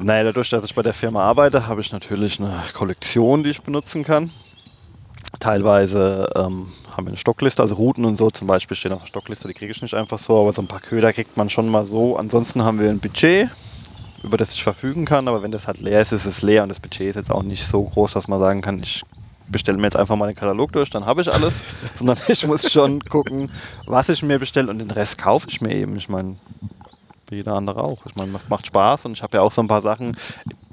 Naja, 0.00 0.24
dadurch, 0.24 0.50
dass 0.50 0.64
ich 0.64 0.74
bei 0.74 0.82
der 0.82 0.92
Firma 0.92 1.22
arbeite, 1.22 1.68
habe 1.68 1.80
ich 1.80 1.92
natürlich 1.92 2.40
eine 2.40 2.52
Kollektion, 2.74 3.44
die 3.44 3.50
ich 3.50 3.62
benutzen 3.62 4.04
kann. 4.04 4.30
Teilweise 5.40 6.28
ähm, 6.34 6.68
haben 6.96 7.06
wir 7.06 7.10
eine 7.10 7.18
Stockliste, 7.18 7.62
also 7.62 7.74
Routen 7.74 8.04
und 8.04 8.16
so 8.16 8.30
zum 8.30 8.46
Beispiel 8.46 8.76
stehen 8.76 8.92
auf 8.92 9.00
der 9.00 9.06
Stockliste, 9.06 9.48
die 9.48 9.54
kriege 9.54 9.70
ich 9.70 9.82
nicht 9.82 9.94
einfach 9.94 10.18
so, 10.18 10.40
aber 10.40 10.52
so 10.52 10.62
ein 10.62 10.66
paar 10.66 10.80
Köder 10.80 11.12
kriegt 11.12 11.36
man 11.36 11.50
schon 11.50 11.68
mal 11.68 11.84
so. 11.84 12.16
Ansonsten 12.16 12.62
haben 12.62 12.80
wir 12.80 12.88
ein 12.88 13.00
Budget, 13.00 13.50
über 14.22 14.36
das 14.36 14.52
ich 14.52 14.62
verfügen 14.62 15.04
kann, 15.04 15.28
aber 15.28 15.42
wenn 15.42 15.50
das 15.50 15.66
halt 15.66 15.80
leer 15.80 16.00
ist, 16.00 16.12
ist 16.12 16.26
es 16.26 16.42
leer 16.42 16.62
und 16.62 16.70
das 16.70 16.80
Budget 16.80 17.08
ist 17.08 17.16
jetzt 17.16 17.30
auch 17.30 17.42
nicht 17.42 17.66
so 17.66 17.82
groß, 17.82 18.12
dass 18.12 18.28
man 18.28 18.40
sagen 18.40 18.62
kann, 18.62 18.82
ich 18.82 19.02
bestelle 19.48 19.78
mir 19.78 19.84
jetzt 19.84 19.96
einfach 19.96 20.16
mal 20.16 20.26
den 20.26 20.34
Katalog 20.34 20.72
durch, 20.72 20.90
dann 20.90 21.06
habe 21.06 21.20
ich 21.20 21.32
alles, 21.32 21.64
sondern 21.94 22.18
ich 22.28 22.46
muss 22.46 22.70
schon 22.70 23.00
gucken, 23.00 23.50
was 23.86 24.08
ich 24.08 24.22
mir 24.22 24.38
bestelle 24.38 24.70
und 24.70 24.78
den 24.78 24.90
Rest 24.90 25.18
kaufe 25.18 25.46
ich 25.48 25.60
mir 25.60 25.74
eben. 25.74 25.96
Ich 25.96 26.08
meine, 26.08 26.36
wie 27.30 27.36
jeder 27.36 27.54
andere 27.54 27.82
auch. 27.82 28.04
Ich 28.06 28.16
meine, 28.16 28.32
das 28.32 28.48
macht 28.48 28.66
Spaß 28.66 29.06
und 29.06 29.12
ich 29.12 29.22
habe 29.22 29.38
ja 29.38 29.42
auch 29.42 29.52
so 29.52 29.62
ein 29.62 29.68
paar 29.68 29.82
Sachen. 29.82 30.16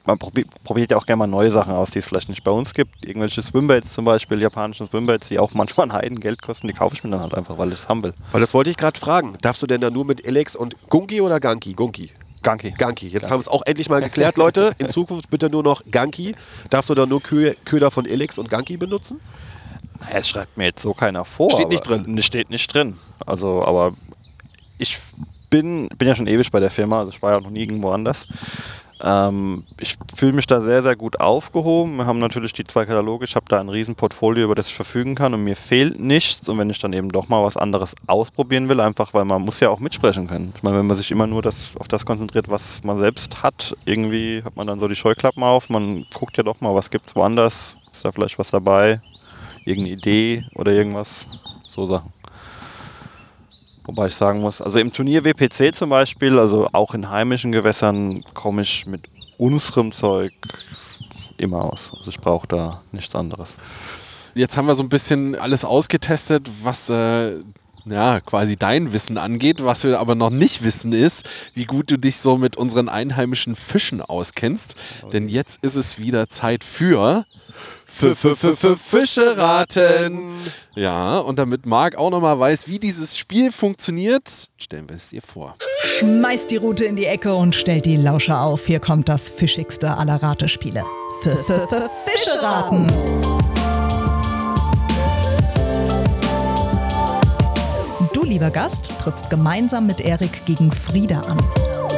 Man 0.05 0.17
probi 0.17 0.45
probiert 0.63 0.91
ja 0.91 0.97
auch 0.97 1.05
gerne 1.05 1.19
mal 1.19 1.27
neue 1.27 1.49
Sachen 1.51 1.73
aus, 1.73 1.91
die 1.91 1.99
es 1.99 2.07
vielleicht 2.07 2.29
nicht 2.29 2.43
bei 2.43 2.51
uns 2.51 2.73
gibt. 2.73 3.05
Irgendwelche 3.05 3.41
Swimbaits 3.41 3.93
zum 3.93 4.05
Beispiel, 4.05 4.41
japanische 4.41 4.85
Swimbaits, 4.85 5.29
die 5.29 5.39
auch 5.39 5.51
manchmal 5.53 5.87
ein 5.87 5.93
Heidengeld 5.93 6.41
kosten, 6.41 6.67
die 6.67 6.73
kaufe 6.73 6.95
ich 6.95 7.03
mir 7.03 7.09
dann 7.09 7.21
halt 7.21 7.33
einfach, 7.33 7.57
weil 7.57 7.69
ich 7.69 7.75
es 7.75 7.89
haben 7.89 8.03
will. 8.03 8.13
Weil 8.31 8.41
das 8.41 8.53
wollte 8.53 8.69
ich 8.69 8.77
gerade 8.77 8.99
fragen. 8.99 9.35
Darfst 9.41 9.61
du 9.61 9.67
denn 9.67 9.81
da 9.81 9.89
nur 9.89 10.05
mit 10.05 10.25
Elex 10.25 10.55
und 10.55 10.75
Gunki 10.89 11.21
oder 11.21 11.39
Ganki? 11.39 11.73
Gunki. 11.73 12.11
Ganki. 12.41 12.71
Ganki. 12.71 13.07
Jetzt 13.07 13.29
haben 13.29 13.37
wir 13.37 13.41
es 13.41 13.47
auch 13.47 13.63
endlich 13.65 13.89
mal 13.89 14.01
geklärt, 14.03 14.37
Leute. 14.37 14.73
In 14.77 14.89
Zukunft 14.89 15.29
bitte 15.29 15.49
nur 15.49 15.63
noch 15.63 15.81
Ganki. 15.89 16.35
Darfst 16.69 16.89
du 16.89 16.95
da 16.95 17.05
nur 17.05 17.21
Kö 17.21 17.53
Köder 17.65 17.89
von 17.89 18.05
Elex 18.05 18.37
und 18.37 18.49
Ganki 18.49 18.77
benutzen? 18.77 19.19
Naja, 20.01 20.17
es 20.17 20.27
schreibt 20.27 20.57
mir 20.57 20.65
jetzt 20.65 20.81
so 20.81 20.93
keiner 20.93 21.23
vor. 21.23 21.49
Steht 21.49 21.69
nicht 21.69 21.87
drin. 21.87 22.03
Ne, 22.07 22.21
Steht 22.21 22.49
nicht 22.49 22.71
drin. 22.73 22.97
Also, 23.25 23.63
aber 23.63 23.93
ich 24.77 24.99
bin, 25.53 25.87
bin 25.99 26.07
ja 26.07 26.15
schon 26.15 26.25
ewig 26.25 26.49
bei 26.49 26.59
der 26.59 26.71
Firma, 26.71 26.99
also 26.99 27.11
ich 27.11 27.21
war 27.21 27.33
ja 27.33 27.39
noch 27.39 27.51
nie 27.51 27.59
irgendwo 27.59 27.91
anders. 27.91 28.27
Ähm, 29.03 29.65
ich 29.79 29.97
fühle 30.15 30.33
mich 30.33 30.47
da 30.47 30.61
sehr, 30.61 30.81
sehr 30.81 30.95
gut 30.95 31.19
aufgehoben. 31.19 31.97
Wir 31.97 32.07
haben 32.07 32.17
natürlich 32.17 32.53
die 32.53 32.63
zwei 32.63 32.85
Kataloge. 32.85 33.25
Ich 33.25 33.35
habe 33.35 33.45
da 33.49 33.59
ein 33.59 33.69
riesen 33.69 33.93
Portfolio, 33.93 34.45
über 34.45 34.55
das 34.55 34.69
ich 34.69 34.73
verfügen 34.73 35.13
kann 35.13 35.31
und 35.35 35.43
mir 35.43 35.55
fehlt 35.55 35.99
nichts. 35.99 36.49
Und 36.49 36.57
wenn 36.57 36.71
ich 36.71 36.79
dann 36.79 36.91
eben 36.91 37.09
doch 37.09 37.29
mal 37.29 37.43
was 37.43 37.55
anderes 37.55 37.93
ausprobieren 38.07 38.67
will, 38.67 38.79
einfach 38.79 39.13
weil 39.13 39.25
man 39.25 39.43
muss 39.43 39.59
ja 39.59 39.69
auch 39.69 39.79
mitsprechen 39.79 40.25
können. 40.25 40.53
Ich 40.55 40.63
meine, 40.63 40.77
wenn 40.77 40.87
man 40.87 40.97
sich 40.97 41.11
immer 41.11 41.27
nur 41.27 41.43
das, 41.43 41.77
auf 41.77 41.87
das 41.87 42.03
konzentriert, 42.03 42.49
was 42.49 42.83
man 42.83 42.97
selbst 42.97 43.43
hat, 43.43 43.75
irgendwie 43.85 44.41
hat 44.43 44.55
man 44.55 44.65
dann 44.65 44.79
so 44.79 44.87
die 44.87 44.95
Scheuklappen 44.95 45.43
auf. 45.43 45.69
Man 45.69 46.05
guckt 46.15 46.35
ja 46.35 46.41
doch 46.41 46.61
mal, 46.61 46.73
was 46.73 46.89
gibt 46.89 47.05
es 47.05 47.15
woanders. 47.15 47.77
Ist 47.91 48.03
da 48.03 48.11
vielleicht 48.11 48.39
was 48.39 48.49
dabei? 48.49 49.01
Irgendeine 49.65 49.97
Idee 49.97 50.45
oder 50.55 50.71
irgendwas? 50.71 51.27
So 51.67 51.85
Sachen. 51.85 52.11
Wobei 53.85 54.07
ich 54.07 54.15
sagen 54.15 54.39
muss, 54.39 54.61
also 54.61 54.79
im 54.79 54.93
Turnier 54.93 55.23
WPC 55.25 55.75
zum 55.75 55.89
Beispiel, 55.89 56.39
also 56.39 56.67
auch 56.71 56.93
in 56.93 57.09
heimischen 57.09 57.51
Gewässern, 57.51 58.23
komme 58.33 58.61
ich 58.61 58.85
mit 58.85 59.01
unserem 59.37 59.91
Zeug 59.91 60.31
immer 61.37 61.65
aus. 61.65 61.91
Also 61.97 62.09
ich 62.09 62.19
brauche 62.19 62.47
da 62.47 62.81
nichts 62.91 63.13
anderes. 63.13 63.55
Jetzt 64.35 64.57
haben 64.57 64.67
wir 64.67 64.75
so 64.75 64.83
ein 64.83 64.89
bisschen 64.89 65.35
alles 65.35 65.65
ausgetestet, 65.65 66.49
was 66.63 66.89
äh, 66.89 67.39
ja, 67.85 68.21
quasi 68.21 68.55
dein 68.55 68.93
Wissen 68.93 69.17
angeht. 69.17 69.63
Was 69.63 69.83
wir 69.83 69.99
aber 69.99 70.15
noch 70.15 70.29
nicht 70.29 70.63
wissen 70.63 70.93
ist, 70.93 71.29
wie 71.53 71.65
gut 71.65 71.91
du 71.91 71.97
dich 71.97 72.17
so 72.17 72.37
mit 72.37 72.55
unseren 72.55 72.89
einheimischen 72.89 73.55
Fischen 73.55 74.01
auskennst. 74.01 74.75
Denn 75.11 75.27
jetzt 75.27 75.63
ist 75.63 75.75
es 75.75 75.99
wieder 75.99 76.29
Zeit 76.29 76.63
für 76.63 77.25
Fische 77.93 79.37
raten. 79.37 80.31
Ja, 80.75 81.19
und 81.19 81.37
damit 81.37 81.65
Marc 81.65 81.95
auch 81.95 82.09
nochmal 82.09 82.39
weiß, 82.39 82.67
wie 82.67 82.79
dieses 82.79 83.17
Spiel 83.17 83.51
funktioniert, 83.51 84.47
stellen 84.57 84.89
wir 84.89 84.95
es 84.95 85.09
dir 85.09 85.21
vor. 85.21 85.55
Schmeißt 85.83 86.49
die 86.49 86.55
Rute 86.55 86.85
in 86.85 86.95
die 86.95 87.05
Ecke 87.05 87.35
und 87.35 87.55
stellt 87.55 87.85
die 87.85 87.97
Lauscher 87.97 88.41
auf. 88.41 88.65
Hier 88.65 88.79
kommt 88.79 89.09
das 89.09 89.29
fischigste 89.29 89.95
aller 89.95 90.21
Ratespiele. 90.21 90.83
Fische 91.21 92.41
raten. 92.41 92.87
Du, 98.13 98.23
lieber 98.23 98.49
Gast, 98.49 98.91
trittst 99.01 99.29
gemeinsam 99.29 99.85
mit 99.87 100.01
Erik 100.01 100.45
gegen 100.45 100.71
Frieda 100.71 101.19
an. 101.19 101.37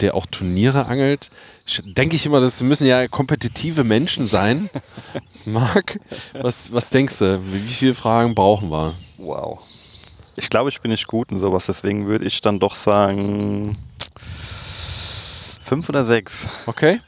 der 0.00 0.14
auch 0.14 0.26
Turniere 0.26 0.86
angelt, 0.86 1.30
denke 1.84 2.16
ich 2.16 2.26
immer, 2.26 2.40
das 2.40 2.62
müssen 2.62 2.86
ja 2.86 3.08
kompetitive 3.08 3.84
Menschen 3.84 4.26
sein. 4.26 4.68
Marc, 5.44 5.98
was, 6.32 6.72
was 6.72 6.90
denkst 6.90 7.18
du? 7.18 7.40
Wie 7.52 7.58
viele 7.60 7.94
Fragen 7.94 8.34
brauchen 8.34 8.70
wir? 8.70 8.94
Wow. 9.18 9.60
Ich 10.36 10.50
glaube, 10.50 10.68
ich 10.68 10.80
bin 10.80 10.90
nicht 10.90 11.06
gut 11.06 11.30
in 11.30 11.38
sowas, 11.38 11.66
deswegen 11.66 12.06
würde 12.06 12.24
ich 12.26 12.40
dann 12.40 12.58
doch 12.58 12.74
sagen 12.74 13.76
fünf 15.64 15.88
oder 15.88 16.04
sechs. 16.04 16.48
Okay. 16.66 17.00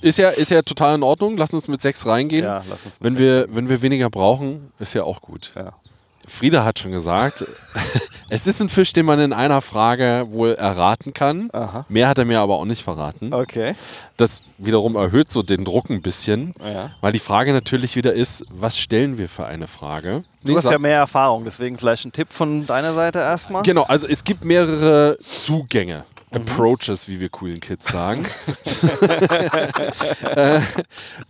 Ist 0.00 0.18
ja, 0.18 0.30
ist 0.30 0.50
ja 0.50 0.62
total 0.62 0.94
in 0.94 1.02
Ordnung. 1.02 1.36
Lass 1.36 1.52
uns 1.52 1.66
mit 1.66 1.82
sechs 1.82 2.06
reingehen. 2.06 2.44
Ja, 2.44 2.64
lass 2.68 2.84
uns 2.86 2.96
wenn, 3.00 3.18
wir, 3.18 3.48
wenn 3.50 3.68
wir 3.68 3.82
weniger 3.82 4.10
brauchen, 4.10 4.72
ist 4.78 4.94
ja 4.94 5.02
auch 5.02 5.20
gut. 5.20 5.52
Ja. 5.56 5.72
Frieda 6.28 6.64
hat 6.64 6.78
schon 6.78 6.92
gesagt, 6.92 7.44
es 8.30 8.46
ist 8.46 8.60
ein 8.60 8.68
Fisch, 8.68 8.92
den 8.92 9.06
man 9.06 9.18
in 9.20 9.32
einer 9.32 9.60
Frage 9.60 10.26
wohl 10.30 10.54
erraten 10.54 11.14
kann. 11.14 11.50
Aha. 11.52 11.86
Mehr 11.88 12.08
hat 12.08 12.18
er 12.18 12.24
mir 12.24 12.40
aber 12.40 12.56
auch 12.56 12.64
nicht 12.64 12.82
verraten. 12.82 13.32
Okay. 13.32 13.74
Das 14.16 14.42
wiederum 14.58 14.96
erhöht 14.96 15.32
so 15.32 15.42
den 15.42 15.64
Druck 15.64 15.90
ein 15.90 16.02
bisschen, 16.02 16.54
Ja. 16.64 16.90
weil 17.00 17.12
die 17.12 17.18
Frage 17.18 17.52
natürlich 17.52 17.96
wieder 17.96 18.12
ist, 18.12 18.46
was 18.50 18.78
stellen 18.78 19.18
wir 19.18 19.28
für 19.28 19.46
eine 19.46 19.66
Frage? 19.66 20.22
Du 20.44 20.56
hast 20.56 20.70
ja 20.70 20.78
mehr 20.78 20.98
Erfahrung, 20.98 21.44
deswegen 21.44 21.78
vielleicht 21.78 22.04
ein 22.04 22.12
Tipp 22.12 22.32
von 22.32 22.66
deiner 22.66 22.94
Seite 22.94 23.18
erstmal. 23.20 23.62
Genau, 23.62 23.82
also 23.84 24.06
es 24.06 24.24
gibt 24.24 24.44
mehrere 24.44 25.18
Zugänge. 25.20 26.04
Approaches, 26.30 27.08
wie 27.08 27.20
wir 27.20 27.30
coolen 27.30 27.58
Kids 27.58 27.88
sagen. 27.88 28.22
äh, 30.36 30.60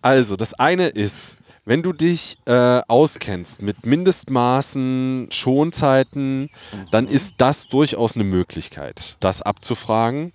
also, 0.02 0.34
das 0.36 0.54
eine 0.54 0.88
ist, 0.88 1.38
wenn 1.68 1.82
du 1.82 1.92
dich 1.92 2.38
äh, 2.46 2.80
auskennst 2.88 3.60
mit 3.60 3.84
Mindestmaßen, 3.84 5.28
Schonzeiten, 5.30 6.48
dann 6.90 7.06
ist 7.06 7.34
das 7.36 7.68
durchaus 7.68 8.14
eine 8.14 8.24
Möglichkeit, 8.24 9.18
das 9.20 9.42
abzufragen. 9.42 10.32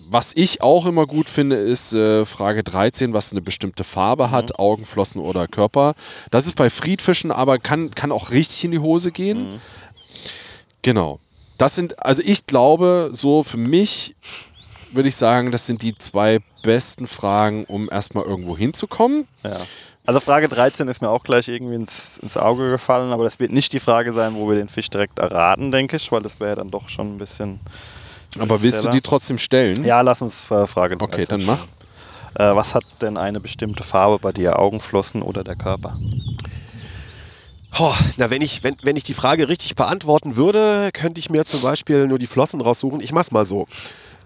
Was 0.00 0.32
ich 0.34 0.60
auch 0.60 0.86
immer 0.86 1.06
gut 1.06 1.28
finde, 1.28 1.54
ist 1.54 1.92
äh, 1.92 2.26
Frage 2.26 2.64
13, 2.64 3.12
was 3.12 3.30
eine 3.30 3.40
bestimmte 3.40 3.84
Farbe 3.84 4.32
hat, 4.32 4.58
Augen, 4.58 4.84
Flossen 4.84 5.20
oder 5.20 5.46
Körper. 5.46 5.94
Das 6.32 6.48
ist 6.48 6.56
bei 6.56 6.70
Friedfischen 6.70 7.30
aber 7.30 7.60
kann, 7.60 7.92
kann 7.92 8.10
auch 8.10 8.32
richtig 8.32 8.64
in 8.64 8.72
die 8.72 8.80
Hose 8.80 9.12
gehen. 9.12 9.60
Genau. 10.82 11.20
Das 11.56 11.76
sind, 11.76 12.04
also 12.04 12.20
ich 12.24 12.46
glaube, 12.46 13.10
so 13.12 13.44
für 13.44 13.58
mich 13.58 14.16
würde 14.90 15.08
ich 15.08 15.16
sagen, 15.16 15.52
das 15.52 15.66
sind 15.66 15.82
die 15.82 15.94
zwei 15.94 16.40
besten 16.64 17.06
Fragen, 17.06 17.64
um 17.64 17.88
erstmal 17.90 18.24
irgendwo 18.24 18.56
hinzukommen. 18.56 19.28
Ja. 19.44 19.56
Also 20.08 20.20
Frage 20.20 20.48
13 20.48 20.88
ist 20.88 21.02
mir 21.02 21.10
auch 21.10 21.22
gleich 21.22 21.48
irgendwie 21.48 21.74
ins, 21.74 22.16
ins 22.22 22.38
Auge 22.38 22.70
gefallen, 22.70 23.12
aber 23.12 23.24
das 23.24 23.40
wird 23.40 23.52
nicht 23.52 23.74
die 23.74 23.78
Frage 23.78 24.14
sein, 24.14 24.36
wo 24.36 24.48
wir 24.48 24.56
den 24.56 24.70
Fisch 24.70 24.88
direkt 24.88 25.18
erraten, 25.18 25.70
denke 25.70 25.96
ich, 25.96 26.10
weil 26.10 26.22
das 26.22 26.40
wäre 26.40 26.56
dann 26.56 26.70
doch 26.70 26.88
schon 26.88 27.16
ein 27.16 27.18
bisschen. 27.18 27.60
Aber 28.38 28.62
willst 28.62 28.86
du 28.86 28.88
die 28.88 29.02
trotzdem 29.02 29.36
stellen? 29.36 29.84
Ja, 29.84 30.00
lass 30.00 30.22
uns 30.22 30.50
äh, 30.50 30.66
Frage 30.66 30.96
13 30.96 31.12
Okay, 31.12 31.26
dann 31.28 31.44
mach. 31.44 31.66
Äh, 32.36 32.56
was 32.56 32.74
hat 32.74 32.84
denn 33.02 33.18
eine 33.18 33.38
bestimmte 33.38 33.82
Farbe 33.82 34.18
bei 34.18 34.32
dir? 34.32 34.58
Augenflossen 34.58 35.20
oder 35.20 35.44
der 35.44 35.56
Körper? 35.56 35.94
Oh, 37.78 37.92
na, 38.16 38.30
wenn 38.30 38.40
ich, 38.40 38.64
wenn, 38.64 38.76
wenn 38.80 38.96
ich 38.96 39.04
die 39.04 39.12
Frage 39.12 39.50
richtig 39.50 39.76
beantworten 39.76 40.36
würde, 40.36 40.88
könnte 40.94 41.18
ich 41.18 41.28
mir 41.28 41.44
zum 41.44 41.60
Beispiel 41.60 42.06
nur 42.06 42.18
die 42.18 42.26
Flossen 42.26 42.62
raussuchen. 42.62 43.02
Ich 43.02 43.12
mach's 43.12 43.30
mal 43.30 43.44
so. 43.44 43.68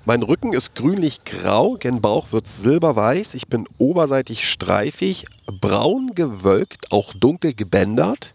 Mein 0.05 0.25
Rücken 0.25 0.53
ist 0.53 0.75
grünlich-grau, 0.75 1.77
gen 1.79 2.01
Bauch 2.01 2.33
wird 2.33 2.49
silberweiß. 2.49 3.35
Ich 3.35 3.47
bin 3.47 3.69
oberseitig 3.79 4.51
streifig, 4.51 5.27
braun 5.61 6.17
gewölkt, 6.17 6.91
auch 6.91 7.13
dunkel 7.15 7.55
gebändert. 7.55 8.35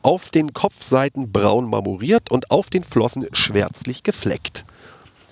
Auf 0.00 0.30
den 0.30 0.54
Kopfseiten 0.54 1.30
braun 1.30 1.68
marmoriert 1.68 2.30
und 2.30 2.50
auf 2.50 2.70
den 2.70 2.82
Flossen 2.82 3.26
schwärzlich 3.32 4.02
gefleckt. 4.02 4.64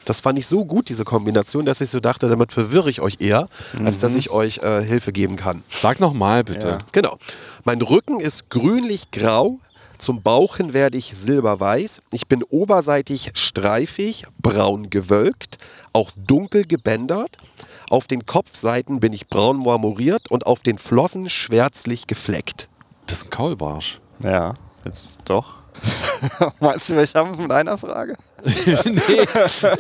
Das 0.05 0.21
fand 0.21 0.39
ich 0.39 0.47
so 0.47 0.67
gut, 0.67 0.91
diese 0.91 1.05
Kombination, 1.05 1.65
dass 1.65 1.81
ich 1.81 1.89
so 1.89 2.01
dachte, 2.01 2.29
damit 2.29 2.53
verwirre 2.53 2.91
ich 2.91 3.01
euch 3.01 3.17
eher, 3.21 3.49
als 3.85 3.99
dass 3.99 4.17
ich 4.17 4.31
euch 4.31 4.59
äh, 4.59 4.83
Hilfe 4.83 5.13
geben 5.13 5.37
kann. 5.37 5.63
Sag 5.69 5.99
nochmal 5.99 6.45
bitte. 6.45 6.69
Ja. 6.69 6.79
Genau. 6.93 7.17
Mein 7.65 7.81
Rücken 7.81 8.21
ist 8.21 8.51
grünlich-grau. 8.51 9.59
Zum 10.01 10.23
Bauch 10.23 10.57
hin 10.57 10.73
werde 10.73 10.97
ich 10.97 11.15
silberweiß. 11.15 12.01
Ich 12.11 12.27
bin 12.27 12.43
oberseitig 12.43 13.33
streifig, 13.35 14.25
braun 14.39 14.89
gewölkt, 14.89 15.59
auch 15.93 16.11
dunkel 16.17 16.67
gebändert. 16.67 17.37
Auf 17.91 18.07
den 18.07 18.25
Kopfseiten 18.25 19.01
bin 19.01 19.13
ich 19.13 19.27
braun 19.27 19.59
marmoriert 19.59 20.31
und 20.31 20.47
auf 20.47 20.61
den 20.61 20.79
Flossen 20.79 21.29
schwärzlich 21.29 22.07
gefleckt. 22.07 22.71
Das 23.07 23.19
ist 23.19 23.25
ein 23.27 23.31
Kaulbarsch. 23.31 24.01
Ja, 24.25 24.55
jetzt 24.87 25.19
doch. 25.27 25.57
Meinst 26.61 26.89
du, 26.89 26.97
wir 26.97 27.07
schaffen 27.07 27.33
es 27.33 27.39
mit 27.39 27.53
einer 27.53 27.77
Frage? 27.77 28.17
nee, 28.45 29.27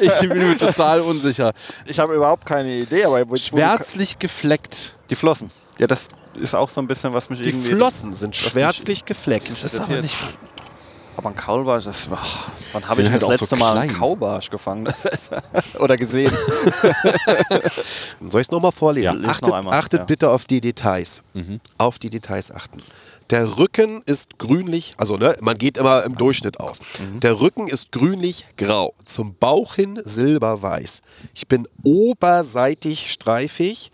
ich 0.00 0.18
bin 0.20 0.36
mir 0.36 0.58
total 0.58 1.00
unsicher. 1.00 1.54
Ich 1.86 1.98
habe 1.98 2.14
überhaupt 2.14 2.44
keine 2.44 2.74
Idee, 2.74 3.06
aber 3.06 3.24
Schwärzlich 3.38 4.18
gefleckt. 4.18 4.96
Die 5.08 5.14
Flossen. 5.14 5.50
Ja, 5.78 5.86
das 5.86 6.08
ist 6.40 6.54
auch 6.54 6.68
so 6.68 6.80
ein 6.80 6.86
bisschen, 6.86 7.12
was 7.12 7.30
mich 7.30 7.40
Die 7.40 7.50
irgendwie. 7.50 7.74
Flossen 7.74 8.14
sind 8.14 8.34
schwärzlich 8.34 9.04
gefleckt. 9.04 9.48
Das 9.48 9.64
ist 9.64 9.78
aber 9.78 10.00
nicht. 10.00 10.16
Aber 11.16 11.28
ein 11.30 11.36
Kaulbarsch, 11.36 11.84
das 11.84 12.10
war. 12.10 12.26
Wann 12.72 12.88
habe 12.88 13.02
ich 13.02 13.10
halt 13.10 13.20
das 13.20 13.24
auch 13.24 13.32
so 13.32 13.38
letzte 13.40 13.56
Mal 13.56 13.76
einen 13.76 13.88
klein. 13.90 14.00
Kaubarsch 14.00 14.48
gefangen? 14.48 14.90
Oder 15.78 15.96
gesehen? 15.96 16.32
Soll 18.20 18.40
ich 18.40 18.46
es 18.46 18.50
nochmal 18.50 18.72
vorlesen? 18.72 19.22
Ja, 19.22 19.28
achtet 19.28 19.48
noch 19.48 19.54
einmal, 19.54 19.78
achtet 19.78 20.00
ja. 20.00 20.04
bitte 20.06 20.30
auf 20.30 20.44
die 20.46 20.60
Details. 20.60 21.20
Auf 21.78 21.98
die 21.98 22.10
Details 22.10 22.50
achten. 22.50 22.82
Der 23.30 23.58
Rücken 23.58 24.02
ist 24.06 24.38
grünlich, 24.38 24.94
also 24.96 25.16
ne, 25.16 25.36
man 25.40 25.56
geht 25.56 25.78
immer 25.78 26.02
im 26.02 26.16
Durchschnitt 26.16 26.58
aus. 26.58 26.78
Der 27.22 27.40
Rücken 27.40 27.68
ist 27.68 27.92
grünlich-grau, 27.92 28.94
zum 29.04 29.34
Bauch 29.34 29.76
hin 29.76 30.00
silberweiß. 30.02 31.02
Ich 31.34 31.46
bin 31.46 31.68
oberseitig 31.84 33.12
streifig 33.12 33.92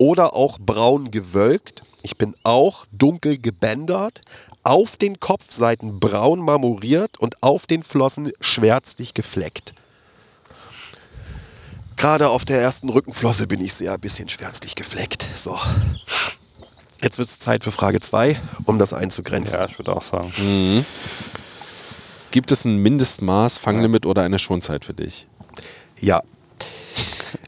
oder 0.00 0.34
auch 0.34 0.58
braun 0.58 1.10
gewölkt. 1.10 1.82
Ich 2.02 2.16
bin 2.16 2.34
auch 2.42 2.86
dunkel 2.90 3.36
gebändert, 3.36 4.22
auf 4.62 4.96
den 4.96 5.20
Kopfseiten 5.20 6.00
braun 6.00 6.40
marmoriert 6.40 7.18
und 7.18 7.42
auf 7.42 7.66
den 7.66 7.82
Flossen 7.82 8.32
schwärzlich 8.40 9.12
gefleckt. 9.12 9.74
Gerade 11.98 12.30
auf 12.30 12.46
der 12.46 12.62
ersten 12.62 12.88
Rückenflosse 12.88 13.46
bin 13.46 13.60
ich 13.60 13.74
sehr 13.74 13.92
ein 13.92 14.00
bisschen 14.00 14.30
schwärzlich 14.30 14.74
gefleckt. 14.74 15.26
So. 15.36 15.58
Jetzt 17.02 17.18
wird 17.18 17.28
es 17.28 17.38
Zeit 17.38 17.62
für 17.62 17.72
Frage 17.72 18.00
2, 18.00 18.40
um 18.64 18.78
das 18.78 18.94
einzugrenzen. 18.94 19.58
ja, 19.58 19.66
ich 19.66 19.78
würde 19.78 19.94
auch 19.94 20.02
sagen. 20.02 20.32
Gibt 22.30 22.52
es 22.52 22.64
ein 22.64 22.76
Mindestmaß, 22.78 23.58
Fanglimit 23.58 24.06
oder 24.06 24.22
eine 24.22 24.38
Schonzeit 24.38 24.86
für 24.86 24.94
dich? 24.94 25.26
Ja. 25.98 26.22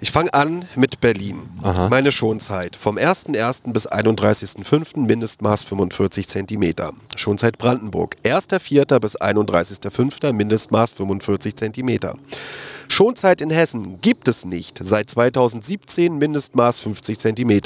Ich 0.02 0.10
fange 0.10 0.34
an 0.34 0.64
mit 0.74 1.00
Berlin. 1.00 1.38
Aha. 1.62 1.88
Meine 1.88 2.10
Schonzeit. 2.10 2.74
Vom 2.74 2.98
1.1. 2.98 3.72
bis 3.72 3.88
31.05. 3.88 4.98
Mindestmaß 4.98 5.62
45 5.62 6.26
cm. 6.26 6.74
Schonzeit 7.14 7.56
Brandenburg. 7.56 8.16
1.4. 8.24 8.98
bis 8.98 9.16
31.05. 9.20 10.32
Mindestmaß 10.32 10.90
45 10.90 11.54
cm. 11.54 11.98
Schonzeit 12.88 13.40
in 13.40 13.50
Hessen 13.50 14.00
gibt 14.00 14.26
es 14.26 14.44
nicht. 14.44 14.80
Seit 14.82 15.08
2017 15.08 16.18
Mindestmaß 16.18 16.80
50 16.80 17.20
cm. 17.20 17.60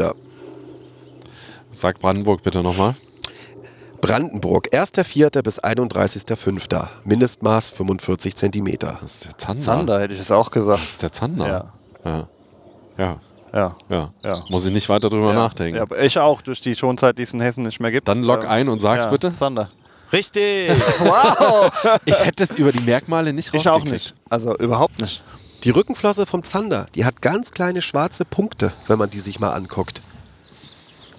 Sag 1.72 2.00
Brandenburg 2.00 2.42
bitte 2.42 2.62
nochmal. 2.62 2.96
Brandenburg. 4.02 4.68
1.4. 4.74 5.40
bis 5.40 5.58
31.05. 5.64 6.86
Mindestmaß 7.04 7.70
45 7.70 8.36
cm. 8.36 8.76
Das 8.78 9.02
ist 9.02 9.24
der 9.24 9.38
Zander. 9.38 9.62
Zander 9.62 10.00
hätte 10.02 10.12
ich 10.12 10.20
es 10.20 10.30
auch 10.30 10.50
gesagt. 10.50 10.82
Das 10.82 10.90
ist 10.90 11.02
der 11.02 11.12
Zander. 11.12 11.48
Ja. 11.48 11.72
Ja. 12.06 12.28
Ja. 12.98 13.16
Ja. 13.52 13.76
ja. 13.88 14.08
Ja. 14.22 14.44
Muss 14.48 14.64
ich 14.66 14.72
nicht 14.72 14.88
weiter 14.88 15.08
drüber 15.10 15.28
Ja. 15.30 15.34
nachdenken. 15.34 15.76
Ja, 15.76 15.82
aber 15.82 15.98
ich 16.02 16.18
auch, 16.18 16.40
durch 16.42 16.60
die 16.60 16.74
Schonzeit, 16.74 17.18
die 17.18 17.22
es 17.22 17.32
in 17.32 17.40
Hessen 17.40 17.64
nicht 17.64 17.80
mehr 17.80 17.90
gibt. 17.90 18.08
Dann 18.08 18.22
log 18.22 18.42
Ähm, 18.44 18.48
ein 18.50 18.68
und 18.68 18.80
sag's 18.82 19.04
ja, 19.04 19.10
bitte. 19.10 19.30
Zander. 19.32 19.68
Richtig! 20.12 20.70
Ich 22.04 22.24
hätte 22.24 22.44
es 22.44 22.54
über 22.54 22.70
die 22.72 22.80
Merkmale 22.80 23.32
nicht 23.32 23.52
Ich 23.52 23.68
auch 23.68 23.74
rausgekriegt. 23.76 23.92
nicht. 23.92 24.14
Also 24.30 24.56
überhaupt 24.58 25.00
nicht. 25.00 25.22
Die 25.64 25.70
Rückenflosse 25.70 26.26
vom 26.26 26.42
Zander, 26.44 26.86
die 26.94 27.04
hat 27.04 27.22
ganz 27.22 27.50
kleine 27.50 27.82
schwarze 27.82 28.24
Punkte, 28.24 28.72
wenn 28.86 28.98
man 28.98 29.10
die 29.10 29.18
sich 29.20 29.40
mal 29.40 29.52
anguckt. 29.52 30.00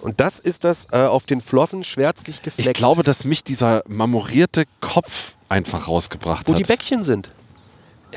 Und 0.02 0.20
das 0.22 0.40
ist 0.40 0.64
das 0.64 0.88
äh, 0.94 1.02
auf 1.06 1.26
den 1.26 1.42
Flossen 1.42 1.84
schwärzlich 1.84 2.42
gefleckt. 2.44 2.70
Ich 2.70 2.74
glaube, 2.76 3.04
dass 3.04 3.26
mich 3.26 3.44
dieser 3.44 3.84
marmorierte 3.88 4.64
Kopf 4.80 5.34
einfach 5.50 5.88
rausgebracht 5.88 6.48
wo 6.48 6.54
hat. 6.54 6.60
die 6.60 6.64
Bäckchen 6.64 7.04
sind. 7.04 7.32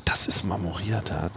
das 0.05 0.27
ist 0.29 0.45
marmoriert. 0.45 1.09
Ja. 1.09 1.31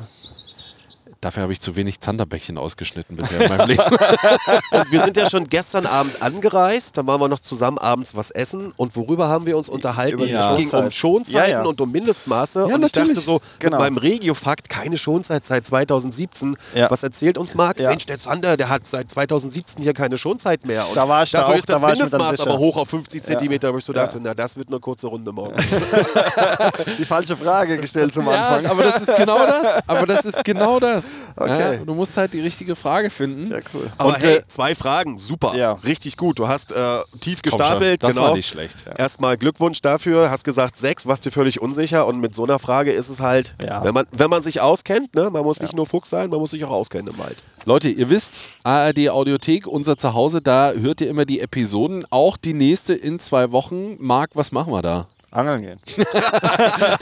Dafür 1.24 1.44
habe 1.44 1.54
ich 1.54 1.62
zu 1.62 1.78
wenig 1.78 2.02
Zanderbäckchen 2.02 2.58
ausgeschnitten 2.58 3.16
bisher 3.16 3.42
in 3.50 3.56
meinem 3.58 3.70
Leben. 3.70 3.82
Und 4.72 4.92
wir 4.92 5.00
sind 5.00 5.16
ja 5.16 5.30
schon 5.30 5.48
gestern 5.48 5.86
Abend 5.86 6.22
angereist, 6.22 6.98
dann 6.98 7.08
waren 7.08 7.22
wir 7.22 7.30
noch 7.30 7.40
zusammen 7.40 7.78
abends 7.78 8.14
was 8.14 8.30
essen. 8.30 8.74
Und 8.76 8.96
worüber 8.98 9.30
haben 9.30 9.46
wir 9.46 9.56
uns 9.58 9.70
unterhalten? 9.70 10.18
Die 10.18 10.32
es 10.32 10.50
ging 10.56 10.66
um 10.70 10.92
Schonzeit. 10.92 10.94
Schonzeiten 10.94 11.52
Ja, 11.52 11.60
ja. 11.62 11.64
und 11.64 11.80
um 11.80 11.90
Mindestmaße. 11.92 12.66
Ja, 12.68 12.76
und 12.76 12.84
ich 12.84 12.92
dachte 12.92 13.16
so, 13.16 13.40
Genau. 13.60 13.80
meinem 13.80 13.96
Regiofakt, 13.98 14.68
keine 14.70 14.98
Schonzeit 14.98 15.46
seit 15.46 15.66
2017. 15.66 16.58
Ja. 16.76 16.92
Was 16.92 17.04
erzählt 17.04 17.38
uns 17.38 17.56
Marc? 17.56 17.80
Ja. 17.80 17.88
Mensch, 17.90 18.06
der 18.06 18.20
Zander, 18.20 18.58
der 18.58 18.68
hat 18.68 18.86
seit 18.86 19.10
2017 19.10 19.82
hier 19.82 19.94
keine 19.94 20.18
Schonzeit 20.18 20.66
mehr. 20.66 20.88
Und 20.90 20.98
Da 20.98 21.08
war 21.08 21.24
ich 21.24 21.32
da 21.32 21.40
dafür 21.40 21.54
auch- 21.54 21.58
ist 21.58 21.70
das 21.70 21.80
da 21.80 21.88
Mindestmaß 21.88 22.40
aber 22.42 22.58
hoch 22.58 22.76
auf 22.76 22.90
50 22.90 23.24
Zentimeter, 23.24 23.74
wo 23.74 23.78
ich 23.78 23.86
so 23.86 23.94
dachte, 23.94 24.20
na, 24.22 24.34
das 24.34 24.58
wird 24.58 24.68
eine 24.68 24.82
kurze 24.82 25.08
Runde 25.08 25.32
morgen. 25.32 25.56
Die 26.98 27.06
falsche 27.06 27.38
Frage 27.38 27.78
gestellt 27.78 28.14
zum 28.14 28.26
ja, 28.28 28.32
Anfang. 28.34 28.66
aber 28.72 28.84
das 28.84 29.02
ist 29.02 29.16
genau 29.16 29.38
das. 29.38 29.84
Aber 29.88 30.06
das 30.06 30.26
ist 30.26 30.44
genau 30.44 30.80
das. 30.82 31.13
Okay. 31.36 31.76
Ja, 31.78 31.78
du 31.78 31.94
musst 31.96 32.16
halt 32.18 32.34
die 32.34 32.40
richtige 32.40 32.76
Frage 32.76 33.10
finden. 33.10 33.52
Ja, 33.52 33.60
cool. 33.74 33.92
Aber 33.98 34.10
Und, 34.10 34.20
hey, 34.22 34.38
äh, 34.38 34.48
zwei 34.48 34.76
Fragen, 34.76 35.18
super. 35.18 35.56
Ja. 35.56 35.74
Richtig 35.84 36.18
gut. 36.18 36.38
Du 36.40 36.48
hast 36.48 36.72
äh, 36.72 36.76
tief 37.20 37.40
schon, 37.40 37.52
gestapelt. 37.52 38.04
das 38.04 38.16
genau. 38.16 38.28
war 38.28 38.36
nicht 38.36 38.48
schlecht. 38.48 38.86
Erstmal 38.98 39.38
Glückwunsch 39.38 39.82
dafür. 39.82 40.30
Hast 40.30 40.44
gesagt 40.44 40.78
sechs, 40.78 41.06
warst 41.08 41.26
dir 41.26 41.32
völlig 41.32 41.62
unsicher. 41.62 42.06
Und 42.06 42.20
mit 42.20 42.36
so 42.36 42.44
einer 42.44 42.60
Frage 42.60 42.92
ist 42.92 43.10
es 43.10 43.20
halt, 43.20 43.56
Ja. 43.64 43.84
wenn, 43.84 43.94
man, 43.94 44.06
wenn 44.12 44.30
man 44.30 44.44
sich 44.44 44.62
auskennt, 44.62 45.16
ne? 45.16 45.30
man 45.32 45.44
muss 45.44 45.60
nicht 45.60 45.74
nur 45.76 45.88
Fuchs 45.88 46.10
sein, 46.10 46.30
man 46.30 46.40
muss 46.40 46.52
sich 46.52 46.64
auch 46.66 46.72
auskennen 46.72 47.14
im 47.14 47.20
Wald. 47.20 47.44
Leute, 47.66 47.90
ihr 47.90 48.10
wisst, 48.10 48.50
ARD 48.64 49.10
Audiothek, 49.10 49.68
unser 49.68 49.98
Zuhause, 49.98 50.42
da 50.42 50.74
hört 50.74 51.02
ihr 51.02 51.10
immer 51.10 51.26
die 51.26 51.40
Episoden. 51.40 52.06
Auch 52.10 52.38
die 52.38 52.54
nächste 52.54 52.94
in 52.94 53.20
zwei 53.20 53.52
Wochen. 53.52 53.96
Marc, 54.00 54.32
was 54.34 54.52
machen 54.52 54.72
wir 54.74 54.82
da? 54.82 55.08
Angeln 55.34 55.62
gehen. 55.62 55.80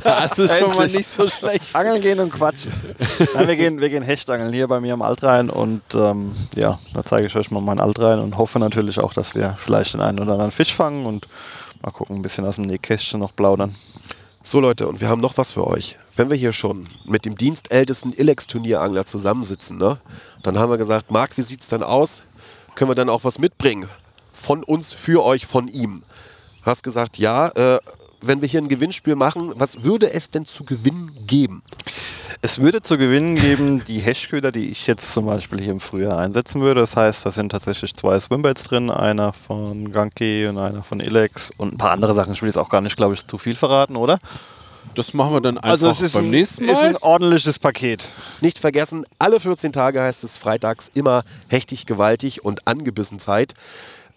Das 0.03 0.37
ist 0.39 0.57
schon 0.57 0.75
mal 0.75 0.87
nicht 0.87 1.07
so 1.07 1.27
schlecht. 1.27 1.75
Angeln 1.75 2.01
gehen 2.01 2.19
und 2.19 2.31
quatschen. 2.31 2.71
Nein, 3.33 3.47
wir 3.47 3.55
gehen, 3.55 3.81
wir 3.81 3.89
gehen 3.89 4.03
Hechtangeln 4.03 4.53
hier 4.53 4.67
bei 4.67 4.79
mir 4.79 4.93
am 4.93 5.01
Altrhein 5.01 5.49
und 5.49 5.81
ähm, 5.95 6.31
ja, 6.55 6.79
da 6.93 7.03
zeige 7.03 7.27
ich 7.27 7.35
euch 7.35 7.51
mal 7.51 7.61
meinen 7.61 7.79
Altrhein 7.79 8.19
und 8.19 8.37
hoffe 8.37 8.59
natürlich 8.59 8.99
auch, 8.99 9.13
dass 9.13 9.35
wir 9.35 9.55
vielleicht 9.59 9.93
den 9.93 10.01
einen 10.01 10.19
oder 10.19 10.33
anderen 10.33 10.51
Fisch 10.51 10.73
fangen 10.73 11.05
und 11.05 11.27
mal 11.81 11.91
gucken, 11.91 12.17
ein 12.17 12.21
bisschen 12.21 12.45
aus 12.45 12.55
dem 12.55 12.65
Nähkästchen 12.65 13.19
noch 13.19 13.35
plaudern. 13.35 13.75
So 14.43 14.59
Leute, 14.59 14.87
und 14.87 15.01
wir 15.01 15.09
haben 15.09 15.21
noch 15.21 15.37
was 15.37 15.51
für 15.51 15.67
euch. 15.67 15.97
Wenn 16.15 16.29
wir 16.29 16.37
hier 16.37 16.51
schon 16.53 16.87
mit 17.05 17.25
dem 17.25 17.35
dienstältesten 17.35 18.13
Ilex-Turnierangler 18.13 19.05
zusammensitzen, 19.05 19.77
ne, 19.77 19.99
dann 20.41 20.57
haben 20.57 20.71
wir 20.71 20.77
gesagt, 20.77 21.11
Marc, 21.11 21.37
wie 21.37 21.43
sieht's 21.43 21.67
dann 21.67 21.83
aus? 21.83 22.23
Können 22.75 22.89
wir 22.89 22.95
dann 22.95 23.09
auch 23.09 23.23
was 23.23 23.37
mitbringen? 23.37 23.87
Von 24.33 24.63
uns, 24.63 24.93
für 24.93 25.23
euch, 25.23 25.45
von 25.45 25.67
ihm. 25.67 26.03
Du 26.63 26.65
hast 26.65 26.83
gesagt, 26.83 27.17
ja, 27.17 27.49
äh, 27.49 27.79
wenn 28.21 28.41
wir 28.41 28.47
hier 28.47 28.61
ein 28.61 28.67
Gewinnspiel 28.67 29.15
machen, 29.15 29.51
was 29.55 29.83
würde 29.83 30.11
es 30.11 30.29
denn 30.29 30.45
zu 30.45 30.63
gewinnen 30.63 31.11
geben? 31.27 31.63
Es 32.41 32.59
würde 32.59 32.81
zu 32.81 32.97
gewinnen 32.97 33.35
geben 33.35 33.83
die 33.83 33.99
Hechköder, 33.99 34.51
die 34.51 34.69
ich 34.69 34.87
jetzt 34.87 35.13
zum 35.13 35.25
Beispiel 35.25 35.61
hier 35.61 35.71
im 35.71 35.79
Frühjahr 35.79 36.17
einsetzen 36.17 36.61
würde. 36.61 36.81
Das 36.81 36.95
heißt, 36.95 37.25
da 37.25 37.31
sind 37.31 37.49
tatsächlich 37.49 37.93
zwei 37.93 38.19
Swimbaits 38.19 38.63
drin, 38.63 38.89
einer 38.89 39.33
von 39.33 39.91
Ganke 39.91 40.49
und 40.49 40.57
einer 40.57 40.81
von 40.81 40.99
Ilex 40.99 41.51
und 41.57 41.73
ein 41.73 41.77
paar 41.77 41.91
andere 41.91 42.13
Sachen. 42.13 42.33
Ich 42.33 42.41
will 42.41 42.49
jetzt 42.49 42.57
auch 42.57 42.69
gar 42.69 42.81
nicht, 42.81 42.97
glaube 42.97 43.13
ich, 43.13 43.27
zu 43.27 43.37
viel 43.37 43.55
verraten, 43.55 43.95
oder? 43.95 44.17
Das 44.95 45.13
machen 45.13 45.33
wir 45.33 45.41
dann 45.41 45.57
einfach 45.57 45.95
beim 46.13 46.25
ein, 46.25 46.29
nächsten 46.31 46.65
ist 46.67 46.79
ein 46.79 46.93
Mal. 46.93 47.01
ordentliches 47.01 47.59
Paket. 47.59 48.09
Nicht 48.41 48.59
vergessen, 48.59 49.05
alle 49.19 49.39
14 49.39 49.71
Tage 49.71 50.01
heißt 50.01 50.23
es 50.23 50.37
freitags 50.37 50.89
immer 50.93 51.23
hechtig, 51.47 51.85
gewaltig 51.85 52.43
und 52.43 52.67
angebissen 52.67 53.19
Zeit. 53.19 53.53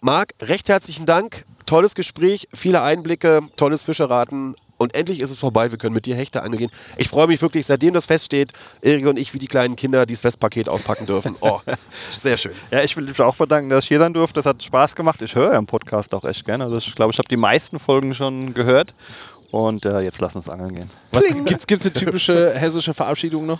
Marc, 0.01 0.33
recht 0.41 0.67
herzlichen 0.69 1.05
Dank. 1.05 1.45
Tolles 1.65 1.95
Gespräch, 1.95 2.47
viele 2.53 2.81
Einblicke, 2.81 3.41
tolles 3.57 3.83
Fischerraten. 3.83 4.55
und 4.77 4.93
endlich 4.93 5.19
ist 5.21 5.31
es 5.31 5.37
vorbei. 5.39 5.71
Wir 5.71 5.77
können 5.77 5.93
mit 5.93 6.05
dir 6.05 6.15
Hechte 6.15 6.43
angeln 6.43 6.59
gehen. 6.59 6.71
Ich 6.97 7.07
freue 7.07 7.27
mich 7.27 7.41
wirklich, 7.41 7.65
seitdem 7.65 7.93
das 7.93 8.05
feststeht, 8.05 8.51
Erik 8.81 9.05
und 9.05 9.17
ich 9.17 9.33
wie 9.33 9.39
die 9.39 9.47
kleinen 9.47 9.75
Kinder 9.75 10.05
dieses 10.05 10.21
Festpaket 10.21 10.67
auspacken 10.69 11.05
dürfen. 11.05 11.35
Oh, 11.41 11.61
sehr 12.11 12.37
schön. 12.37 12.53
Ja, 12.71 12.81
ich 12.83 12.95
will 12.97 13.05
mich 13.05 13.19
auch 13.21 13.35
bedanken, 13.35 13.69
dass 13.69 13.83
ich 13.83 13.89
hier 13.89 13.99
sein 13.99 14.13
durfte. 14.13 14.35
Das 14.35 14.45
hat 14.45 14.61
Spaß 14.63 14.95
gemacht. 14.95 15.21
Ich 15.21 15.35
höre 15.35 15.53
ja 15.53 15.59
im 15.59 15.65
Podcast 15.65 16.13
auch 16.13 16.25
echt 16.25 16.43
gerne. 16.45 16.65
Also 16.65 16.77
ich 16.77 16.95
glaube, 16.95 17.11
ich 17.11 17.17
habe 17.19 17.27
die 17.27 17.37
meisten 17.37 17.77
Folgen 17.79 18.13
schon 18.13 18.53
gehört. 18.53 18.93
Und 19.51 19.85
äh, 19.85 20.01
jetzt 20.01 20.19
lass 20.19 20.35
uns 20.35 20.49
angeln 20.49 20.75
gehen. 20.75 20.89
Was, 21.11 21.23
gibt's, 21.45 21.67
gibt's 21.67 21.85
eine 21.85 21.93
typische 21.93 22.51
hessische 22.53 22.93
Verabschiedung 22.93 23.45
noch? 23.45 23.59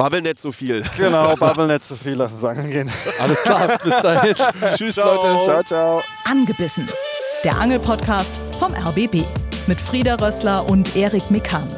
Babbel 0.00 0.22
nicht 0.22 0.40
so 0.40 0.50
viel. 0.50 0.82
Genau, 0.96 1.36
babbel 1.36 1.66
nicht 1.66 1.84
zu 1.84 1.94
viel, 1.94 2.14
lass 2.14 2.32
uns 2.32 2.42
angeln 2.42 2.70
gehen. 2.70 2.90
Alles 3.20 3.42
klar, 3.42 3.78
bis 3.84 4.00
dahin. 4.00 4.34
Tschüss, 4.74 4.96
Leute. 4.96 5.44
Ciao, 5.44 5.62
ciao. 5.62 6.02
Angebissen. 6.24 6.88
Der 7.44 7.60
Angelpodcast 7.60 8.40
vom 8.58 8.72
RBB. 8.72 9.26
Mit 9.66 9.78
Frieda 9.78 10.14
Rössler 10.14 10.66
und 10.66 10.96
Erik 10.96 11.30
Mikan. 11.30 11.68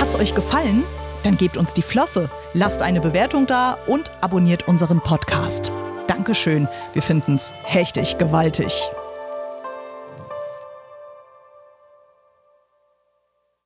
Hat's 0.00 0.16
euch 0.16 0.34
gefallen? 0.34 0.84
Dann 1.22 1.36
gebt 1.36 1.58
uns 1.58 1.74
die 1.74 1.82
Flosse, 1.82 2.30
lasst 2.54 2.80
eine 2.80 3.02
Bewertung 3.02 3.46
da 3.46 3.76
und 3.86 4.10
abonniert 4.22 4.66
unseren 4.66 5.02
Podcast. 5.02 5.70
Dankeschön, 6.06 6.66
wir 6.94 7.02
finden's 7.02 7.52
hechtig 7.62 8.16
gewaltig. 8.16 8.72